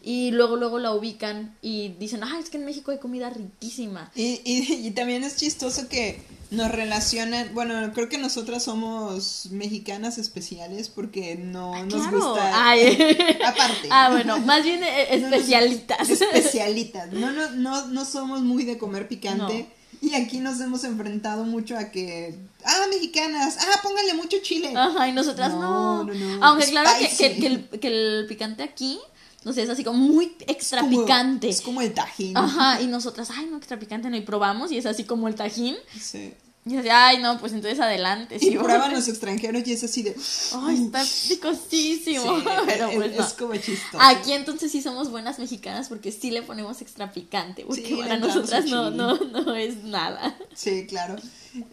y 0.04 0.30
luego, 0.30 0.58
luego 0.58 0.78
la 0.78 0.94
ubican 0.94 1.56
y 1.64 1.90
dicen, 2.00 2.24
ah, 2.24 2.38
es 2.40 2.52
que 2.52 2.58
en 2.58 2.66
México 2.66 2.92
hay 2.92 3.00
comida 3.00 3.32
riquísima. 3.32 4.12
Y, 4.16 4.42
y, 4.46 4.86
y 4.88 4.92
también 4.92 5.24
es 5.24 5.38
chistoso 5.38 5.90
que 5.90 6.22
nos 6.52 6.72
relacionan, 6.72 7.50
bueno, 7.56 7.92
creo 7.96 8.10
que 8.10 8.20
nosotras 8.20 8.64
somos 8.64 9.48
mexicanas 9.52 10.20
especiales 10.20 10.88
porque 10.90 11.36
no 11.36 11.84
nos 11.86 11.94
Claro. 12.04 12.18
gusta. 12.20 12.70
Ay. 12.70 12.96
Aparte. 13.44 13.88
Ah, 13.90 14.10
bueno, 14.12 14.38
más 14.42 14.64
bien 14.64 14.82
eh, 14.84 15.18
No 15.20 15.30
nos- 15.30 15.40
especialitas. 15.40 16.10
Especialitas. 16.12 17.12
No, 17.12 17.32
no, 17.32 17.50
no, 17.52 17.88
no 17.88 18.06
somos 18.06 18.42
muy 18.42 18.64
de 18.66 18.78
comer 18.78 19.08
picante. 19.08 19.66
Y 20.02 20.14
aquí 20.14 20.40
nos 20.40 20.60
hemos 20.62 20.84
enfrentado 20.84 21.44
mucho 21.44 21.78
a 21.78 21.86
que. 21.86 22.38
Ah, 22.64 22.86
mexicanas. 22.90 23.58
Ah, 23.60 23.80
pónganle 23.82 24.14
mucho 24.14 24.38
chile. 24.44 24.74
Ajá, 24.76 25.08
y 25.08 25.12
nosotras 25.12 25.52
no. 25.54 26.04
No, 26.04 26.14
no, 26.14 26.14
no. 26.14 26.46
Aunque 26.46 26.66
claro 26.68 26.90
que, 27.00 27.08
que- 27.16 27.38
que 27.40 27.48
el, 27.48 27.70
que 27.80 27.88
el 28.22 28.26
picante 28.28 28.64
aquí, 28.64 29.00
no 29.44 29.54
sé, 29.54 29.64
es 29.64 29.70
así 29.70 29.84
como 29.84 30.00
muy 30.00 30.36
extra 30.48 30.82
Como- 30.82 31.02
picante. 31.02 31.50
Es 31.50 31.62
como 31.62 31.82
el 31.82 31.94
tajín. 31.94 32.38
Ajá, 32.38 32.82
y 32.82 32.88
nosotras, 32.88 33.30
ay, 33.36 33.48
no, 33.50 33.58
extra 33.58 33.80
picante, 33.80 34.10
no, 34.10 34.18
y 34.18 34.22
probamos, 34.22 34.72
y 34.72 34.78
es 34.78 34.86
así 34.86 35.04
como 35.04 35.28
el 35.28 35.36
tajín. 35.36 35.76
Sí. 36.00 36.34
Y 36.68 36.78
así, 36.78 36.90
ay, 36.90 37.20
no, 37.20 37.40
pues 37.40 37.54
entonces 37.54 37.80
adelante. 37.80 38.36
Y 38.36 38.40
sí, 38.40 38.52
prueban 38.52 38.80
vamos. 38.82 39.00
los 39.00 39.08
extranjeros 39.08 39.66
y 39.66 39.74
es 39.74 39.84
así 39.84 40.04
de. 40.04 40.16
Ay, 40.54 40.84
está 40.86 41.04
picosísimo. 41.28 42.40
Sí, 42.40 42.46
Pero 42.66 42.90
es, 42.90 42.96
pues 42.96 43.16
no. 43.16 43.24
es 43.24 43.34
como 43.34 43.56
chistoso. 43.56 43.98
Aquí 44.00 44.34
entonces 44.34 44.72
sí 44.72 44.82
somos 44.82 45.10
buenas 45.10 45.40
mexicanas 45.40 45.88
porque 45.88 46.12
sí 46.12 46.32
le 46.32 46.42
ponemos 46.42 46.82
extra 46.82 47.12
picante, 47.12 47.64
porque 47.66 47.86
Sí, 47.88 47.96
para 47.96 48.18
nosotras 48.18 48.66
no, 48.66 48.92
no, 48.92 49.16
no 49.18 49.56
es 49.56 49.84
nada. 49.84 50.38
Sí, 50.54 50.86
claro. 50.88 51.16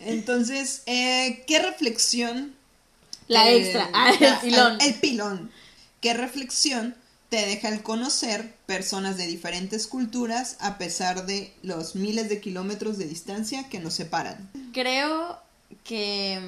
Entonces, 0.00 0.82
eh, 0.86 1.44
¿qué 1.46 1.58
reflexión? 1.58 2.54
La 3.26 3.50
extra, 3.50 3.88
ah, 3.94 4.12
el 4.20 4.36
pilón. 4.38 4.78
El 4.80 4.94
pilón. 4.94 5.50
¿Qué 6.00 6.14
reflexión 6.14 6.94
te 7.34 7.46
deja 7.46 7.68
el 7.68 7.82
conocer 7.82 8.54
personas 8.66 9.16
de 9.16 9.26
diferentes 9.26 9.88
culturas 9.88 10.56
a 10.60 10.78
pesar 10.78 11.26
de 11.26 11.52
los 11.62 11.96
miles 11.96 12.28
de 12.28 12.40
kilómetros 12.40 12.96
de 12.96 13.06
distancia 13.08 13.68
que 13.68 13.80
nos 13.80 13.94
separan? 13.94 14.48
Creo 14.72 15.40
que 15.82 16.38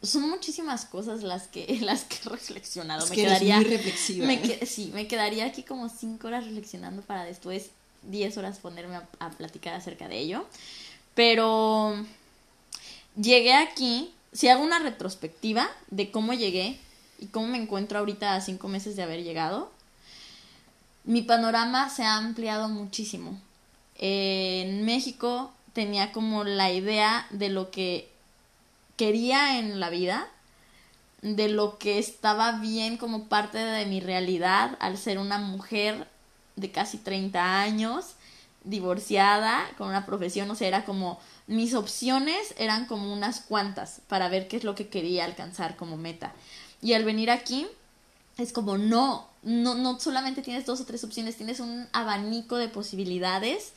son 0.00 0.30
muchísimas 0.30 0.84
cosas 0.84 1.24
las 1.24 1.48
que 1.48 1.78
las 1.82 2.04
que 2.04 2.18
he 2.24 2.28
reflexionado. 2.28 3.02
Es 3.02 3.10
me 3.10 3.16
que 3.16 3.22
eres 3.22 3.32
quedaría 3.32 3.56
muy 3.56 3.64
reflexiva. 3.64 4.26
me 4.28 4.34
¿eh? 4.34 4.42
que- 4.60 4.66
sí, 4.66 4.92
me 4.94 5.08
quedaría 5.08 5.44
aquí 5.44 5.64
como 5.64 5.88
cinco 5.88 6.28
horas 6.28 6.44
reflexionando 6.44 7.02
para 7.02 7.24
después 7.24 7.70
10 8.04 8.38
horas 8.38 8.58
ponerme 8.58 8.94
a, 8.94 9.08
a 9.18 9.30
platicar 9.30 9.74
acerca 9.74 10.06
de 10.06 10.18
ello. 10.20 10.46
Pero 11.16 11.96
llegué 13.20 13.54
aquí, 13.54 14.14
si 14.32 14.46
hago 14.46 14.62
una 14.62 14.78
retrospectiva 14.78 15.68
de 15.90 16.12
cómo 16.12 16.32
llegué 16.32 16.78
y 17.18 17.26
cómo 17.26 17.48
me 17.48 17.58
encuentro 17.58 17.98
ahorita 17.98 18.36
a 18.36 18.40
cinco 18.40 18.68
meses 18.68 18.94
de 18.94 19.02
haber 19.02 19.24
llegado, 19.24 19.76
mi 21.08 21.22
panorama 21.22 21.88
se 21.88 22.02
ha 22.04 22.16
ampliado 22.16 22.68
muchísimo. 22.68 23.40
En 23.94 24.84
México 24.84 25.50
tenía 25.72 26.12
como 26.12 26.44
la 26.44 26.70
idea 26.70 27.26
de 27.30 27.48
lo 27.48 27.70
que 27.70 28.12
quería 28.96 29.58
en 29.58 29.80
la 29.80 29.88
vida, 29.88 30.28
de 31.22 31.48
lo 31.48 31.78
que 31.78 31.98
estaba 31.98 32.60
bien 32.60 32.98
como 32.98 33.24
parte 33.24 33.56
de 33.56 33.86
mi 33.86 34.00
realidad 34.00 34.76
al 34.80 34.98
ser 34.98 35.18
una 35.18 35.38
mujer 35.38 36.06
de 36.56 36.70
casi 36.70 36.98
30 36.98 37.58
años, 37.58 38.16
divorciada, 38.64 39.64
con 39.78 39.88
una 39.88 40.04
profesión, 40.04 40.50
o 40.50 40.54
sea, 40.54 40.68
era 40.68 40.84
como 40.84 41.18
mis 41.46 41.72
opciones 41.72 42.54
eran 42.58 42.84
como 42.84 43.10
unas 43.14 43.40
cuantas 43.40 44.02
para 44.08 44.28
ver 44.28 44.46
qué 44.46 44.58
es 44.58 44.64
lo 44.64 44.74
que 44.74 44.88
quería 44.88 45.24
alcanzar 45.24 45.76
como 45.76 45.96
meta. 45.96 46.34
Y 46.82 46.92
al 46.92 47.04
venir 47.04 47.30
aquí 47.30 47.66
es 48.38 48.52
como 48.52 48.78
no, 48.78 49.26
no, 49.42 49.74
no 49.74 49.98
solamente 50.00 50.42
tienes 50.42 50.64
dos 50.64 50.80
o 50.80 50.84
tres 50.84 51.02
opciones, 51.04 51.36
tienes 51.36 51.60
un 51.60 51.86
abanico 51.92 52.56
de 52.56 52.68
posibilidades 52.68 53.72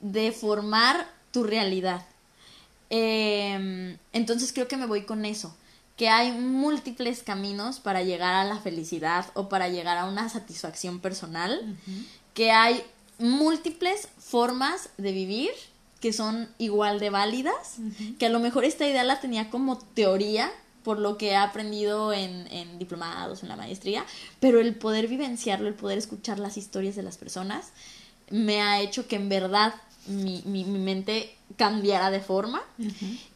de 0.00 0.32
formar 0.32 1.10
tu 1.32 1.42
realidad. 1.44 2.04
Eh, 2.90 3.96
entonces 4.12 4.52
creo 4.52 4.68
que 4.68 4.76
me 4.76 4.86
voy 4.86 5.04
con 5.04 5.24
eso, 5.24 5.56
que 5.96 6.10
hay 6.10 6.30
múltiples 6.30 7.22
caminos 7.22 7.80
para 7.80 8.02
llegar 8.02 8.34
a 8.34 8.44
la 8.44 8.58
felicidad 8.60 9.26
o 9.34 9.48
para 9.48 9.68
llegar 9.68 9.96
a 9.96 10.04
una 10.04 10.28
satisfacción 10.28 11.00
personal, 11.00 11.76
que 12.34 12.52
hay 12.52 12.84
múltiples 13.18 14.08
formas 14.18 14.90
de 14.98 15.12
vivir 15.12 15.50
que 16.00 16.12
son 16.12 16.48
igual 16.58 17.00
de 17.00 17.08
válidas, 17.08 17.76
que 18.18 18.26
a 18.26 18.28
lo 18.28 18.40
mejor 18.40 18.64
esta 18.64 18.86
idea 18.86 19.02
la 19.02 19.20
tenía 19.20 19.48
como 19.48 19.78
teoría 19.78 20.52
por 20.86 21.00
lo 21.00 21.18
que 21.18 21.30
he 21.30 21.36
aprendido 21.36 22.12
en, 22.12 22.46
en 22.52 22.78
diplomados, 22.78 23.42
en 23.42 23.48
la 23.48 23.56
maestría, 23.56 24.06
pero 24.38 24.60
el 24.60 24.76
poder 24.76 25.08
vivenciarlo, 25.08 25.66
el 25.66 25.74
poder 25.74 25.98
escuchar 25.98 26.38
las 26.38 26.56
historias 26.56 26.94
de 26.94 27.02
las 27.02 27.16
personas, 27.16 27.72
me 28.30 28.62
ha 28.62 28.80
hecho 28.80 29.08
que 29.08 29.16
en 29.16 29.28
verdad 29.28 29.74
mi, 30.06 30.44
mi, 30.46 30.62
mi 30.64 30.78
mente 30.78 31.36
cambiara 31.56 32.12
de 32.12 32.20
forma. 32.20 32.62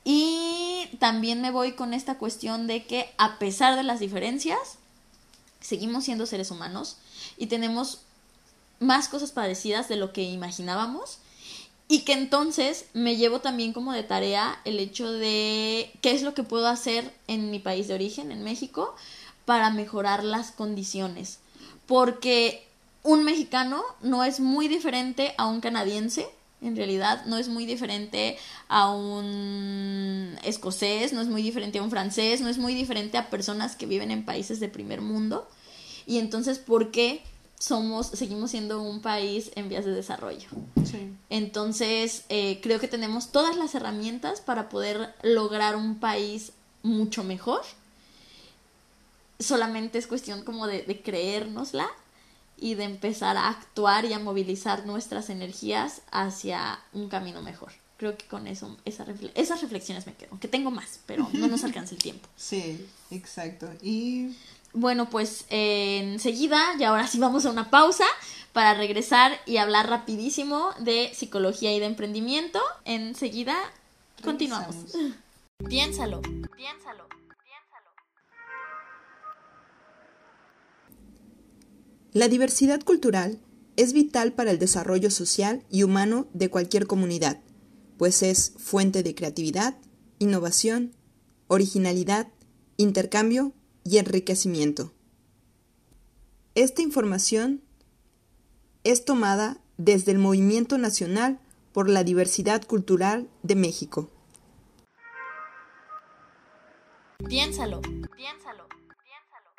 Y 0.04 0.90
también 1.00 1.42
me 1.42 1.50
voy 1.50 1.72
con 1.72 1.92
esta 1.92 2.18
cuestión 2.18 2.68
de 2.68 2.84
que 2.84 3.10
a 3.18 3.40
pesar 3.40 3.74
de 3.74 3.82
las 3.82 3.98
diferencias, 3.98 4.78
seguimos 5.60 6.04
siendo 6.04 6.26
seres 6.26 6.52
humanos 6.52 6.98
y 7.36 7.46
tenemos 7.46 8.02
más 8.78 9.08
cosas 9.08 9.32
parecidas 9.32 9.88
de 9.88 9.96
lo 9.96 10.12
que 10.12 10.22
imaginábamos. 10.22 11.18
Y 11.90 12.02
que 12.02 12.12
entonces 12.12 12.84
me 12.92 13.16
llevo 13.16 13.40
también 13.40 13.72
como 13.72 13.92
de 13.92 14.04
tarea 14.04 14.60
el 14.64 14.78
hecho 14.78 15.10
de 15.10 15.90
qué 16.00 16.12
es 16.12 16.22
lo 16.22 16.34
que 16.34 16.44
puedo 16.44 16.68
hacer 16.68 17.12
en 17.26 17.50
mi 17.50 17.58
país 17.58 17.88
de 17.88 17.94
origen, 17.94 18.30
en 18.30 18.44
México, 18.44 18.94
para 19.44 19.70
mejorar 19.70 20.22
las 20.22 20.52
condiciones. 20.52 21.40
Porque 21.86 22.64
un 23.02 23.24
mexicano 23.24 23.82
no 24.02 24.22
es 24.22 24.38
muy 24.38 24.68
diferente 24.68 25.34
a 25.36 25.48
un 25.48 25.60
canadiense, 25.60 26.28
en 26.62 26.76
realidad 26.76 27.24
no 27.26 27.38
es 27.38 27.48
muy 27.48 27.66
diferente 27.66 28.38
a 28.68 28.92
un 28.92 30.38
escocés, 30.44 31.12
no 31.12 31.20
es 31.20 31.26
muy 31.26 31.42
diferente 31.42 31.80
a 31.80 31.82
un 31.82 31.90
francés, 31.90 32.40
no 32.40 32.48
es 32.48 32.58
muy 32.58 32.72
diferente 32.72 33.18
a 33.18 33.30
personas 33.30 33.74
que 33.74 33.86
viven 33.86 34.12
en 34.12 34.24
países 34.24 34.60
de 34.60 34.68
primer 34.68 35.00
mundo. 35.00 35.48
Y 36.06 36.18
entonces, 36.18 36.60
¿por 36.60 36.92
qué 36.92 37.20
somos, 37.60 38.06
seguimos 38.08 38.50
siendo 38.50 38.80
un 38.82 39.00
país 39.02 39.52
en 39.54 39.68
vías 39.68 39.84
de 39.84 39.92
desarrollo? 39.92 40.48
Sí. 40.84 41.12
Entonces, 41.28 42.24
eh, 42.30 42.58
creo 42.62 42.80
que 42.80 42.88
tenemos 42.88 43.30
todas 43.30 43.54
las 43.56 43.74
herramientas 43.76 44.40
para 44.40 44.68
poder 44.68 45.14
lograr 45.22 45.76
un 45.76 46.00
país 46.00 46.50
mucho 46.82 47.22
mejor. 47.22 47.60
Solamente 49.38 49.98
es 49.98 50.06
cuestión 50.06 50.42
como 50.42 50.66
de, 50.66 50.82
de 50.82 51.00
creérnosla 51.00 51.88
y 52.58 52.74
de 52.74 52.84
empezar 52.84 53.36
a 53.38 53.48
actuar 53.48 54.04
y 54.04 54.12
a 54.12 54.18
movilizar 54.18 54.84
nuestras 54.84 55.30
energías 55.30 56.02
hacia 56.10 56.78
un 56.92 57.08
camino 57.08 57.40
mejor. 57.40 57.72
Creo 57.96 58.16
que 58.18 58.26
con 58.26 58.46
eso, 58.46 58.76
esa 58.84 59.04
refle- 59.06 59.32
esas 59.34 59.60
reflexiones 59.62 60.06
me 60.06 60.14
quedo. 60.14 60.38
Que 60.40 60.48
tengo 60.48 60.70
más, 60.70 61.00
pero 61.06 61.28
no 61.34 61.48
nos 61.48 61.64
alcanza 61.64 61.94
el 61.94 62.02
tiempo. 62.02 62.28
Sí, 62.36 62.86
exacto. 63.10 63.68
Y 63.82 64.34
Bueno, 64.72 65.10
pues 65.10 65.46
eh, 65.50 65.98
enseguida, 65.98 66.60
y 66.78 66.84
ahora 66.84 67.06
sí 67.06 67.18
vamos 67.18 67.44
a 67.44 67.50
una 67.50 67.70
pausa 67.70 68.04
para 68.52 68.74
regresar 68.74 69.32
y 69.46 69.56
hablar 69.56 69.88
rapidísimo 69.88 70.70
de 70.78 71.10
psicología 71.14 71.74
y 71.74 71.80
de 71.80 71.86
emprendimiento. 71.86 72.60
Enseguida 72.84 73.56
continuamos. 74.22 74.74
Piénsalo, 75.68 76.22
piénsalo, 76.22 77.06
piénsalo. 77.06 77.90
La 82.12 82.28
diversidad 82.28 82.82
cultural 82.82 83.38
es 83.76 83.92
vital 83.92 84.32
para 84.32 84.50
el 84.52 84.58
desarrollo 84.58 85.10
social 85.10 85.64
y 85.70 85.82
humano 85.82 86.28
de 86.32 86.48
cualquier 86.48 86.86
comunidad, 86.86 87.40
pues 87.98 88.22
es 88.22 88.54
fuente 88.56 89.02
de 89.02 89.14
creatividad, 89.14 89.76
innovación, 90.18 90.94
originalidad, 91.48 92.28
intercambio 92.78 93.52
y 93.84 93.98
enriquecimiento. 93.98 94.92
Esta 96.54 96.82
información 96.82 97.62
es 98.84 99.04
tomada 99.04 99.58
desde 99.76 100.12
el 100.12 100.18
Movimiento 100.18 100.78
Nacional 100.78 101.38
por 101.72 101.88
la 101.88 102.04
Diversidad 102.04 102.64
Cultural 102.64 103.28
de 103.42 103.54
México. 103.54 104.10
Piénsalo, 107.28 107.80
piénsalo, 107.80 108.66
piénsalo. 109.04 109.50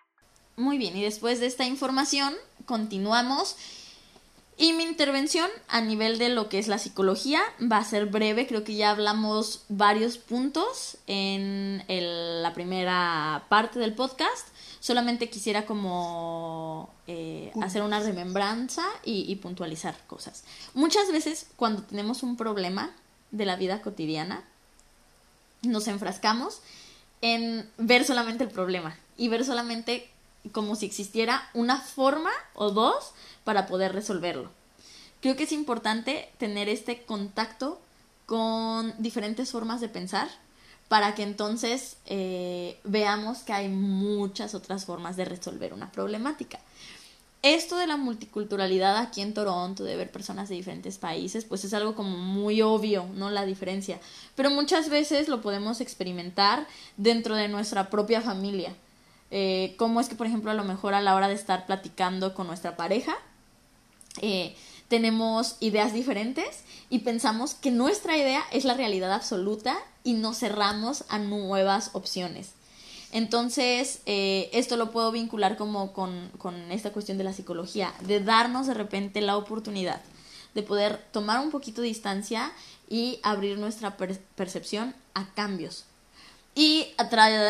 Muy 0.57 0.77
bien, 0.77 0.97
y 0.97 1.03
después 1.03 1.39
de 1.39 1.45
esta 1.45 1.65
información, 1.65 2.33
continuamos. 2.65 3.55
Y 4.61 4.73
mi 4.73 4.83
intervención 4.83 5.49
a 5.69 5.81
nivel 5.81 6.19
de 6.19 6.29
lo 6.29 6.47
que 6.47 6.59
es 6.59 6.67
la 6.67 6.77
psicología 6.77 7.41
va 7.59 7.77
a 7.77 7.83
ser 7.83 8.05
breve, 8.05 8.45
creo 8.45 8.63
que 8.63 8.75
ya 8.75 8.91
hablamos 8.91 9.63
varios 9.69 10.19
puntos 10.19 10.97
en 11.07 11.83
la 11.87 12.53
primera 12.53 13.45
parte 13.49 13.79
del 13.79 13.95
podcast. 13.95 14.49
Solamente 14.79 15.31
quisiera 15.31 15.65
como 15.65 16.93
eh, 17.07 17.51
hacer 17.63 17.81
una 17.81 18.01
remembranza 18.01 18.85
y, 19.03 19.25
y 19.27 19.35
puntualizar 19.37 19.97
cosas. 20.05 20.43
Muchas 20.75 21.11
veces 21.11 21.47
cuando 21.55 21.81
tenemos 21.81 22.21
un 22.21 22.37
problema 22.37 22.91
de 23.31 23.47
la 23.47 23.55
vida 23.55 23.81
cotidiana, 23.81 24.43
nos 25.63 25.87
enfrascamos 25.87 26.61
en 27.21 27.67
ver 27.79 28.05
solamente 28.05 28.43
el 28.43 28.51
problema 28.51 28.95
y 29.17 29.27
ver 29.27 29.43
solamente 29.43 30.10
como 30.51 30.75
si 30.75 30.85
existiera 30.85 31.49
una 31.53 31.79
forma 31.79 32.31
o 32.53 32.71
dos 32.71 33.11
para 33.43 33.67
poder 33.67 33.93
resolverlo. 33.93 34.49
Creo 35.21 35.35
que 35.35 35.43
es 35.43 35.51
importante 35.51 36.31
tener 36.37 36.67
este 36.69 37.03
contacto 37.03 37.79
con 38.25 38.93
diferentes 38.97 39.51
formas 39.51 39.81
de 39.81 39.89
pensar 39.89 40.29
para 40.87 41.15
que 41.15 41.23
entonces 41.23 41.97
eh, 42.05 42.79
veamos 42.83 43.39
que 43.39 43.53
hay 43.53 43.69
muchas 43.69 44.55
otras 44.55 44.85
formas 44.85 45.15
de 45.15 45.25
resolver 45.25 45.73
una 45.73 45.91
problemática. 45.91 46.59
Esto 47.43 47.77
de 47.77 47.87
la 47.87 47.97
multiculturalidad 47.97 48.97
aquí 48.97 49.21
en 49.21 49.33
Toronto, 49.33 49.83
de 49.83 49.95
ver 49.95 50.11
personas 50.11 50.49
de 50.49 50.55
diferentes 50.55 50.97
países, 50.97 51.43
pues 51.43 51.63
es 51.63 51.73
algo 51.73 51.95
como 51.95 52.17
muy 52.17 52.61
obvio, 52.61 53.07
¿no? 53.15 53.31
La 53.31 53.45
diferencia. 53.45 53.99
Pero 54.35 54.51
muchas 54.51 54.89
veces 54.89 55.27
lo 55.27 55.41
podemos 55.41 55.81
experimentar 55.81 56.67
dentro 56.97 57.35
de 57.35 57.47
nuestra 57.47 57.89
propia 57.89 58.21
familia. 58.21 58.75
Eh, 59.31 59.75
cómo 59.77 60.01
es 60.01 60.09
que, 60.09 60.15
por 60.15 60.27
ejemplo, 60.27 60.51
a 60.51 60.53
lo 60.53 60.63
mejor 60.63 60.93
a 60.93 61.01
la 61.01 61.15
hora 61.15 61.27
de 61.27 61.33
estar 61.33 61.65
platicando 61.65 62.33
con 62.35 62.47
nuestra 62.47 62.75
pareja, 62.75 63.15
eh, 64.21 64.55
tenemos 64.89 65.55
ideas 65.61 65.93
diferentes 65.93 66.63
y 66.89 66.99
pensamos 66.99 67.53
que 67.53 67.71
nuestra 67.71 68.17
idea 68.17 68.43
es 68.51 68.65
la 68.65 68.73
realidad 68.73 69.13
absoluta 69.13 69.77
y 70.03 70.13
nos 70.13 70.39
cerramos 70.39 71.05
a 71.07 71.17
nuevas 71.17 71.91
opciones. 71.93 72.51
Entonces, 73.13 74.01
eh, 74.05 74.49
esto 74.53 74.77
lo 74.77 74.91
puedo 74.91 75.11
vincular 75.11 75.57
como 75.57 75.93
con, 75.93 76.31
esta 76.69 76.91
cuestión 76.91 77.17
de 77.17 77.23
la 77.23 77.33
psicología, 77.33 77.93
de 78.01 78.21
darnos 78.21 78.67
de 78.67 78.73
repente 78.73 79.21
la 79.21 79.37
oportunidad 79.37 80.01
de 80.53 80.63
poder 80.63 81.01
tomar 81.11 81.39
un 81.39 81.51
poquito 81.51 81.81
de 81.81 81.87
distancia 81.87 82.51
y 82.89 83.19
abrir 83.23 83.57
nuestra 83.57 83.95
percepción 84.35 84.93
a 85.13 85.33
cambios. 85.33 85.85
Y 86.53 86.87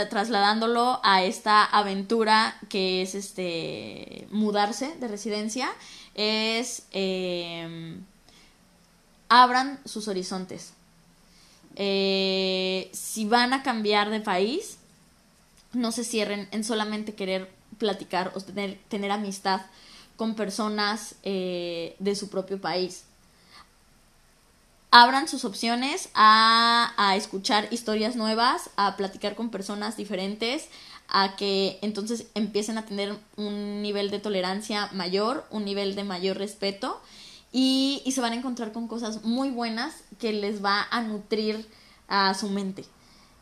trasladándolo 0.10 0.99
a 1.04 1.24
esta 1.24 1.66
aventura 1.66 2.60
que 2.70 3.02
es 3.02 3.16
este 3.16 4.28
mudarse 4.30 4.95
de 4.99 5.08
residencia, 5.08 5.72
es 6.14 6.84
em, 6.91 8.04
abran 9.28 9.80
sus 9.86 10.08
horizontes. 10.08 10.74
Eh, 11.76 12.89
si 12.93 13.26
van 13.26 13.54
a 13.54 13.64
cambiar 13.64 14.10
de 14.10 14.20
país, 14.20 14.78
no 15.74 15.91
se 15.91 16.04
cierren 16.04 16.47
en 16.52 16.64
solamente 16.64 17.16
querer 17.16 17.49
platicar 17.78 18.32
o 18.36 18.41
tener, 18.41 18.78
tener 18.89 19.10
amistad 19.10 19.62
con 20.16 20.36
personas 20.36 21.16
eh, 21.24 21.95
de 21.97 22.16
su 22.16 22.30
propio 22.30 22.62
país. 22.62 23.06
Abran 24.92 25.28
sus 25.28 25.46
opciones 25.46 26.10
a, 26.14 26.94
a 26.98 27.16
escuchar 27.16 27.68
historias 27.72 28.16
nuevas, 28.16 28.70
a 28.76 28.98
platicar 28.98 29.36
con 29.36 29.50
personas 29.50 29.98
diferentes, 29.98 30.68
a 31.08 31.36
que 31.36 31.80
entonces 31.82 32.28
empiecen 32.36 32.78
a 32.78 32.86
tener 32.86 33.18
un 33.36 33.82
nivel 33.82 34.12
de 34.12 34.20
tolerancia 34.20 34.89
mayor, 34.94 35.46
un 35.50 35.66
nivel 35.66 35.96
de 35.96 36.04
mayor 36.04 36.38
respeto 36.38 37.02
y, 37.52 38.04
se 38.14 38.22
van 38.22 38.34
a 38.34 38.38
encontrar 38.38 38.72
con 38.72 38.88
cosas 38.88 39.24
muy 39.24 39.50
buenas 39.50 39.94
que 40.20 40.32
les 40.32 40.64
va 40.64 40.88
a 40.89 41.02
nutrir 41.02 41.68
a 42.08 42.34
su 42.34 42.50
mente. 42.50 42.86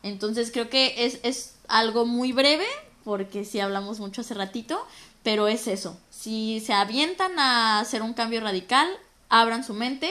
Entonces 0.02 0.50
creo 0.52 0.68
que 0.68 1.06
es, 1.06 1.20
es 1.22 1.54
algo 1.68 2.06
muy 2.06 2.32
breve, 2.32 2.66
porque 3.04 3.44
sí 3.44 3.60
hablamos 3.60 4.00
mucho 4.00 4.22
hace 4.22 4.34
ratito, 4.34 4.84
pero 5.22 5.46
es 5.46 5.66
eso. 5.68 5.96
Si 6.10 6.60
se 6.60 6.72
avientan 6.72 7.38
a 7.38 7.80
hacer 7.80 8.02
un 8.02 8.14
cambio 8.14 8.40
radical, 8.40 8.88
abran 9.28 9.64
su 9.64 9.74
mente. 9.74 10.10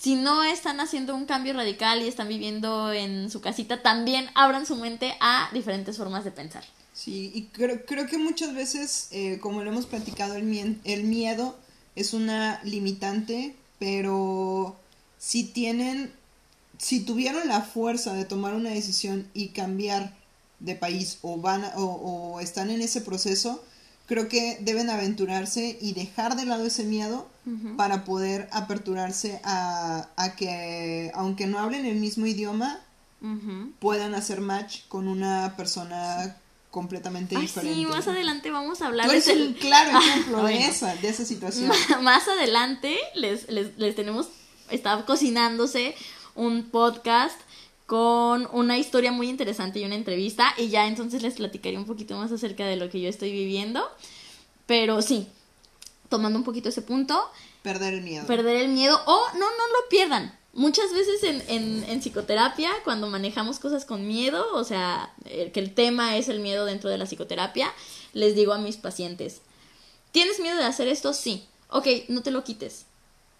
Si 0.00 0.14
no 0.14 0.42
están 0.42 0.80
haciendo 0.80 1.14
un 1.14 1.26
cambio 1.26 1.52
radical 1.52 2.00
y 2.00 2.08
están 2.08 2.28
viviendo 2.28 2.90
en 2.90 3.30
su 3.30 3.42
casita, 3.42 3.82
también 3.82 4.30
abran 4.34 4.64
su 4.64 4.76
mente 4.76 5.14
a 5.20 5.50
diferentes 5.52 5.98
formas 5.98 6.24
de 6.24 6.30
pensar. 6.30 6.64
Sí, 6.94 7.30
y 7.34 7.42
creo, 7.52 7.84
creo 7.84 8.06
que 8.06 8.16
muchas 8.16 8.54
veces, 8.54 9.08
eh, 9.10 9.38
como 9.40 9.62
lo 9.62 9.70
hemos 9.70 9.84
platicado, 9.84 10.36
el, 10.36 10.80
el 10.84 11.04
miedo 11.04 11.58
es 11.96 12.14
una 12.14 12.60
limitante, 12.64 13.54
pero 13.78 14.74
si 15.18 15.44
tienen, 15.44 16.10
si 16.78 17.00
tuvieron 17.00 17.46
la 17.46 17.60
fuerza 17.60 18.14
de 18.14 18.24
tomar 18.24 18.54
una 18.54 18.70
decisión 18.70 19.28
y 19.34 19.48
cambiar 19.48 20.16
de 20.60 20.76
país 20.76 21.18
o 21.20 21.36
van 21.36 21.64
o, 21.76 22.40
están 22.40 22.70
en 22.70 22.80
ese 22.80 23.02
proceso, 23.02 23.62
creo 24.10 24.28
que 24.28 24.58
deben 24.60 24.90
aventurarse 24.90 25.78
y 25.80 25.92
dejar 25.92 26.34
de 26.34 26.44
lado 26.44 26.66
ese 26.66 26.82
miedo 26.82 27.30
para 27.76 28.04
poder 28.04 28.48
aperturarse 28.50 29.40
a, 29.44 30.08
a, 30.16 30.34
que, 30.34 31.12
aunque 31.14 31.46
no 31.46 31.60
hablen 31.60 31.86
el 31.86 31.94
mismo 31.94 32.26
idioma, 32.26 32.80
puedan 33.78 34.16
hacer 34.16 34.40
match 34.40 34.80
con 34.88 35.06
una 35.06 35.54
persona 35.56 36.36
completamente 36.72 37.38
diferente. 37.38 37.78
Sí, 37.78 37.86
más 37.86 38.08
adelante 38.08 38.50
vamos 38.50 38.82
a 38.82 38.88
hablar 38.88 39.08
de 39.08 39.46
un 39.46 39.52
claro 39.60 39.96
ejemplo 40.00 40.42
de 40.42 40.58
esa, 40.58 40.96
de 40.96 41.08
esa 41.08 41.24
situación. 41.24 41.70
Más 42.02 42.26
adelante 42.26 42.98
les, 43.14 43.48
les, 43.48 43.78
les 43.78 43.94
tenemos, 43.94 44.28
está 44.70 45.06
cocinándose 45.06 45.94
un 46.34 46.68
podcast 46.68 47.40
con 47.90 48.48
una 48.52 48.78
historia 48.78 49.10
muy 49.10 49.28
interesante 49.28 49.80
y 49.80 49.84
una 49.84 49.96
entrevista 49.96 50.54
y 50.56 50.68
ya 50.68 50.86
entonces 50.86 51.22
les 51.22 51.34
platicaré 51.34 51.76
un 51.76 51.86
poquito 51.86 52.16
más 52.16 52.30
acerca 52.30 52.64
de 52.64 52.76
lo 52.76 52.88
que 52.88 53.00
yo 53.00 53.08
estoy 53.08 53.32
viviendo. 53.32 53.84
Pero 54.66 55.02
sí, 55.02 55.26
tomando 56.08 56.38
un 56.38 56.44
poquito 56.44 56.68
ese 56.68 56.82
punto. 56.82 57.20
Perder 57.62 57.94
el 57.94 58.02
miedo. 58.02 58.28
Perder 58.28 58.58
el 58.58 58.68
miedo 58.68 58.96
o 59.06 59.26
no, 59.32 59.40
no 59.40 59.46
lo 59.46 59.88
pierdan. 59.88 60.38
Muchas 60.52 60.92
veces 60.92 61.24
en, 61.24 61.42
en, 61.48 61.82
en, 61.90 62.00
psicoterapia, 62.00 62.70
cuando 62.84 63.08
manejamos 63.08 63.58
cosas 63.58 63.84
con 63.84 64.06
miedo, 64.06 64.46
o 64.54 64.62
sea, 64.62 65.12
que 65.24 65.58
el 65.58 65.74
tema 65.74 66.16
es 66.16 66.28
el 66.28 66.38
miedo 66.38 66.66
dentro 66.66 66.90
de 66.90 66.96
la 66.98 67.06
psicoterapia, 67.06 67.74
les 68.12 68.36
digo 68.36 68.52
a 68.52 68.58
mis 68.58 68.76
pacientes, 68.76 69.40
¿tienes 70.12 70.38
miedo 70.38 70.58
de 70.58 70.64
hacer 70.64 70.86
esto? 70.86 71.12
Sí. 71.12 71.44
Ok, 71.70 71.88
no 72.06 72.22
te 72.22 72.30
lo 72.30 72.44
quites. 72.44 72.86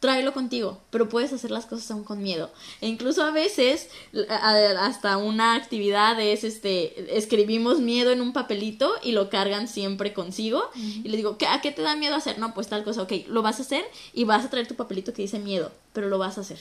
Tráelo 0.01 0.33
contigo, 0.33 0.81
pero 0.89 1.11
puedes 1.11 1.33
hacer 1.33 1.51
las 1.51 1.67
cosas 1.67 1.91
aún 1.91 2.05
con 2.05 2.23
miedo. 2.23 2.51
E 2.81 2.89
incluso 2.89 3.23
a 3.23 3.31
veces, 3.31 3.91
hasta 4.31 5.19
una 5.19 5.55
actividad 5.55 6.19
es 6.19 6.43
este, 6.43 7.17
escribimos 7.19 7.81
miedo 7.81 8.11
en 8.11 8.23
un 8.23 8.33
papelito 8.33 8.95
y 9.03 9.13
lo 9.13 9.29
cargan 9.29 9.69
siempre 9.69 10.15
consigo. 10.15 10.63
Y 10.75 11.03
les 11.03 11.17
digo, 11.17 11.37
¿a 11.49 11.61
qué 11.61 11.71
te 11.71 11.83
da 11.83 11.97
miedo 11.97 12.15
hacer? 12.15 12.39
No, 12.39 12.55
pues 12.55 12.69
tal 12.69 12.83
cosa, 12.83 13.03
ok, 13.03 13.13
lo 13.29 13.43
vas 13.43 13.59
a 13.59 13.63
hacer 13.63 13.85
y 14.15 14.25
vas 14.25 14.45
a 14.45 14.51
traer 14.51 14.67
tu 14.67 14.75
papelito 14.75 15.13
que 15.13 15.23
dice 15.23 15.39
miedo, 15.39 15.71
pero 15.93 16.09
lo 16.09 16.17
vas 16.17 16.39
a 16.39 16.41
hacer. 16.41 16.61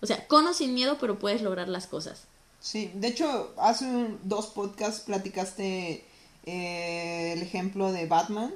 O 0.00 0.06
sea, 0.06 0.26
con 0.28 0.46
o 0.46 0.54
sin 0.54 0.72
miedo, 0.72 0.96
pero 1.00 1.18
puedes 1.18 1.42
lograr 1.42 1.68
las 1.68 1.88
cosas. 1.88 2.24
Sí, 2.60 2.90
de 2.94 3.08
hecho, 3.08 3.52
hace 3.58 3.86
dos 4.22 4.46
podcasts 4.46 5.00
platicaste 5.00 6.04
eh, 6.46 7.32
el 7.32 7.42
ejemplo 7.42 7.90
de 7.90 8.06
Batman. 8.06 8.52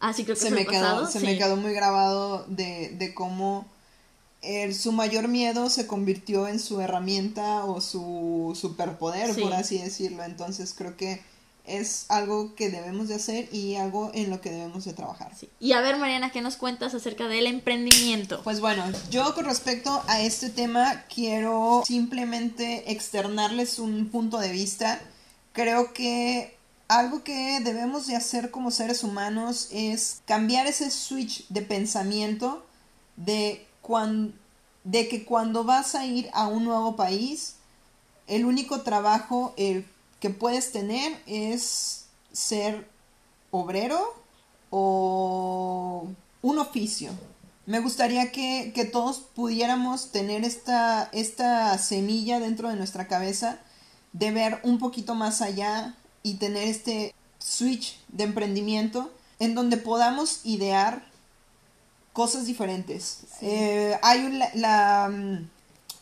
Ah, 0.00 0.12
sí, 0.12 0.24
creo 0.24 0.36
que 0.36 0.42
se 0.42 0.50
me 0.50 0.66
quedó, 0.66 1.06
Se 1.06 1.20
me 1.20 1.38
quedó 1.38 1.56
muy 1.56 1.72
grabado 1.72 2.44
de, 2.48 2.90
de 2.90 3.14
cómo 3.14 3.66
el, 4.44 4.74
su 4.74 4.92
mayor 4.92 5.28
miedo 5.28 5.70
se 5.70 5.86
convirtió 5.86 6.46
en 6.46 6.60
su 6.60 6.80
herramienta 6.80 7.64
o 7.64 7.80
su 7.80 8.52
superpoder, 8.54 9.34
por 9.40 9.52
así 9.54 9.78
decirlo. 9.78 10.22
Entonces 10.24 10.74
creo 10.76 10.96
que 10.96 11.22
es 11.64 12.04
algo 12.10 12.54
que 12.54 12.68
debemos 12.68 13.08
de 13.08 13.14
hacer 13.14 13.48
y 13.52 13.76
algo 13.76 14.10
en 14.12 14.28
lo 14.28 14.40
que 14.40 14.50
debemos 14.50 14.84
de 14.84 14.92
trabajar. 14.92 15.32
Y 15.60 15.72
a 15.72 15.80
ver, 15.80 15.96
Mariana, 15.96 16.30
¿qué 16.30 16.42
nos 16.42 16.56
cuentas 16.56 16.94
acerca 16.94 17.26
del 17.26 17.46
emprendimiento? 17.46 18.42
Pues 18.44 18.60
bueno, 18.60 18.84
yo 19.10 19.34
con 19.34 19.46
respecto 19.46 20.02
a 20.06 20.20
este 20.20 20.50
tema 20.50 21.04
quiero 21.12 21.82
simplemente 21.86 22.92
externarles 22.92 23.78
un 23.78 24.10
punto 24.10 24.38
de 24.38 24.52
vista. 24.52 25.00
Creo 25.52 25.94
que 25.94 26.54
algo 26.98 27.24
que 27.24 27.60
debemos 27.60 28.06
de 28.06 28.14
hacer 28.14 28.50
como 28.50 28.70
seres 28.70 29.02
humanos 29.02 29.68
es 29.72 30.22
cambiar 30.26 30.66
ese 30.66 30.90
switch 30.90 31.46
de 31.48 31.62
pensamiento 31.62 32.64
de, 33.16 33.66
de 34.84 35.08
que 35.08 35.24
cuando 35.24 35.64
vas 35.64 35.96
a 35.96 36.06
ir 36.06 36.30
a 36.32 36.46
un 36.46 36.64
nuevo 36.64 36.94
país, 36.94 37.56
el 38.28 38.44
único 38.44 38.82
trabajo 38.82 39.54
que 39.56 40.30
puedes 40.30 40.70
tener 40.70 41.20
es 41.26 42.06
ser 42.32 42.88
obrero 43.50 44.00
o 44.70 46.06
un 46.42 46.58
oficio. 46.58 47.10
Me 47.66 47.80
gustaría 47.80 48.30
que, 48.30 48.72
que 48.72 48.84
todos 48.84 49.18
pudiéramos 49.18 50.12
tener 50.12 50.44
esta, 50.44 51.08
esta 51.12 51.76
semilla 51.78 52.38
dentro 52.38 52.68
de 52.68 52.76
nuestra 52.76 53.08
cabeza 53.08 53.58
de 54.12 54.30
ver 54.30 54.60
un 54.62 54.78
poquito 54.78 55.14
más 55.16 55.40
allá 55.40 55.96
y 56.24 56.34
tener 56.34 56.66
este 56.66 57.14
switch 57.38 57.96
de 58.08 58.24
emprendimiento 58.24 59.12
en 59.38 59.54
donde 59.54 59.76
podamos 59.76 60.40
idear 60.42 61.04
cosas 62.12 62.46
diferentes. 62.46 63.18
Eh, 63.42 63.96
hay 64.02 64.40
la, 64.54 65.10
mm, 65.12 65.48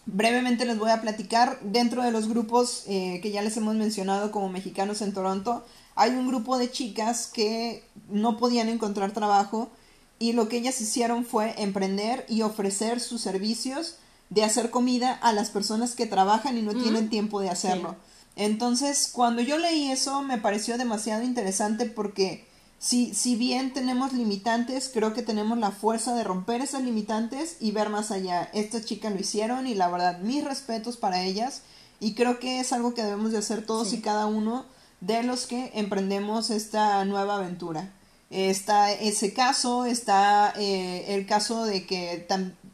brevemente 0.06 0.64
les 0.64 0.78
voy 0.78 0.90
a 0.90 1.00
platicar 1.00 1.58
dentro 1.60 2.02
de 2.02 2.12
los 2.12 2.28
grupos 2.28 2.84
eh, 2.86 3.18
que 3.22 3.32
ya 3.32 3.42
les 3.42 3.56
hemos 3.56 3.74
mencionado 3.74 4.30
como 4.30 4.48
mexicanos 4.48 5.02
en 5.02 5.12
Toronto. 5.12 5.64
Hay 5.96 6.12
un 6.12 6.28
grupo 6.28 6.56
de 6.56 6.70
chicas 6.70 7.26
que 7.26 7.82
no 8.08 8.38
podían 8.38 8.68
encontrar 8.68 9.12
trabajo 9.12 9.70
y 10.18 10.34
lo 10.34 10.48
que 10.48 10.58
ellas 10.58 10.80
hicieron 10.80 11.24
fue 11.24 11.54
emprender 11.60 12.24
y 12.28 12.42
ofrecer 12.42 13.00
sus 13.00 13.20
servicios 13.20 13.96
de 14.30 14.44
hacer 14.44 14.70
comida 14.70 15.12
a 15.12 15.32
las 15.32 15.50
personas 15.50 15.94
que 15.94 16.06
trabajan 16.06 16.56
y 16.56 16.62
no 16.62 16.74
tienen 16.74 17.10
tiempo 17.10 17.40
de 17.40 17.50
hacerlo. 17.50 17.96
Entonces, 18.36 19.10
cuando 19.12 19.42
yo 19.42 19.58
leí 19.58 19.90
eso 19.90 20.22
me 20.22 20.38
pareció 20.38 20.78
demasiado 20.78 21.22
interesante 21.22 21.86
porque 21.86 22.48
si, 22.78 23.14
si 23.14 23.36
bien 23.36 23.72
tenemos 23.72 24.12
limitantes, 24.12 24.90
creo 24.92 25.12
que 25.14 25.22
tenemos 25.22 25.58
la 25.58 25.70
fuerza 25.70 26.14
de 26.14 26.24
romper 26.24 26.62
esas 26.62 26.82
limitantes 26.82 27.56
y 27.60 27.72
ver 27.72 27.90
más 27.90 28.10
allá. 28.10 28.50
Estas 28.54 28.84
chicas 28.84 29.12
lo 29.12 29.20
hicieron 29.20 29.66
y 29.66 29.74
la 29.74 29.88
verdad, 29.88 30.18
mis 30.20 30.44
respetos 30.44 30.96
para 30.96 31.22
ellas 31.22 31.62
y 32.00 32.14
creo 32.14 32.40
que 32.40 32.58
es 32.58 32.72
algo 32.72 32.94
que 32.94 33.04
debemos 33.04 33.32
de 33.32 33.38
hacer 33.38 33.64
todos 33.64 33.92
y 33.92 34.00
cada 34.00 34.26
uno 34.26 34.64
de 35.00 35.22
los 35.22 35.46
que 35.46 35.70
emprendemos 35.74 36.50
esta 36.50 37.04
nueva 37.04 37.36
aventura. 37.36 37.92
Está 38.30 38.90
ese 38.92 39.34
caso, 39.34 39.84
está 39.84 40.52
eh, 40.56 41.14
el 41.14 41.26
caso 41.26 41.64
de 41.64 41.86
que 41.86 42.26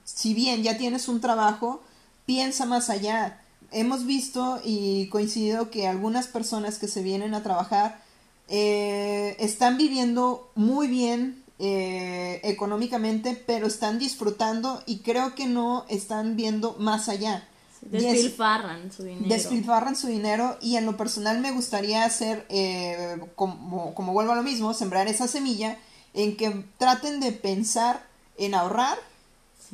si 0.04 0.32
bien 0.32 0.62
ya 0.62 0.78
tienes 0.78 1.08
un 1.08 1.20
trabajo, 1.20 1.82
piensa 2.24 2.64
más 2.64 2.90
allá 2.90 3.42
hemos 3.70 4.06
visto 4.06 4.60
y 4.64 5.08
coincidido 5.08 5.70
que 5.70 5.86
algunas 5.86 6.26
personas 6.26 6.78
que 6.78 6.88
se 6.88 7.02
vienen 7.02 7.34
a 7.34 7.42
trabajar 7.42 8.00
eh, 8.48 9.36
están 9.38 9.76
viviendo 9.76 10.50
muy 10.54 10.88
bien 10.88 11.44
eh, 11.58 12.40
económicamente, 12.44 13.42
pero 13.46 13.66
están 13.66 13.98
disfrutando 13.98 14.82
y 14.86 15.00
creo 15.00 15.34
que 15.34 15.46
no 15.46 15.84
están 15.88 16.36
viendo 16.36 16.76
más 16.78 17.08
allá. 17.08 17.46
Despilfarran 17.82 18.90
su 18.90 19.04
dinero. 19.04 19.28
Despilfarran 19.28 19.96
su 19.96 20.06
dinero 20.08 20.56
y 20.60 20.76
en 20.76 20.86
lo 20.86 20.96
personal 20.96 21.40
me 21.40 21.52
gustaría 21.52 22.04
hacer, 22.04 22.46
eh, 22.48 23.20
como, 23.36 23.94
como 23.94 24.12
vuelvo 24.12 24.32
a 24.32 24.36
lo 24.36 24.42
mismo, 24.42 24.72
sembrar 24.74 25.08
esa 25.08 25.28
semilla 25.28 25.78
en 26.14 26.36
que 26.36 26.64
traten 26.78 27.20
de 27.20 27.32
pensar 27.32 28.04
en 28.36 28.54
ahorrar 28.54 28.98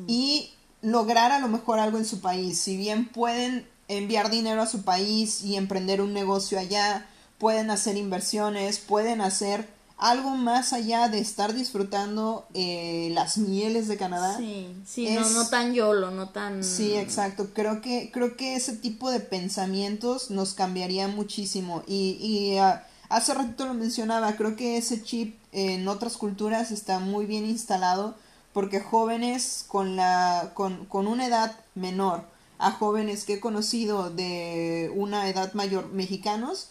y 0.07 0.51
lograr 0.81 1.31
a 1.31 1.39
lo 1.39 1.47
mejor 1.47 1.79
algo 1.79 1.97
en 1.97 2.05
su 2.05 2.19
país. 2.19 2.59
Si 2.59 2.77
bien 2.77 3.07
pueden 3.07 3.67
enviar 3.87 4.29
dinero 4.29 4.61
a 4.61 4.67
su 4.67 4.83
país 4.83 5.43
y 5.43 5.55
emprender 5.55 6.01
un 6.01 6.13
negocio 6.13 6.59
allá, 6.59 7.05
pueden 7.37 7.69
hacer 7.69 7.97
inversiones, 7.97 8.79
pueden 8.79 9.21
hacer 9.21 9.67
algo 9.97 10.31
más 10.31 10.73
allá 10.73 11.07
de 11.07 11.19
estar 11.19 11.53
disfrutando 11.53 12.45
eh, 12.53 13.09
las 13.13 13.37
mieles 13.37 13.87
de 13.87 13.97
Canadá. 13.97 14.37
Sí, 14.37 14.75
sí, 14.85 15.09
no, 15.15 15.29
no 15.29 15.47
tan 15.47 15.73
yolo, 15.73 16.11
no 16.11 16.29
tan... 16.29 16.63
Sí, 16.63 16.93
exacto. 16.95 17.49
Creo 17.53 17.81
que, 17.81 18.11
creo 18.11 18.35
que 18.35 18.55
ese 18.55 18.75
tipo 18.75 19.09
de 19.09 19.21
pensamientos 19.21 20.31
nos 20.31 20.53
cambiaría 20.53 21.07
muchísimo. 21.07 21.83
Y, 21.87 22.17
y 22.19 22.59
uh, 22.59 22.79
hace 23.07 23.33
ratito 23.33 23.65
lo 23.65 23.73
mencionaba, 23.73 24.35
creo 24.35 24.57
que 24.57 24.77
ese 24.77 25.01
chip 25.01 25.37
en 25.53 25.87
otras 25.87 26.17
culturas 26.17 26.71
está 26.71 26.99
muy 26.99 27.25
bien 27.25 27.45
instalado 27.45 28.15
porque 28.51 28.81
jóvenes 28.81 29.65
con, 29.67 29.95
la, 29.95 30.51
con, 30.53 30.85
con 30.85 31.07
una 31.07 31.27
edad 31.27 31.55
menor 31.73 32.23
a 32.57 32.71
jóvenes 32.71 33.25
que 33.25 33.35
he 33.35 33.39
conocido 33.39 34.09
de 34.09 34.91
una 34.95 35.29
edad 35.29 35.53
mayor 35.53 35.91
mexicanos 35.91 36.69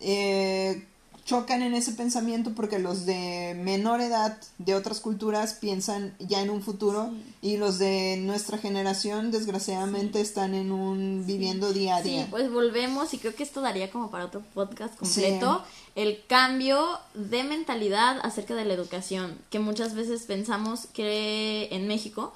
eh, 0.00 0.84
chocan 1.24 1.62
en 1.62 1.74
ese 1.74 1.92
pensamiento 1.92 2.52
porque 2.54 2.78
los 2.80 3.06
de 3.06 3.54
menor 3.56 4.00
edad 4.00 4.36
de 4.58 4.74
otras 4.74 4.98
culturas 5.00 5.54
piensan 5.54 6.14
ya 6.18 6.42
en 6.42 6.50
un 6.50 6.62
futuro 6.62 7.10
y 7.40 7.58
los 7.58 7.78
de 7.78 8.16
nuestra 8.20 8.58
generación 8.58 9.30
desgraciadamente 9.30 10.20
están 10.20 10.54
en 10.54 10.72
un 10.72 11.24
viviendo 11.24 11.72
día 11.72 11.96
a 11.96 12.02
día. 12.02 12.24
Sí, 12.24 12.28
pues 12.30 12.50
volvemos 12.50 13.14
y 13.14 13.18
creo 13.18 13.34
que 13.36 13.44
esto 13.44 13.60
daría 13.60 13.90
como 13.90 14.10
para 14.10 14.24
otro 14.24 14.42
podcast 14.52 14.96
completo 14.96 15.62
el 15.94 16.24
cambio 16.26 16.98
de 17.14 17.44
mentalidad 17.44 18.18
acerca 18.22 18.54
de 18.54 18.64
la 18.64 18.74
educación 18.74 19.38
que 19.50 19.60
muchas 19.60 19.94
veces 19.94 20.22
pensamos 20.22 20.86
que 20.92 21.68
en 21.70 21.86
México 21.86 22.32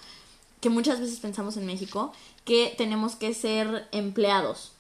que 0.61 0.71
muchas 0.71 1.01
veces 1.01 1.19
pensamos 1.19 1.57
en 1.57 1.67
México 1.67 2.13
que 2.47 2.75
tenemos 2.79 3.17
que 3.17 3.35
ser 3.35 3.87
empleados. 3.93 4.73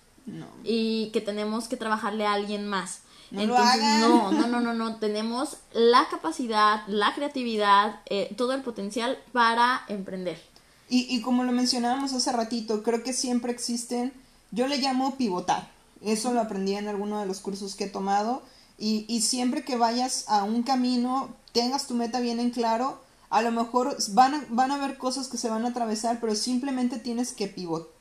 Y 0.65 1.11
que 1.13 1.21
tenemos 1.21 1.69
que 1.69 1.77
trabajarle 1.77 2.27
a 2.27 2.33
alguien 2.33 2.67
más. 2.67 3.01
No 3.31 3.43
Entonces, 3.43 3.81
no, 4.01 4.33
no, 4.33 4.47
no, 4.49 4.61
no, 4.61 4.73
no. 4.73 4.97
Tenemos 4.97 5.59
la 5.73 6.09
capacidad, 6.09 6.83
la 6.89 7.15
creatividad, 7.15 8.01
eh, 8.07 8.35
todo 8.37 8.53
el 8.55 8.63
potencial 8.63 9.19
para 9.33 9.85
emprender. 9.89 10.41
Y, 10.89 11.07
y 11.15 11.21
como 11.21 11.45
lo 11.45 11.53
mencionábamos 11.53 12.13
hace 12.13 12.33
ratito, 12.33 12.83
creo 12.83 13.05
que 13.05 13.13
siempre 13.13 13.53
existen, 13.53 14.13
yo 14.51 14.67
le 14.67 14.79
llamo 14.79 15.17
pivotar. 15.17 15.71
Eso 16.03 16.33
lo 16.33 16.41
aprendí 16.41 16.75
en 16.75 16.89
alguno 16.89 17.21
de 17.21 17.27
los 17.27 17.41
cursos 17.41 17.77
que 17.77 17.85
he 17.85 17.89
tomado. 17.89 18.43
Y, 18.79 19.07
y 19.09 19.23
siempre 19.23 19.65
que 19.65 19.77
vayas 19.77 20.25
a 20.29 20.43
un 20.45 20.63
camino, 20.63 21.29
tengas 21.53 21.87
tu 21.87 21.95
meta 21.95 22.21
bien 22.21 22.41
en 22.41 22.51
claro, 22.51 23.01
a 23.37 23.43
lo 23.43 23.53
mejor 23.53 23.95
van 24.13 24.35
a, 24.35 24.45
van 24.49 24.71
a 24.71 24.77
haber 24.77 24.97
cosas 24.97 25.29
que 25.29 25.37
se 25.37 25.51
van 25.51 25.67
a 25.67 25.69
atravesar, 25.69 26.21
pero 26.21 26.35
simplemente 26.35 26.99
tienes 26.99 27.33
que 27.33 27.49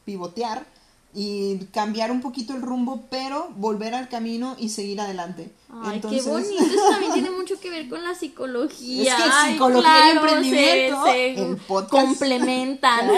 pivotear 0.05 0.65
y 1.13 1.57
cambiar 1.73 2.09
un 2.09 2.21
poquito 2.21 2.53
el 2.53 2.61
rumbo, 2.61 3.03
pero 3.09 3.49
volver 3.57 3.95
al 3.95 4.07
camino 4.07 4.55
y 4.57 4.69
seguir 4.69 5.01
adelante. 5.01 5.51
Ay, 5.83 5.99
qué 5.99 6.21
bonito. 6.21 6.63
Eso 6.63 6.89
también 6.89 7.13
tiene 7.13 7.31
mucho 7.31 7.59
que 7.59 7.69
ver 7.69 7.89
con 7.89 8.01
la 8.01 8.15
psicología. 8.15 9.17
Es 9.17 9.23
que 9.23 9.51
psicología 9.51 10.07
y 10.07 10.17
emprendimiento 10.17 11.87
complementan. 11.89 13.11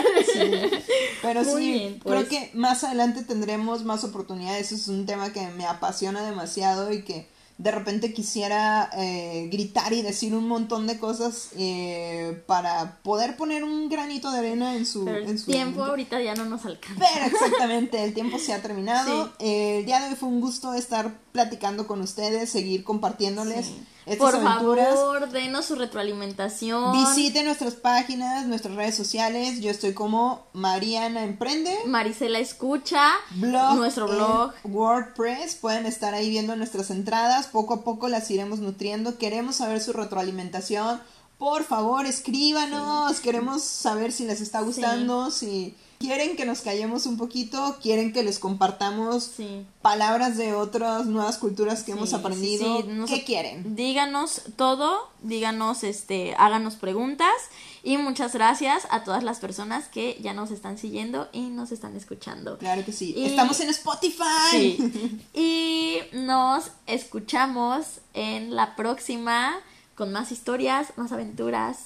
Pero 1.22 1.44
sí, 1.44 2.00
creo 2.02 2.26
pues. 2.26 2.30
que 2.30 2.50
más 2.56 2.84
adelante 2.84 3.24
tendremos 3.24 3.84
más 3.84 4.04
oportunidades. 4.04 4.72
Es 4.72 4.88
un 4.88 5.06
tema 5.06 5.32
que 5.34 5.48
me 5.50 5.68
apasiona 5.68 6.24
demasiado 6.24 6.92
y 6.92 7.04
que 7.04 7.28
de 7.58 7.72
repente 7.72 8.14
quisiera 8.14 8.90
eh, 8.94 9.50
gritar 9.52 9.92
y 9.94 10.04
decir 10.04 10.36
un 10.36 10.48
montón 10.48 10.86
de 10.86 11.00
cosas 11.00 11.50
eh, 11.58 12.44
para 12.46 12.98
poder 13.02 13.36
poner 13.36 13.64
un 13.64 13.90
granito 13.90 14.30
de 14.32 14.40
arena 14.40 14.76
en 14.76 14.86
su, 14.86 15.06
Pero 15.06 15.18
el 15.18 15.44
tiempo 15.44 15.84
ahorita 15.84 16.22
ya 16.22 16.36
no 16.36 16.46
nos 16.46 16.66
alcanza. 16.66 17.04
Pero 17.14 17.26
exactamente, 17.26 18.04
el 18.04 18.14
tiempo 18.14 18.38
se 18.38 18.54
ha 18.54 18.62
terminado. 18.62 19.34
el 19.40 19.86
día 19.86 20.00
de 20.02 20.10
hoy 20.10 20.16
fue 20.16 20.30
un 20.30 20.40
gusto 20.40 20.74
estar 20.74 21.12
platicando 21.32 21.88
con 21.88 22.02
ustedes, 22.02 22.50
seguir 22.50 22.84
compartiéndoles. 22.84 23.72
Por 24.18 24.42
favor, 24.42 25.30
denos 25.30 25.66
su 25.66 25.76
retroalimentación. 25.76 26.94
Visite 26.94 27.44
nuestras 27.44 27.76
páginas, 27.76 28.46
nuestras 28.46 28.76
redes 28.76 28.96
sociales. 28.96 29.60
Yo 29.60 29.70
estoy 29.70 29.94
como 29.94 30.48
Mariana 30.54 31.24
Emprende. 31.24 31.76
Marisela 31.86 32.40
Escucha. 32.40 33.12
Blog. 33.32 33.76
Nuestro 33.76 34.08
blog. 34.08 34.54
WordPress. 34.64 35.56
Pueden 35.56 35.86
estar 35.86 36.14
ahí 36.14 36.30
viendo 36.30 36.56
nuestras 36.56 36.90
entradas. 36.90 37.47
Poco 37.48 37.74
a 37.76 37.84
poco 37.84 38.08
las 38.08 38.30
iremos 38.32 38.60
nutriendo. 38.60 39.18
Queremos 39.18 39.56
saber 39.58 39.82
su 39.82 39.94
retroalimentación. 39.94 41.02
Por 41.38 41.64
favor, 41.64 42.06
escríbanos. 42.06 43.20
Queremos 43.20 43.62
saber 43.64 44.12
si 44.12 44.26
les 44.26 44.42
está 44.42 44.62
gustando, 44.62 45.30
si 45.32 45.76
quieren 46.00 46.36
que 46.36 46.46
nos 46.46 46.62
callemos 46.62 47.06
un 47.06 47.18
poquito, 47.18 47.78
quieren 47.82 48.14
que 48.14 48.24
les 48.24 48.38
compartamos 48.40 49.32
Sí. 49.38 49.66
palabras 49.82 50.38
de 50.38 50.54
otras 50.54 51.06
nuevas 51.08 51.38
culturas 51.38 51.84
que 51.84 51.92
hemos 51.94 52.14
aprendido. 52.14 52.84
¿Qué 53.08 53.24
quieren? 53.24 53.76
Díganos 53.76 54.42
todo, 54.56 55.10
díganos, 55.24 55.84
este, 55.84 56.36
háganos 56.38 56.76
preguntas 56.76 57.32
y 57.88 57.98
muchas 57.98 58.34
gracias 58.34 58.86
a 58.90 59.06
todas 59.06 59.24
las 59.24 59.40
personas 59.40 59.88
que 59.88 60.18
ya 60.22 60.34
nos 60.34 60.52
están 60.52 60.78
siguiendo 60.78 61.30
y 61.32 61.44
nos 61.50 61.72
están 61.72 61.96
escuchando. 61.96 62.58
Claro 62.58 62.84
que 62.84 62.92
sí. 62.92 63.14
Y- 63.16 63.28
Estamos 63.28 63.58
en 63.62 63.70
Spotify. 63.70 64.24
Sí. 64.52 65.22
Y 65.34 66.00
nos 66.12 66.72
escuchamos 66.86 68.02
en 68.14 68.56
la 68.58 68.76
próxima 68.76 69.56
con 69.96 70.12
más 70.12 70.34
historias, 70.34 70.90
más 70.98 71.14
aventuras 71.14 71.78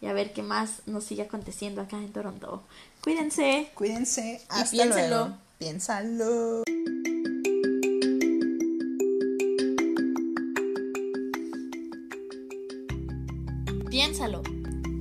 y 0.00 0.06
a 0.06 0.12
ver 0.12 0.32
qué 0.32 0.42
más 0.44 0.82
nos 0.86 1.02
sigue 1.02 1.22
aconteciendo 1.22 1.80
acá 1.82 1.96
en 1.96 2.12
Toronto. 2.12 2.62
Cuídense. 3.02 3.72
Cuídense. 3.74 4.40
Hasta 4.48 4.70
piénsenlo. 4.70 5.08
luego. 5.18 5.36
Piénsalo. 5.58 6.62
Piénsalo. 13.90 14.42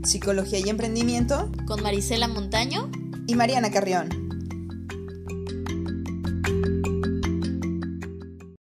Psicología 0.09 0.57
y 0.57 0.69
emprendimiento 0.69 1.51
Con 1.67 1.83
Marisela 1.83 2.27
Montaño. 2.27 2.89
y 3.27 3.35
Mariana 3.35 3.69
Carrión. 3.69 4.28